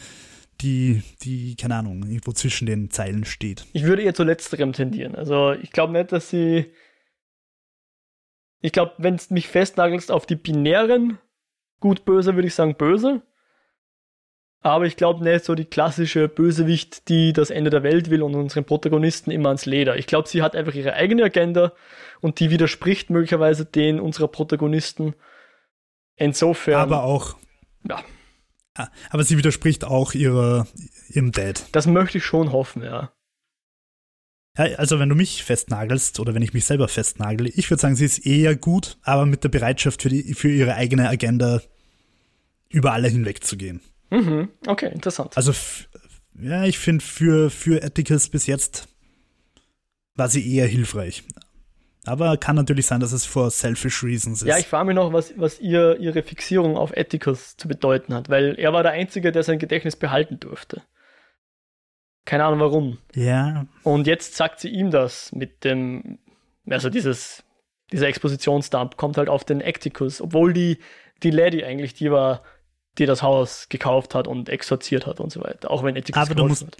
die, 0.61 1.03
die, 1.21 1.55
keine 1.55 1.75
Ahnung, 1.75 2.03
irgendwo 2.03 2.31
zwischen 2.31 2.65
den 2.65 2.89
Zeilen 2.89 3.25
steht? 3.25 3.65
Ich 3.71 3.83
würde 3.83 4.01
eher 4.01 4.15
zu 4.15 4.23
letzterem 4.23 4.73
tendieren. 4.73 5.15
Also 5.15 5.53
ich 5.53 5.71
glaube 5.71 5.93
nicht, 5.93 6.11
dass 6.11 6.29
sie. 6.29 6.73
Ich 8.61 8.71
glaube, 8.71 8.93
wenn 8.97 9.15
du 9.15 9.23
mich 9.29 9.47
festnagelst 9.47 10.11
auf 10.11 10.25
die 10.25 10.35
binären 10.35 11.19
gut-böse, 11.79 12.35
würde 12.35 12.47
ich 12.47 12.55
sagen 12.55 12.75
böse. 12.75 13.21
Aber 14.61 14.85
ich 14.85 14.97
glaube 14.97 15.23
nicht 15.23 15.45
so 15.45 15.55
die 15.55 15.65
klassische 15.65 16.27
Bösewicht, 16.27 17.07
die 17.07 17.31
das 17.31 17.49
Ende 17.49 17.69
der 17.69 17.83
Welt 17.83 18.09
will 18.09 18.21
und 18.21 18.35
unseren 18.35 18.65
Protagonisten 18.65 19.31
immer 19.31 19.49
ans 19.49 19.65
Leder. 19.65 19.95
Ich 19.97 20.05
glaube, 20.05 20.27
sie 20.27 20.41
hat 20.41 20.55
einfach 20.55 20.73
ihre 20.73 20.93
eigene 20.93 21.23
Agenda 21.23 21.71
und 22.19 22.39
die 22.39 22.49
widerspricht 22.49 23.09
möglicherweise 23.09 23.65
den 23.65 24.01
unserer 24.01 24.27
Protagonisten. 24.27 25.15
Insofern. 26.17 26.81
Aber 26.81 27.03
auch. 27.03 27.37
Ja. 27.87 28.03
Ah, 28.75 28.89
aber 29.09 29.23
sie 29.23 29.37
widerspricht 29.37 29.85
auch 29.85 30.13
ihrer, 30.13 30.67
ihrem 31.07 31.31
Dad. 31.31 31.65
Das 31.71 31.87
möchte 31.87 32.17
ich 32.17 32.25
schon 32.25 32.51
hoffen, 32.51 32.83
ja. 32.83 33.13
ja. 34.57 34.65
Also 34.75 34.99
wenn 34.99 35.09
du 35.09 35.15
mich 35.15 35.43
festnagelst 35.45 36.19
oder 36.19 36.33
wenn 36.33 36.41
ich 36.41 36.53
mich 36.53 36.65
selber 36.65 36.89
festnagle, 36.89 37.47
ich 37.49 37.69
würde 37.69 37.81
sagen, 37.81 37.95
sie 37.95 38.05
ist 38.05 38.25
eher 38.25 38.57
gut, 38.57 38.97
aber 39.03 39.25
mit 39.25 39.45
der 39.45 39.49
Bereitschaft 39.49 40.01
für, 40.01 40.09
die, 40.09 40.33
für 40.33 40.49
ihre 40.49 40.75
eigene 40.75 41.07
Agenda 41.07 41.61
über 42.67 42.91
alle 42.91 43.07
hinwegzugehen. 43.07 43.81
Mhm. 44.09 44.49
Okay, 44.65 44.91
interessant. 44.91 45.35
Also, 45.37 45.53
ja, 46.39 46.65
ich 46.65 46.79
finde, 46.79 47.03
für, 47.03 47.49
für 47.49 47.83
Atticus 47.83 48.29
bis 48.29 48.47
jetzt 48.47 48.87
war 50.15 50.29
sie 50.29 50.55
eher 50.55 50.67
hilfreich. 50.67 51.23
Aber 52.05 52.37
kann 52.37 52.55
natürlich 52.55 52.85
sein, 52.85 53.01
dass 53.01 53.11
es 53.11 53.25
for 53.25 53.51
selfish 53.51 54.03
reasons 54.03 54.41
ist. 54.41 54.47
Ja, 54.47 54.57
ich 54.57 54.67
frage 54.67 54.87
mich 54.87 54.95
noch, 54.95 55.11
was, 55.13 55.33
was 55.37 55.59
ihr, 55.59 55.97
ihre 55.99 56.23
Fixierung 56.23 56.77
auf 56.77 56.95
Atticus 56.95 57.57
zu 57.57 57.67
bedeuten 57.67 58.13
hat, 58.13 58.29
weil 58.29 58.55
er 58.57 58.73
war 58.73 58.83
der 58.83 58.93
Einzige, 58.93 59.31
der 59.31 59.43
sein 59.43 59.59
Gedächtnis 59.59 59.95
behalten 59.95 60.39
durfte. 60.39 60.81
Keine 62.25 62.45
Ahnung 62.45 62.59
warum. 62.59 62.97
Ja. 63.15 63.65
Und 63.83 64.07
jetzt 64.07 64.35
sagt 64.35 64.59
sie 64.59 64.69
ihm 64.69 64.91
das 64.91 65.31
mit 65.33 65.63
dem, 65.63 66.19
also 66.69 66.89
dieses, 66.89 67.43
dieser 67.91 68.07
Expositionsdump 68.07 68.97
kommt 68.97 69.17
halt 69.17 69.29
auf 69.29 69.43
den 69.43 69.61
Atticus, 69.61 70.21
obwohl 70.21 70.53
die, 70.53 70.79
die 71.21 71.31
Lady 71.31 71.63
eigentlich 71.63 71.93
die 71.95 72.11
war, 72.11 72.43
die 72.99 73.05
das 73.05 73.23
Haus 73.23 73.67
gekauft 73.69 74.13
hat 74.13 74.27
und 74.27 74.49
exorziert 74.49 75.07
hat 75.07 75.19
und 75.19 75.31
so 75.31 75.41
weiter. 75.41 75.71
Auch 75.71 75.83
wenn 75.83 75.97
Atticus 75.97 76.21
Aber 76.21 76.35
du 76.35 76.47
musst, 76.47 76.65
hat. 76.65 76.77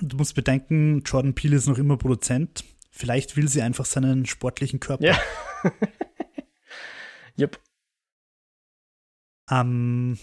du 0.00 0.16
musst 0.16 0.34
bedenken, 0.34 1.02
Jordan 1.04 1.34
Peele 1.34 1.56
ist 1.56 1.68
noch 1.68 1.78
immer 1.78 1.96
Produzent. 1.96 2.64
Vielleicht 2.90 3.36
will 3.36 3.48
sie 3.48 3.62
einfach 3.62 3.86
seinen 3.86 4.26
sportlichen 4.26 4.80
Körper. 4.80 5.04
Ja. 5.04 5.18
yep. 7.38 7.58
Ähm, 9.50 10.18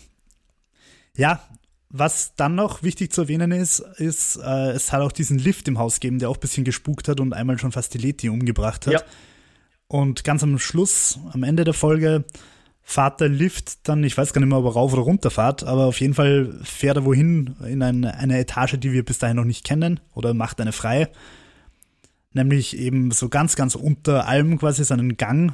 ja, 1.15 1.41
was 1.89 2.35
dann 2.35 2.55
noch 2.55 2.83
wichtig 2.83 3.11
zu 3.11 3.21
erwähnen 3.21 3.51
ist, 3.51 3.79
ist, 3.79 4.37
äh, 4.37 4.71
es 4.71 4.91
hat 4.91 5.01
auch 5.01 5.11
diesen 5.11 5.39
Lift 5.39 5.67
im 5.67 5.79
Haus 5.79 5.95
gegeben, 5.95 6.19
der 6.19 6.29
auch 6.29 6.37
ein 6.37 6.41
bisschen 6.41 6.63
gespukt 6.63 7.07
hat 7.07 7.19
und 7.19 7.33
einmal 7.33 7.57
schon 7.57 7.71
fast 7.71 7.93
die 7.93 7.97
Leti 7.97 8.29
umgebracht 8.29 8.85
hat. 8.85 8.93
Ja. 8.93 9.01
Und 9.87 10.23
ganz 10.23 10.43
am 10.43 10.59
Schluss, 10.59 11.19
am 11.31 11.41
Ende 11.41 11.63
der 11.63 11.73
Folge, 11.73 12.25
fahrt 12.89 13.21
der 13.21 13.29
Lift 13.29 13.87
dann, 13.87 14.03
ich 14.03 14.17
weiß 14.17 14.33
gar 14.33 14.41
nicht 14.41 14.49
mehr, 14.49 14.57
ob 14.57 14.65
er 14.65 14.71
rauf 14.71 14.93
oder 14.93 15.03
runter 15.03 15.29
fährt, 15.29 15.63
aber 15.63 15.85
auf 15.85 16.01
jeden 16.01 16.15
Fall 16.15 16.59
fährt 16.63 16.97
er 16.97 17.05
wohin 17.05 17.55
in 17.63 17.83
eine, 17.83 18.15
eine 18.15 18.39
Etage, 18.39 18.79
die 18.79 18.91
wir 18.91 19.05
bis 19.05 19.19
dahin 19.19 19.35
noch 19.35 19.45
nicht 19.45 19.63
kennen 19.63 19.99
oder 20.15 20.33
macht 20.33 20.59
eine 20.59 20.71
frei. 20.71 21.07
Nämlich 22.33 22.75
eben 22.75 23.11
so 23.11 23.29
ganz, 23.29 23.55
ganz 23.55 23.75
unter 23.75 24.27
allem 24.27 24.57
quasi 24.57 24.83
seinen 24.83 25.17
Gang, 25.17 25.53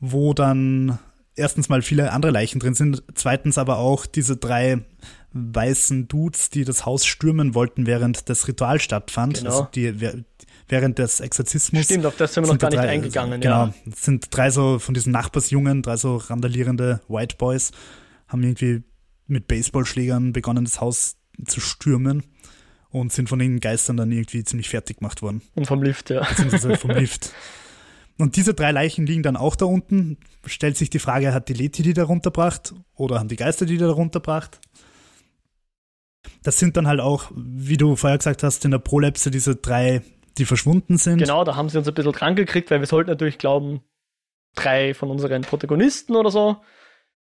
wo 0.00 0.34
dann 0.34 0.98
erstens 1.36 1.68
mal 1.68 1.82
viele 1.82 2.10
andere 2.10 2.32
Leichen 2.32 2.58
drin 2.58 2.74
sind, 2.74 3.04
zweitens 3.14 3.56
aber 3.56 3.78
auch 3.78 4.04
diese 4.04 4.36
drei 4.36 4.84
weißen 5.32 6.08
Dudes, 6.08 6.50
die 6.50 6.64
das 6.64 6.84
Haus 6.84 7.06
stürmen 7.06 7.54
wollten, 7.54 7.86
während 7.86 8.28
das 8.28 8.48
Ritual 8.48 8.80
stattfand. 8.80 9.38
Genau. 9.38 9.50
Also 9.50 9.68
die, 9.72 9.92
während 10.68 10.98
des 10.98 11.20
Exorzismus. 11.20 11.84
Stimmt, 11.84 12.06
auf 12.06 12.16
das 12.16 12.34
sind 12.34 12.44
wir 12.44 12.52
noch 12.52 12.58
gar 12.58 12.70
nicht 12.70 12.78
drei, 12.78 12.88
eingegangen. 12.88 13.40
Genau, 13.40 13.66
ja. 13.66 13.74
sind 13.94 14.28
drei 14.30 14.50
so 14.50 14.78
von 14.78 14.94
diesen 14.94 15.12
Nachbarsjungen, 15.12 15.82
drei 15.82 15.96
so 15.96 16.16
randalierende 16.16 17.00
White 17.08 17.36
Boys, 17.36 17.72
haben 18.28 18.42
irgendwie 18.42 18.82
mit 19.26 19.46
Baseballschlägern 19.46 20.32
begonnen, 20.32 20.64
das 20.64 20.80
Haus 20.80 21.16
zu 21.46 21.60
stürmen 21.60 22.24
und 22.90 23.12
sind 23.12 23.28
von 23.28 23.38
den 23.38 23.60
Geistern 23.60 23.96
dann 23.96 24.10
irgendwie 24.10 24.44
ziemlich 24.44 24.68
fertig 24.68 24.98
gemacht 24.98 25.22
worden. 25.22 25.42
Und 25.54 25.66
vom 25.66 25.82
Lift, 25.82 26.10
ja. 26.10 26.24
Beziehungsweise 26.24 26.76
vom 26.76 26.90
Lift. 26.92 27.32
Und 28.18 28.36
diese 28.36 28.52
drei 28.52 28.72
Leichen 28.72 29.06
liegen 29.06 29.22
dann 29.22 29.36
auch 29.36 29.54
da 29.54 29.64
unten. 29.64 30.18
Stellt 30.44 30.76
sich 30.76 30.90
die 30.90 30.98
Frage, 30.98 31.32
hat 31.32 31.48
die 31.48 31.54
Leti 31.54 31.82
die 31.82 31.94
da 31.94 32.04
runterbracht 32.04 32.74
oder 32.94 33.18
haben 33.18 33.28
die 33.28 33.36
Geister 33.36 33.64
die 33.64 33.78
da 33.78 33.88
runterbracht? 33.90 34.60
Das 36.42 36.58
sind 36.58 36.76
dann 36.76 36.88
halt 36.88 37.00
auch, 37.00 37.30
wie 37.34 37.76
du 37.76 37.94
vorher 37.94 38.18
gesagt 38.18 38.42
hast, 38.42 38.64
in 38.64 38.72
der 38.72 38.78
Prolepse 38.78 39.30
diese 39.30 39.56
drei, 39.56 40.02
die 40.38 40.44
verschwunden 40.44 40.98
sind. 40.98 41.18
Genau, 41.18 41.44
da 41.44 41.56
haben 41.56 41.68
sie 41.68 41.78
uns 41.78 41.88
ein 41.88 41.94
bisschen 41.94 42.12
dran 42.12 42.36
gekriegt, 42.36 42.70
weil 42.70 42.80
wir 42.80 42.86
sollten 42.86 43.10
natürlich 43.10 43.38
glauben, 43.38 43.82
drei 44.54 44.94
von 44.94 45.10
unseren 45.10 45.42
Protagonisten 45.42 46.16
oder 46.16 46.30
so, 46.30 46.56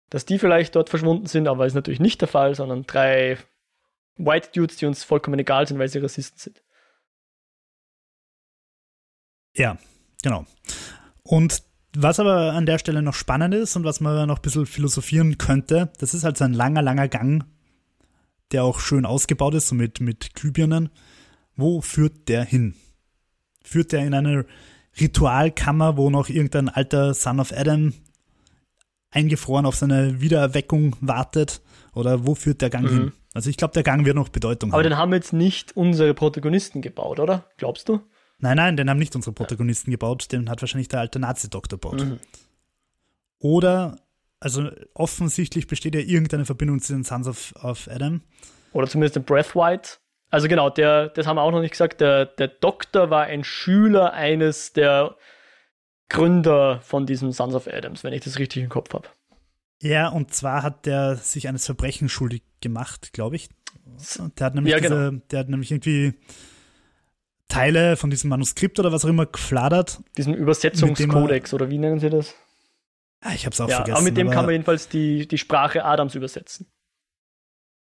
dass 0.10 0.26
die 0.26 0.39
vielleicht 0.39 0.76
dort 0.76 0.89
verschwunden 0.89 1.26
sind, 1.28 1.47
aber 1.47 1.66
ist 1.66 1.74
natürlich 1.74 1.99
nicht 1.99 2.22
der 2.22 2.28
Fall, 2.28 2.56
sondern 2.56 2.84
drei 2.84 3.38
White 4.18 4.49
Dudes, 4.54 4.78
die 4.78 4.86
uns 4.86 5.04
vollkommen 5.04 5.39
egal 5.39 5.68
sind, 5.68 5.80
weil 5.80 5.89
sie 5.89 5.99
Rassisten 5.99 6.39
sind. 6.39 6.64
Ja, 9.54 9.78
Genau. 10.22 10.45
Und 11.24 11.64
was 11.95 12.20
aber 12.20 12.54
an 12.54 12.66
der 12.66 12.80
Stelle 12.80 13.02
noch 13.02 13.14
spannend 13.14 13.54
ist 13.54 13.76
und 13.76 13.84
was 13.84 13.99
man 13.99 14.28
noch 14.28 14.38
ein 14.38 14.41
bisschen 14.41 14.66
philosophieren 14.66 15.38
könnte, 15.38 15.91
das 15.99 16.14
ist 16.14 16.24
halt 16.24 16.38
so 16.38 16.45
ein 16.45 16.54
langer, 16.54 16.82
langer 16.82 17.08
Gang, 17.08 17.43
der 18.52 18.64
auch 18.64 18.80
schön 18.80 19.06
ausgebaut 19.06 19.56
ist, 19.56 19.68
so 19.68 19.76
mit, 19.76 19.99
mit 19.99 20.34
Glühbirnen. 20.36 20.89
Wo 21.56 21.82
führt 21.82 22.30
der 22.30 22.45
hin? 22.45 22.76
Führt 23.64 23.91
der 23.91 24.05
in 24.05 24.14
eine 24.14 24.45
Ritualkammer, 24.99 25.97
wo 25.97 26.09
noch 26.09 26.30
irgendein 26.30 26.70
alter 26.70 27.14
Son 27.14 27.39
of 27.39 27.53
Adam 27.53 27.93
eingefroren 29.12 29.66
auf 29.66 29.76
seine 29.76 30.22
Wiedererweckung 30.22 30.95
wartet? 31.01 31.62
Oder 31.93 32.26
wo 32.26 32.36
führt 32.36 32.62
der 32.62 32.70
Gang 32.70 32.86
mhm. 32.86 32.97
hin? 32.97 33.12
Also 33.34 33.49
ich 33.49 33.57
glaube, 33.57 33.74
der 33.74 33.84
Gang 33.84 34.05
wird 34.05 34.16
noch 34.16 34.30
Bedeutung 34.30 34.70
Aber 34.72 34.80
haben. 34.80 34.86
Aber 34.86 34.89
den 34.89 34.97
haben 34.97 35.14
jetzt 35.14 35.34
nicht 35.34 35.76
unsere 35.76 36.14
Protagonisten 36.14 36.82
gebaut, 36.82 37.20
oder? 37.20 37.45
Glaubst 37.57 37.88
du? 37.89 38.01
Nein, 38.39 38.57
nein, 38.57 38.76
den 38.76 38.89
haben 38.89 38.97
nicht 38.97 39.16
unsere 39.16 39.34
Protagonisten 39.34 39.91
gebaut, 39.91 40.32
den 40.32 40.49
hat 40.49 40.62
wahrscheinlich 40.62 40.88
der 40.88 41.01
alte 41.01 41.20
Nazi-Doktor 41.20 41.78
gebaut. 41.78 42.03
Mhm. 42.03 42.20
Oder, 43.38 43.97
also 44.39 44.70
offensichtlich 44.93 45.68
besteht 45.68 45.95
ja 45.95 46.01
irgendeine 46.01 46.45
Verbindung 46.45 46.80
zu 46.82 46.93
den 46.93 47.03
Sons 47.03 47.28
of, 47.28 47.53
of 47.62 47.88
Adam. 47.88 48.22
Oder 48.74 48.88
zumindest 48.88 49.16
der 49.16 49.22
Breathwhite. 49.22 49.99
Also 50.32 50.47
genau, 50.47 50.69
der, 50.69 51.09
das 51.09 51.27
haben 51.27 51.36
wir 51.36 51.41
auch 51.41 51.51
noch 51.51 51.59
nicht 51.59 51.71
gesagt, 51.71 51.99
der, 51.99 52.25
der 52.25 52.47
Doktor 52.47 53.09
war 53.09 53.23
ein 53.23 53.43
Schüler 53.43 54.13
eines 54.13 54.71
der 54.71 55.17
Gründer 56.09 56.79
von 56.82 57.05
diesem 57.05 57.34
Sons 57.34 57.53
of 57.53 57.67
Adams, 57.67 58.03
wenn 58.03 58.13
ich 58.13 58.21
das 58.21 58.39
richtig 58.39 58.63
im 58.63 58.69
Kopf 58.69 58.93
habe. 58.93 59.09
Ja, 59.82 60.07
und 60.07 60.34
zwar 60.34 60.63
hat 60.63 60.86
der 60.86 61.15
sich 61.15 61.47
eines 61.47 61.65
Verbrechens 61.65 62.11
schuldig 62.11 62.43
gemacht, 62.61 63.11
glaube 63.13 63.36
ich. 63.36 63.49
Der 64.38 64.45
hat 64.45 64.55
nämlich, 64.55 64.73
ja, 64.73 64.79
genau. 64.79 65.09
diese, 65.09 65.21
der 65.32 65.39
hat 65.39 65.49
nämlich 65.49 65.71
irgendwie 65.71 66.13
Teile 67.49 67.97
von 67.97 68.09
diesem 68.09 68.29
Manuskript 68.29 68.79
oder 68.79 68.93
was 68.93 69.03
auch 69.03 69.09
immer 69.09 69.25
gefladert. 69.25 69.99
Diesem 70.17 70.34
Übersetzungskodex 70.34 71.53
oder 71.53 71.69
wie 71.69 71.77
nennen 71.77 71.99
sie 71.99 72.09
das? 72.09 72.34
Ah, 73.19 73.34
ich 73.34 73.45
habe 73.45 73.53
es 73.53 73.59
auch 73.59 73.67
ja, 73.67 73.77
vergessen. 73.77 73.97
Aber 73.97 74.03
mit 74.03 74.17
dem 74.17 74.27
aber 74.27 74.36
kann 74.36 74.45
man 74.45 74.53
jedenfalls 74.53 74.88
die, 74.88 75.27
die 75.27 75.38
Sprache 75.38 75.84
Adams 75.84 76.15
übersetzen. 76.15 76.67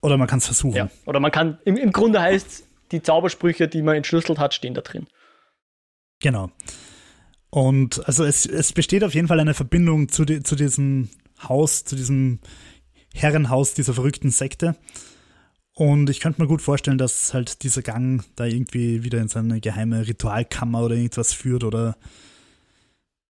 Oder 0.00 0.16
man 0.16 0.28
kann 0.28 0.38
es 0.38 0.46
versuchen. 0.46 0.76
Ja, 0.76 0.90
oder 1.06 1.20
man 1.20 1.32
kann, 1.32 1.58
im, 1.64 1.76
im 1.76 1.92
Grunde 1.92 2.20
heißt 2.20 2.64
die 2.92 3.02
Zaubersprüche, 3.02 3.68
die 3.68 3.82
man 3.82 3.96
entschlüsselt 3.96 4.38
hat, 4.38 4.54
stehen 4.54 4.74
da 4.74 4.80
drin. 4.80 5.06
Genau. 6.20 6.50
Und 7.50 8.06
also 8.06 8.24
es, 8.24 8.46
es 8.46 8.72
besteht 8.72 9.04
auf 9.04 9.14
jeden 9.14 9.28
Fall 9.28 9.40
eine 9.40 9.54
Verbindung 9.54 10.08
zu, 10.08 10.24
die, 10.24 10.42
zu 10.42 10.54
diesem 10.54 11.08
Haus, 11.42 11.84
zu 11.84 11.96
diesem 11.96 12.40
Herrenhaus 13.14 13.74
dieser 13.74 13.94
verrückten 13.94 14.30
Sekte. 14.30 14.76
Und 15.74 16.10
ich 16.10 16.20
könnte 16.20 16.42
mir 16.42 16.48
gut 16.48 16.60
vorstellen, 16.60 16.98
dass 16.98 17.32
halt 17.32 17.62
dieser 17.62 17.82
Gang 17.82 18.24
da 18.34 18.44
irgendwie 18.44 19.04
wieder 19.04 19.20
in 19.20 19.28
seine 19.28 19.60
geheime 19.60 20.06
Ritualkammer 20.06 20.82
oder 20.82 20.96
irgendwas 20.96 21.32
führt 21.32 21.62
oder 21.62 21.96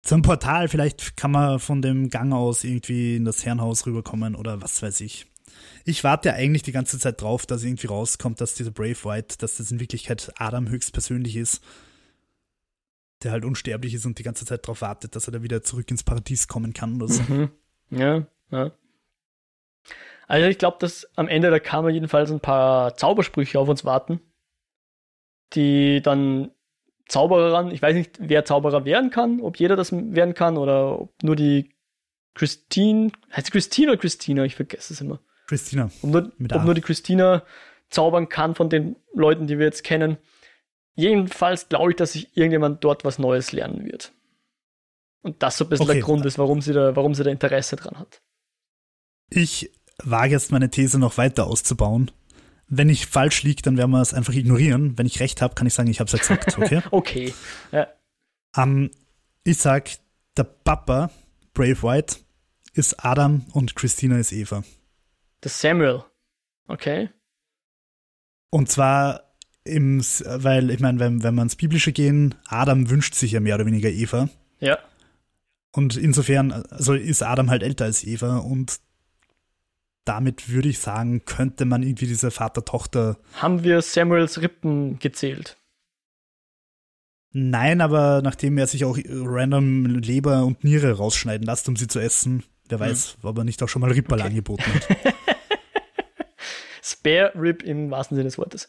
zum 0.01 0.22
Portal. 0.22 0.70
Vielleicht 0.70 1.18
kann 1.18 1.32
man 1.32 1.60
von 1.60 1.82
dem 1.82 2.10
Gang 2.10 2.34
aus 2.34 2.64
irgendwie 2.64 3.18
in 3.18 3.26
das 3.26 3.45
Herrenhaus 3.45 3.86
rüberkommen 3.86 4.36
oder 4.36 4.62
was 4.62 4.82
weiß 4.82 5.01
ich. 5.01 5.28
Ich 5.86 6.03
warte 6.03 6.30
ja 6.30 6.36
eigentlich 6.36 6.64
die 6.64 6.72
ganze 6.72 6.99
Zeit 6.99 7.22
drauf, 7.22 7.45
dass 7.45 7.64
irgendwie 7.64 7.88
rauskommt, 7.88 8.41
dass 8.41 8.55
dieser 8.55 8.72
Brave 8.72 9.03
White, 9.03 9.38
dass 9.39 9.57
das 9.57 9.72
in 9.72 9.80
Wirklichkeit 9.80 10.32
Adam 10.38 10.70
höchstpersönlich 10.70 11.36
ist, 11.36 11.64
der 13.24 13.32
halt 13.32 13.45
unsterblich 13.45 13.93
ist 13.93 14.05
und 14.05 14.20
die 14.20 14.24
ganze 14.24 14.45
Zeit 14.45 14.66
darauf 14.66 14.82
wartet, 14.82 15.16
dass 15.16 15.28
er 15.28 15.32
da 15.32 15.43
wieder 15.43 15.64
zurück 15.64 15.89
ins 15.91 16.03
Paradies 16.03 16.47
kommen 16.47 16.74
kann 16.74 17.01
oder 17.01 17.12
so. 17.12 17.24
Mhm. 17.24 17.49
Ja, 17.91 18.28
ja. 18.51 18.72
Also 20.28 20.47
ich 20.47 20.60
glaube, 20.60 20.78
dass 20.80 21.10
am 21.16 21.28
Ende 21.28 21.49
der 21.49 21.60
Kammer 21.60 21.89
jedenfalls 21.89 22.32
ein 22.32 22.39
paar 22.39 22.95
Zaubersprüche 22.95 23.60
auf 23.60 23.68
uns 23.68 23.84
warten, 23.84 24.22
die 25.53 26.01
dann 26.03 26.51
Zauberern, 27.07 27.72
ich 27.72 27.82
weiß 27.82 27.95
nicht, 27.95 28.18
wer 28.20 28.45
Zauberer 28.45 28.86
werden 28.86 29.10
kann, 29.10 29.41
ob 29.41 29.57
jeder 29.57 29.76
das 29.76 29.91
werden 29.91 30.36
kann 30.36 30.57
oder 30.57 31.01
ob 31.01 31.24
nur 31.24 31.36
die 31.36 31.72
Christine, 32.36 33.12
heißt 33.36 33.51
Christine 33.51 33.91
oder 33.91 33.99
Christina? 33.99 34.45
Ich 34.45 34.55
vergesse 34.55 34.93
es 34.93 35.01
immer. 35.01 35.20
Christina. 35.49 35.89
Ob 36.03 36.09
nur, 36.11 36.31
ob 36.53 36.63
nur 36.63 36.73
die 36.75 36.81
Christina 36.81 37.43
zaubern 37.89 38.29
kann 38.29 38.53
von 38.53 38.69
den 38.69 38.95
Leuten, 39.13 39.47
die 39.47 39.57
wir 39.57 39.65
jetzt 39.65 39.83
kennen. 39.83 40.17
Jedenfalls 40.95 41.69
glaube 41.69 41.91
ich, 41.91 41.97
dass 41.97 42.13
sich 42.13 42.37
irgendjemand 42.37 42.83
dort 42.83 43.03
was 43.03 43.17
Neues 43.17 43.51
lernen 43.51 43.83
wird. 43.85 44.11
Und 45.21 45.41
das 45.41 45.57
so 45.57 45.65
ein 45.65 45.69
bisschen 45.69 45.85
okay. 45.85 45.93
der 45.93 46.03
Grund 46.03 46.25
ist, 46.25 46.37
warum 46.37 46.61
sie 46.61 46.71
da, 46.71 46.95
warum 46.95 47.15
sie 47.15 47.23
da 47.23 47.31
Interesse 47.31 47.75
dran 47.75 47.97
hat. 47.97 48.21
Ich 49.29 49.71
wage 50.03 50.33
jetzt 50.33 50.51
meine 50.51 50.69
These 50.69 50.99
noch 50.99 51.17
weiter 51.17 51.47
auszubauen. 51.47 52.11
Wenn 52.67 52.89
ich 52.89 53.07
falsch 53.07 53.41
liege, 53.41 53.63
dann 53.63 53.77
werden 53.77 53.91
wir 53.91 54.01
es 54.01 54.13
einfach 54.13 54.33
ignorieren. 54.33 54.97
Wenn 54.97 55.07
ich 55.07 55.19
recht 55.19 55.41
habe, 55.41 55.55
kann 55.55 55.65
ich 55.65 55.73
sagen, 55.73 55.89
ich 55.89 55.99
habe 55.99 56.07
es 56.07 56.13
exakt. 56.13 56.57
Okay. 56.57 56.81
okay. 56.91 57.33
Ja. 57.71 57.87
Um, 58.55 58.91
ich 59.43 59.57
sag, 59.57 59.89
der 60.37 60.43
Papa, 60.43 61.09
Brave 61.53 61.81
White, 61.81 62.17
ist 62.73 63.03
Adam 63.03 63.45
und 63.53 63.75
Christina 63.75 64.19
ist 64.19 64.31
Eva. 64.31 64.63
Der 65.43 65.51
Samuel. 65.51 66.03
Okay. 66.67 67.09
Und 68.49 68.69
zwar 68.69 69.29
im, 69.63 69.99
weil, 69.99 70.69
ich 70.71 70.79
meine, 70.79 70.99
wenn, 70.99 71.23
wenn 71.23 71.35
wir 71.35 71.43
ins 71.43 71.55
Biblische 71.55 71.91
gehen, 71.91 72.35
Adam 72.47 72.89
wünscht 72.89 73.15
sich 73.15 73.33
ja 73.33 73.39
mehr 73.39 73.55
oder 73.55 73.65
weniger 73.65 73.89
Eva. 73.89 74.29
Ja. 74.59 74.79
Und 75.71 75.97
insofern, 75.97 76.51
also 76.51 76.93
ist 76.93 77.21
Adam 77.21 77.49
halt 77.49 77.63
älter 77.63 77.85
als 77.85 78.03
Eva 78.03 78.37
und 78.37 78.79
damit 80.05 80.49
würde 80.49 80.69
ich 80.69 80.79
sagen, 80.79 81.23
könnte 81.25 81.65
man 81.65 81.83
irgendwie 81.83 82.07
diese 82.07 82.31
Vater-Tochter. 82.31 83.17
Haben 83.35 83.63
wir 83.63 83.81
Samuels 83.83 84.41
Rippen 84.41 84.97
gezählt? 84.97 85.57
Nein, 87.31 87.79
aber 87.81 88.21
nachdem 88.23 88.57
er 88.57 88.65
sich 88.65 88.85
auch 88.85 88.97
random 89.05 89.85
Leber 89.85 90.45
und 90.45 90.63
Niere 90.63 90.93
rausschneiden 90.93 91.45
lässt, 91.45 91.69
um 91.69 91.75
sie 91.75 91.85
zu 91.85 91.99
essen, 91.99 92.43
wer 92.69 92.79
hm. 92.79 92.87
weiß, 92.87 93.17
hm. 93.21 93.29
ob 93.29 93.37
er 93.37 93.43
nicht 93.43 93.61
auch 93.61 93.69
schon 93.69 93.81
mal 93.81 93.91
Rippal 93.91 94.19
okay. 94.19 94.29
angeboten 94.29 94.63
hat. 94.63 95.13
Spare 96.91 97.33
Rib 97.35 97.63
im 97.63 97.91
wahrsten 97.91 98.15
Sinne 98.15 98.27
des 98.27 98.37
Wortes. 98.37 98.67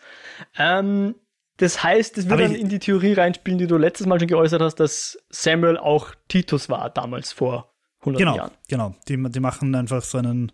Ähm, 0.58 1.14
das 1.60 1.82
heißt, 1.82 2.16
es 2.16 2.28
wird 2.28 2.40
dann 2.40 2.54
in 2.54 2.70
die 2.70 2.78
Theorie 2.78 3.12
reinspielen, 3.12 3.58
die 3.58 3.66
du 3.66 3.76
letztes 3.76 4.06
Mal 4.06 4.18
schon 4.18 4.28
geäußert 4.28 4.62
hast, 4.62 4.76
dass 4.76 5.18
Samuel 5.28 5.76
auch 5.76 6.14
Titus 6.28 6.70
war 6.70 6.88
damals 6.88 7.32
vor 7.32 7.74
100 8.00 8.18
genau, 8.18 8.36
Jahren. 8.36 8.50
Genau, 8.66 8.94
die, 9.08 9.22
die 9.30 9.40
machen 9.40 9.74
einfach 9.74 10.02
so 10.02 10.16
einen, 10.16 10.52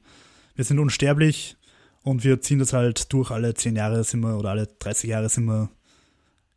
wir 0.56 0.64
sind 0.64 0.80
unsterblich 0.80 1.56
und 2.02 2.24
wir 2.24 2.40
ziehen 2.40 2.58
das 2.58 2.72
halt 2.72 3.12
durch, 3.12 3.30
alle 3.30 3.54
10 3.54 3.76
Jahre 3.76 4.02
sind 4.02 4.20
wir, 4.20 4.36
oder 4.36 4.50
alle 4.50 4.66
30 4.66 5.08
Jahre 5.08 5.28
sind 5.28 5.44
wir, 5.44 5.70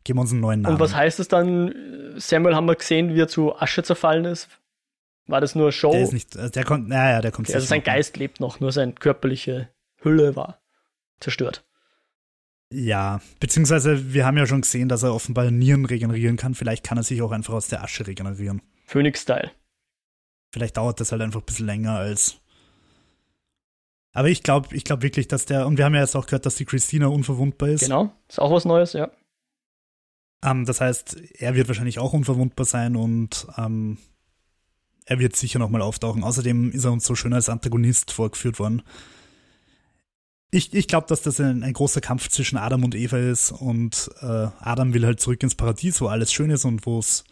geben 0.02 0.18
uns 0.18 0.32
einen 0.32 0.40
neuen 0.40 0.62
Namen. 0.62 0.74
Und 0.74 0.80
was 0.80 0.96
heißt 0.96 1.20
es 1.20 1.28
dann, 1.28 1.72
Samuel 2.16 2.56
haben 2.56 2.66
wir 2.66 2.74
gesehen, 2.74 3.14
wie 3.14 3.20
er 3.20 3.28
zu 3.28 3.54
Asche 3.54 3.84
zerfallen 3.84 4.24
ist? 4.24 4.48
War 5.28 5.40
das 5.40 5.54
nur 5.54 5.70
Show? 5.70 5.92
Der 5.92 6.02
ist 6.02 6.12
nicht, 6.12 6.34
der 6.34 6.64
kommt, 6.64 6.88
naja, 6.88 7.20
der 7.20 7.30
kommt 7.30 7.48
okay, 7.48 7.54
Also 7.54 7.68
sein 7.68 7.84
Geist 7.84 8.16
lebt 8.16 8.40
noch, 8.40 8.58
nur 8.58 8.72
seine 8.72 8.94
körperliche 8.94 9.68
Hülle 10.02 10.34
war 10.34 10.60
zerstört. 11.20 11.64
Ja, 12.72 13.20
beziehungsweise 13.40 14.14
wir 14.14 14.24
haben 14.24 14.36
ja 14.36 14.46
schon 14.46 14.60
gesehen, 14.60 14.88
dass 14.88 15.02
er 15.02 15.14
offenbar 15.14 15.50
Nieren 15.50 15.84
regenerieren 15.84 16.36
kann. 16.36 16.54
Vielleicht 16.54 16.84
kann 16.84 16.98
er 16.98 17.02
sich 17.02 17.20
auch 17.20 17.32
einfach 17.32 17.54
aus 17.54 17.68
der 17.68 17.82
Asche 17.82 18.06
regenerieren. 18.06 18.62
Phoenix-Style. 18.86 19.50
Vielleicht 20.52 20.76
dauert 20.76 21.00
das 21.00 21.12
halt 21.12 21.22
einfach 21.22 21.40
ein 21.40 21.46
bisschen 21.46 21.66
länger 21.66 21.96
als. 21.96 22.36
Aber 24.12 24.28
ich 24.28 24.42
glaube 24.42 24.74
ich 24.74 24.84
glaub 24.84 25.02
wirklich, 25.02 25.28
dass 25.28 25.46
der, 25.46 25.66
und 25.66 25.78
wir 25.78 25.84
haben 25.84 25.94
ja 25.94 26.00
jetzt 26.00 26.16
auch 26.16 26.26
gehört, 26.26 26.46
dass 26.46 26.56
die 26.56 26.64
Christina 26.64 27.06
unverwundbar 27.06 27.70
ist. 27.70 27.82
Genau, 27.82 28.12
ist 28.28 28.40
auch 28.40 28.52
was 28.52 28.64
Neues, 28.64 28.92
ja. 28.92 29.10
Ähm, 30.44 30.64
das 30.64 30.80
heißt, 30.80 31.16
er 31.38 31.54
wird 31.54 31.68
wahrscheinlich 31.68 31.98
auch 31.98 32.12
unverwundbar 32.12 32.66
sein 32.66 32.96
und 32.96 33.46
ähm, 33.56 33.98
er 35.06 35.18
wird 35.18 35.36
sicher 35.36 35.58
nochmal 35.58 35.82
auftauchen. 35.82 36.24
Außerdem 36.24 36.70
ist 36.70 36.84
er 36.84 36.92
uns 36.92 37.04
so 37.04 37.14
schön 37.14 37.32
als 37.32 37.48
Antagonist 37.48 38.12
vorgeführt 38.12 38.58
worden. 38.58 38.82
Ich, 40.52 40.74
ich 40.74 40.88
glaube, 40.88 41.06
dass 41.06 41.22
das 41.22 41.40
ein, 41.40 41.62
ein, 41.62 41.72
großer 41.72 42.00
Kampf 42.00 42.28
zwischen 42.28 42.58
Adam 42.58 42.82
und 42.82 42.96
Eva 42.96 43.18
ist 43.18 43.52
und 43.52 44.10
äh, 44.20 44.48
Adam 44.58 44.94
will 44.94 45.06
halt 45.06 45.20
zurück 45.20 45.42
ins 45.42 45.54
Paradies, 45.54 46.00
wo 46.00 46.08
alles 46.08 46.32
schön 46.32 46.50
ist 46.50 46.64
und 46.64 46.86
wo's, 46.86 47.24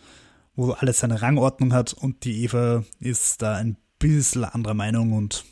wo 0.54 0.70
alles 0.72 1.00
seine 1.00 1.20
Rangordnung 1.20 1.72
hat 1.72 1.92
und 1.92 2.24
die 2.24 2.44
Eva 2.44 2.84
ist 3.00 3.42
da 3.42 3.56
ein 3.56 3.76
bisschen 3.98 4.44
anderer 4.44 4.74
Meinung 4.74 5.12
und 5.12 5.44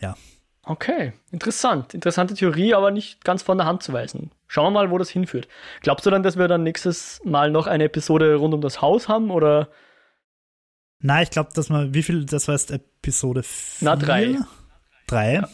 ja. 0.00 0.16
Okay, 0.64 1.12
interessant. 1.30 1.94
Interessante 1.94 2.34
Theorie, 2.34 2.74
aber 2.74 2.90
nicht 2.90 3.24
ganz 3.24 3.42
von 3.42 3.56
der 3.56 3.66
Hand 3.66 3.84
zu 3.84 3.92
weisen. 3.92 4.32
Schauen 4.48 4.66
wir 4.66 4.82
mal, 4.82 4.90
wo 4.90 4.98
das 4.98 5.10
hinführt. 5.10 5.48
Glaubst 5.80 6.06
du 6.06 6.10
dann, 6.10 6.22
dass 6.22 6.36
wir 6.36 6.48
dann 6.48 6.64
nächstes 6.64 7.20
Mal 7.24 7.50
noch 7.50 7.68
eine 7.68 7.84
Episode 7.84 8.34
rund 8.34 8.52
um 8.52 8.60
das 8.60 8.82
Haus 8.82 9.08
haben 9.08 9.30
oder? 9.30 9.68
Nein, 10.98 11.22
ich 11.22 11.30
glaube, 11.30 11.50
dass 11.54 11.70
wir, 11.70 11.94
wie 11.94 12.02
viel, 12.02 12.26
das 12.26 12.48
war 12.48 12.56
jetzt 12.56 12.72
Episode 12.72 13.44
4? 13.44 13.88
Na, 13.88 13.96
drei. 13.96 14.38
Drei? 15.06 15.34
Ja 15.34 15.48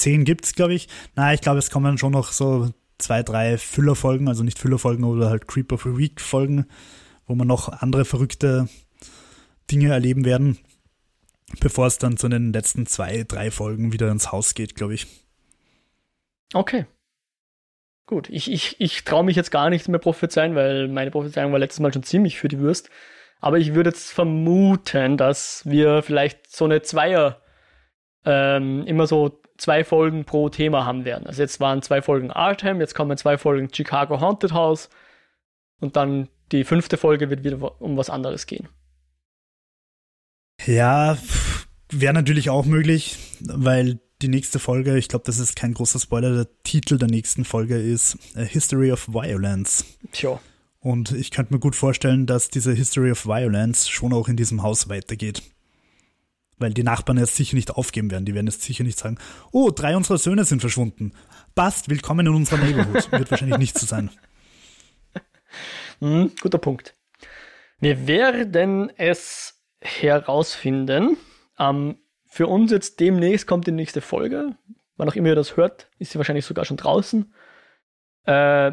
zehn 0.00 0.24
gibt's, 0.24 0.54
glaube 0.54 0.74
ich. 0.74 0.88
Na, 1.14 1.32
ich 1.34 1.40
glaube, 1.40 1.58
es 1.58 1.70
kommen 1.70 1.98
schon 1.98 2.12
noch 2.12 2.32
so 2.32 2.70
zwei, 2.98 3.22
drei 3.22 3.58
Füllerfolgen, 3.58 4.28
also 4.28 4.42
nicht 4.42 4.58
Füllerfolgen 4.58 5.04
oder 5.04 5.30
halt 5.30 5.48
Creep 5.48 5.72
of 5.72 5.86
a 5.86 5.96
Week 5.96 6.20
Folgen, 6.20 6.66
wo 7.26 7.34
man 7.34 7.46
noch 7.46 7.68
andere 7.68 8.04
verrückte 8.04 8.68
Dinge 9.70 9.92
erleben 9.92 10.24
werden, 10.24 10.58
bevor 11.60 11.86
es 11.86 11.98
dann 11.98 12.16
zu 12.16 12.28
den 12.28 12.52
letzten 12.52 12.86
zwei, 12.86 13.24
drei 13.24 13.50
Folgen 13.50 13.92
wieder 13.92 14.10
ins 14.10 14.32
Haus 14.32 14.54
geht, 14.54 14.74
glaube 14.74 14.94
ich. 14.94 15.06
Okay. 16.52 16.86
Gut, 18.06 18.28
ich, 18.28 18.50
ich, 18.50 18.80
ich 18.80 19.04
traue 19.04 19.22
mich 19.22 19.36
jetzt 19.36 19.52
gar 19.52 19.70
nichts 19.70 19.86
mehr 19.86 20.00
prophezeien, 20.00 20.56
weil 20.56 20.88
meine 20.88 21.12
Prophezeiung 21.12 21.52
war 21.52 21.60
letztes 21.60 21.78
Mal 21.78 21.92
schon 21.92 22.02
ziemlich 22.02 22.38
für 22.38 22.48
die 22.48 22.58
Würst. 22.58 22.90
Aber 23.40 23.58
ich 23.58 23.74
würde 23.74 23.90
jetzt 23.90 24.10
vermuten, 24.10 25.16
dass 25.16 25.64
wir 25.64 26.02
vielleicht 26.02 26.54
so 26.54 26.64
eine 26.64 26.82
Zweier, 26.82 27.40
ähm, 28.24 28.84
immer 28.86 29.06
so 29.06 29.40
zwei 29.60 29.84
Folgen 29.84 30.24
pro 30.24 30.48
Thema 30.48 30.84
haben 30.84 31.04
werden. 31.04 31.26
Also 31.26 31.42
jetzt 31.42 31.60
waren 31.60 31.82
zwei 31.82 32.02
Folgen 32.02 32.30
Artham, 32.30 32.80
jetzt 32.80 32.94
kommen 32.94 33.16
zwei 33.16 33.38
Folgen 33.38 33.68
Chicago 33.72 34.20
Haunted 34.20 34.52
House 34.52 34.88
und 35.80 35.96
dann 35.96 36.28
die 36.52 36.64
fünfte 36.64 36.96
Folge 36.96 37.30
wird 37.30 37.44
wieder 37.44 37.80
um 37.80 37.96
was 37.96 38.10
anderes 38.10 38.46
gehen. 38.46 38.68
Ja, 40.66 41.16
wäre 41.90 42.12
natürlich 42.12 42.50
auch 42.50 42.64
möglich, 42.64 43.16
weil 43.40 44.00
die 44.22 44.28
nächste 44.28 44.58
Folge, 44.58 44.98
ich 44.98 45.08
glaube, 45.08 45.24
das 45.24 45.38
ist 45.38 45.56
kein 45.56 45.72
großer 45.72 45.98
Spoiler, 45.98 46.34
der 46.34 46.46
Titel 46.62 46.98
der 46.98 47.08
nächsten 47.08 47.44
Folge 47.44 47.76
ist 47.76 48.18
A 48.36 48.40
History 48.40 48.92
of 48.92 49.08
Violence. 49.08 49.84
Tja. 50.12 50.38
Und 50.80 51.12
ich 51.12 51.30
könnte 51.30 51.54
mir 51.54 51.60
gut 51.60 51.76
vorstellen, 51.76 52.26
dass 52.26 52.48
diese 52.48 52.72
History 52.72 53.10
of 53.10 53.26
Violence 53.26 53.88
schon 53.88 54.12
auch 54.12 54.28
in 54.28 54.36
diesem 54.36 54.62
Haus 54.62 54.88
weitergeht 54.88 55.42
weil 56.60 56.74
die 56.74 56.84
Nachbarn 56.84 57.18
jetzt 57.18 57.34
sicher 57.34 57.56
nicht 57.56 57.70
aufgeben 57.72 58.10
werden. 58.10 58.24
Die 58.24 58.34
werden 58.34 58.46
jetzt 58.46 58.62
sicher 58.62 58.84
nicht 58.84 58.98
sagen, 58.98 59.18
oh, 59.50 59.70
drei 59.70 59.96
unserer 59.96 60.18
Söhne 60.18 60.44
sind 60.44 60.60
verschwunden. 60.60 61.12
Passt, 61.54 61.88
willkommen 61.88 62.26
in 62.26 62.34
unserer 62.34 62.58
Neighborhood. 62.58 63.10
Wird 63.10 63.30
wahrscheinlich 63.30 63.58
nicht 63.58 63.78
so 63.78 63.86
sein. 63.86 64.10
Hm, 65.98 66.32
guter 66.40 66.56
Punkt. 66.56 66.94
Wir 67.78 68.06
werden 68.06 68.90
es 68.96 69.60
herausfinden. 69.82 71.18
Ähm, 71.58 71.98
für 72.24 72.46
uns 72.46 72.70
jetzt 72.70 73.00
demnächst 73.00 73.46
kommt 73.46 73.66
die 73.66 73.72
nächste 73.72 74.00
Folge. 74.00 74.54
Wann 74.96 75.08
auch 75.10 75.14
immer 75.14 75.28
ihr 75.28 75.34
das 75.34 75.58
hört, 75.58 75.90
ist 75.98 76.12
sie 76.12 76.18
wahrscheinlich 76.18 76.46
sogar 76.46 76.64
schon 76.64 76.78
draußen. 76.78 77.34
Äh, 78.24 78.72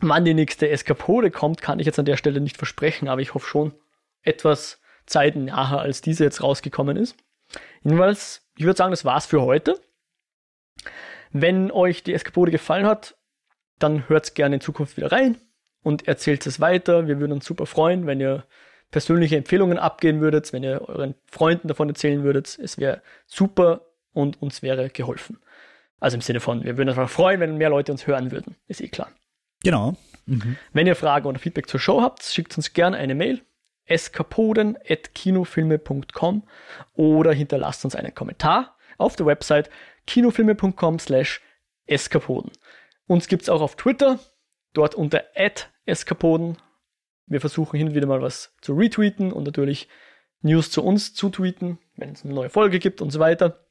wann 0.00 0.24
die 0.24 0.32
nächste 0.32 0.70
Eskapode 0.70 1.30
kommt, 1.30 1.60
kann 1.60 1.78
ich 1.78 1.84
jetzt 1.84 1.98
an 1.98 2.06
der 2.06 2.16
Stelle 2.16 2.40
nicht 2.40 2.56
versprechen, 2.56 3.08
aber 3.08 3.20
ich 3.20 3.34
hoffe 3.34 3.46
schon 3.46 3.74
etwas 4.22 4.79
Zeiten 5.10 5.46
nachher, 5.46 5.80
als 5.80 6.00
diese 6.00 6.24
jetzt 6.24 6.42
rausgekommen 6.42 6.96
ist. 6.96 7.16
Jedenfalls, 7.82 8.48
ich 8.56 8.64
würde 8.64 8.76
sagen, 8.76 8.92
das 8.92 9.04
war's 9.04 9.26
für 9.26 9.42
heute. 9.42 9.80
Wenn 11.32 11.70
euch 11.70 12.02
die 12.02 12.14
Eskapode 12.14 12.50
gefallen 12.50 12.86
hat, 12.86 13.16
dann 13.78 14.08
hört 14.08 14.34
gerne 14.34 14.56
in 14.56 14.60
Zukunft 14.60 14.96
wieder 14.96 15.10
rein 15.10 15.36
und 15.82 16.06
erzählt 16.06 16.46
es 16.46 16.60
weiter. 16.60 17.08
Wir 17.08 17.18
würden 17.18 17.32
uns 17.32 17.44
super 17.44 17.66
freuen, 17.66 18.06
wenn 18.06 18.20
ihr 18.20 18.44
persönliche 18.90 19.36
Empfehlungen 19.36 19.78
abgeben 19.78 20.20
würdet, 20.20 20.52
wenn 20.52 20.62
ihr 20.62 20.88
euren 20.88 21.14
Freunden 21.26 21.68
davon 21.68 21.88
erzählen 21.88 22.22
würdet. 22.22 22.58
Es 22.62 22.78
wäre 22.78 23.02
super 23.26 23.86
und 24.12 24.40
uns 24.42 24.62
wäre 24.62 24.90
geholfen. 24.90 25.38
Also 25.98 26.16
im 26.16 26.20
Sinne 26.20 26.40
von, 26.40 26.64
wir 26.64 26.76
würden 26.76 26.88
uns 26.88 26.98
einfach 26.98 27.12
freuen, 27.12 27.40
wenn 27.40 27.56
mehr 27.56 27.70
Leute 27.70 27.92
uns 27.92 28.06
hören 28.06 28.30
würden. 28.30 28.56
Ist 28.66 28.80
eh 28.80 28.88
klar. 28.88 29.10
Genau. 29.62 29.96
Mhm. 30.26 30.56
Wenn 30.72 30.86
ihr 30.86 30.96
Fragen 30.96 31.26
oder 31.26 31.38
Feedback 31.38 31.68
zur 31.68 31.80
Show 31.80 32.00
habt, 32.00 32.22
schickt 32.22 32.56
uns 32.56 32.72
gerne 32.72 32.96
eine 32.96 33.14
Mail 33.14 33.42
eskapoden.kinofilme.com 33.90 36.42
oder 36.94 37.32
hinterlasst 37.32 37.84
uns 37.84 37.94
einen 37.94 38.14
Kommentar 38.14 38.76
auf 38.96 39.16
der 39.16 39.26
Website 39.26 39.68
kinofilme.com 40.06 40.98
slash 40.98 41.42
eskapoden. 41.86 42.52
Uns 43.06 43.28
gibt 43.28 43.42
es 43.42 43.48
auch 43.48 43.60
auf 43.60 43.76
Twitter, 43.76 44.18
dort 44.72 44.94
unter 44.94 45.24
eskapoden. 45.84 46.56
Wir 47.26 47.40
versuchen 47.40 47.76
hin 47.76 47.88
und 47.88 47.94
wieder 47.94 48.06
mal 48.06 48.22
was 48.22 48.54
zu 48.60 48.74
retweeten 48.74 49.32
und 49.32 49.44
natürlich 49.44 49.88
News 50.42 50.70
zu 50.70 50.84
uns 50.84 51.14
zu 51.14 51.28
tweeten, 51.28 51.78
wenn 51.96 52.12
es 52.12 52.24
eine 52.24 52.34
neue 52.34 52.50
Folge 52.50 52.78
gibt 52.78 53.02
und 53.02 53.10
so 53.10 53.20
weiter. 53.20 53.66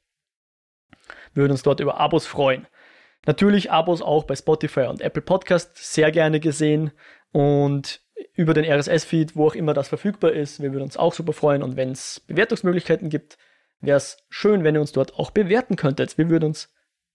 Wir 1.33 1.43
würden 1.43 1.53
uns 1.53 1.63
dort 1.63 1.79
über 1.79 1.97
Abos 1.97 2.27
freuen. 2.27 2.67
Natürlich 3.25 3.71
Abos 3.71 4.01
auch 4.01 4.23
bei 4.23 4.35
Spotify 4.35 4.81
und 4.81 5.01
Apple 5.01 5.21
Podcast 5.21 5.77
sehr 5.77 6.11
gerne 6.11 6.39
gesehen 6.39 6.91
und 7.31 8.01
über 8.33 8.53
den 8.53 8.65
RSS-Feed, 8.65 9.35
wo 9.35 9.47
auch 9.47 9.55
immer 9.55 9.73
das 9.73 9.89
verfügbar 9.89 10.31
ist. 10.31 10.61
Wir 10.61 10.71
würden 10.71 10.83
uns 10.83 10.97
auch 10.97 11.13
super 11.13 11.33
freuen 11.33 11.63
und 11.63 11.75
wenn 11.75 11.91
es 11.91 12.21
Bewertungsmöglichkeiten 12.27 13.09
gibt, 13.09 13.37
wäre 13.81 13.97
es 13.97 14.17
schön, 14.29 14.63
wenn 14.63 14.75
ihr 14.75 14.81
uns 14.81 14.91
dort 14.91 15.15
auch 15.15 15.31
bewerten 15.31 15.75
könntet. 15.75 16.17
Wir 16.17 16.29
würden 16.29 16.45
uns, 16.45 16.69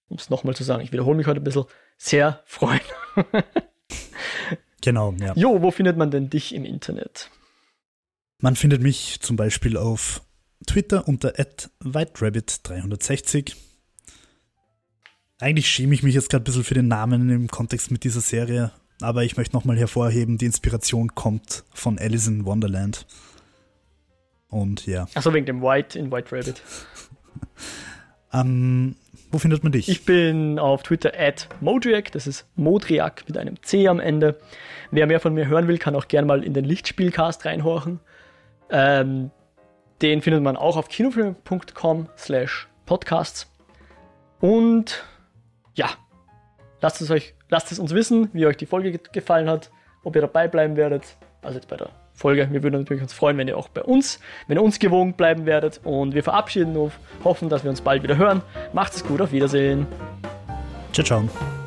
um 0.08 0.16
es 0.16 0.30
nochmal 0.30 0.54
zu 0.54 0.64
sagen, 0.64 0.82
ich 0.82 0.92
wiederhole 0.92 1.16
mich 1.16 1.26
heute 1.26 1.40
ein 1.40 1.44
bisschen, 1.44 1.64
sehr 1.96 2.42
freuen. 2.44 2.80
genau, 4.82 5.14
ja. 5.18 5.32
Jo, 5.34 5.62
wo 5.62 5.70
findet 5.70 5.96
man 5.96 6.10
denn 6.10 6.30
dich 6.30 6.54
im 6.54 6.64
Internet? 6.64 7.30
Man 8.38 8.56
findet 8.56 8.82
mich 8.82 9.20
zum 9.20 9.36
Beispiel 9.36 9.76
auf 9.76 10.22
Twitter 10.66 11.06
unter 11.08 11.30
whiterabbit360. 11.30 13.54
Eigentlich 15.38 15.68
schäme 15.68 15.94
ich 15.94 16.02
mich 16.02 16.14
jetzt 16.14 16.30
gerade 16.30 16.42
ein 16.42 16.44
bisschen 16.44 16.64
für 16.64 16.74
den 16.74 16.88
Namen 16.88 17.28
im 17.28 17.48
Kontext 17.48 17.90
mit 17.90 18.04
dieser 18.04 18.20
Serie, 18.20 18.72
aber 19.00 19.24
ich 19.24 19.36
möchte 19.36 19.56
nochmal 19.56 19.76
hervorheben, 19.76 20.38
die 20.38 20.46
Inspiration 20.46 21.14
kommt 21.14 21.64
von 21.72 21.98
Alice 21.98 22.26
in 22.26 22.44
Wonderland. 22.44 23.06
Und 24.48 24.86
ja. 24.86 25.06
Achso, 25.14 25.32
wegen 25.32 25.46
dem 25.46 25.62
White 25.62 25.98
in 25.98 26.12
White 26.12 26.30
Rabbit. 26.30 26.62
ähm, 28.32 28.96
wo 29.30 29.38
findet 29.38 29.64
man 29.64 29.72
dich? 29.72 29.88
Ich 29.88 30.04
bin 30.04 30.60
auf 30.60 30.84
Twitter 30.84 31.12
at 31.18 31.48
Modriak, 31.60 32.12
das 32.12 32.28
ist 32.28 32.46
Modriak 32.54 33.24
mit 33.26 33.36
einem 33.36 33.60
C 33.62 33.88
am 33.88 33.98
Ende. 33.98 34.38
Wer 34.92 35.08
mehr 35.08 35.18
von 35.18 35.34
mir 35.34 35.48
hören 35.48 35.66
will, 35.66 35.78
kann 35.78 35.96
auch 35.96 36.06
gerne 36.06 36.26
mal 36.26 36.44
in 36.44 36.54
den 36.54 36.64
Lichtspielcast 36.64 37.44
reinhorchen. 37.44 37.98
Ähm, 38.70 39.32
den 40.02 40.22
findet 40.22 40.42
man 40.42 40.56
auch 40.56 40.76
auf 40.76 40.88
kinofilm.com 40.88 42.08
slash 42.16 42.68
podcasts. 42.86 43.50
Und 44.40 45.04
ja, 45.74 45.88
lasst 46.84 47.00
es 47.00 47.10
euch 47.10 47.34
Lasst 47.48 47.72
es 47.72 47.78
uns 47.78 47.94
wissen, 47.94 48.28
wie 48.32 48.46
euch 48.46 48.56
die 48.56 48.66
Folge 48.66 48.98
gefallen 49.12 49.48
hat 49.48 49.70
ob 50.04 50.14
ihr 50.14 50.22
dabei 50.22 50.46
bleiben 50.46 50.76
werdet. 50.76 51.16
Also 51.42 51.56
jetzt 51.56 51.68
bei 51.68 51.76
der 51.76 51.90
Folge. 52.14 52.48
Wir 52.50 52.62
würden 52.62 52.80
natürlich 52.80 53.02
uns 53.02 53.12
freuen, 53.12 53.36
wenn 53.38 53.48
ihr 53.48 53.58
auch 53.58 53.68
bei 53.68 53.82
uns, 53.82 54.20
wenn 54.46 54.56
ihr 54.56 54.62
uns 54.62 54.78
gewogen 54.78 55.14
bleiben 55.14 55.46
werdet. 55.46 55.80
Und 55.82 56.14
wir 56.14 56.22
verabschieden 56.22 56.76
uns, 56.76 56.92
hoffen, 57.24 57.48
dass 57.48 57.64
wir 57.64 57.70
uns 57.70 57.80
bald 57.80 58.02
wieder 58.02 58.16
hören. 58.16 58.42
Macht 58.72 58.94
es 58.94 59.04
gut, 59.04 59.20
auf 59.20 59.32
Wiedersehen. 59.32 59.86
Ciao, 60.92 61.04
ciao. 61.04 61.63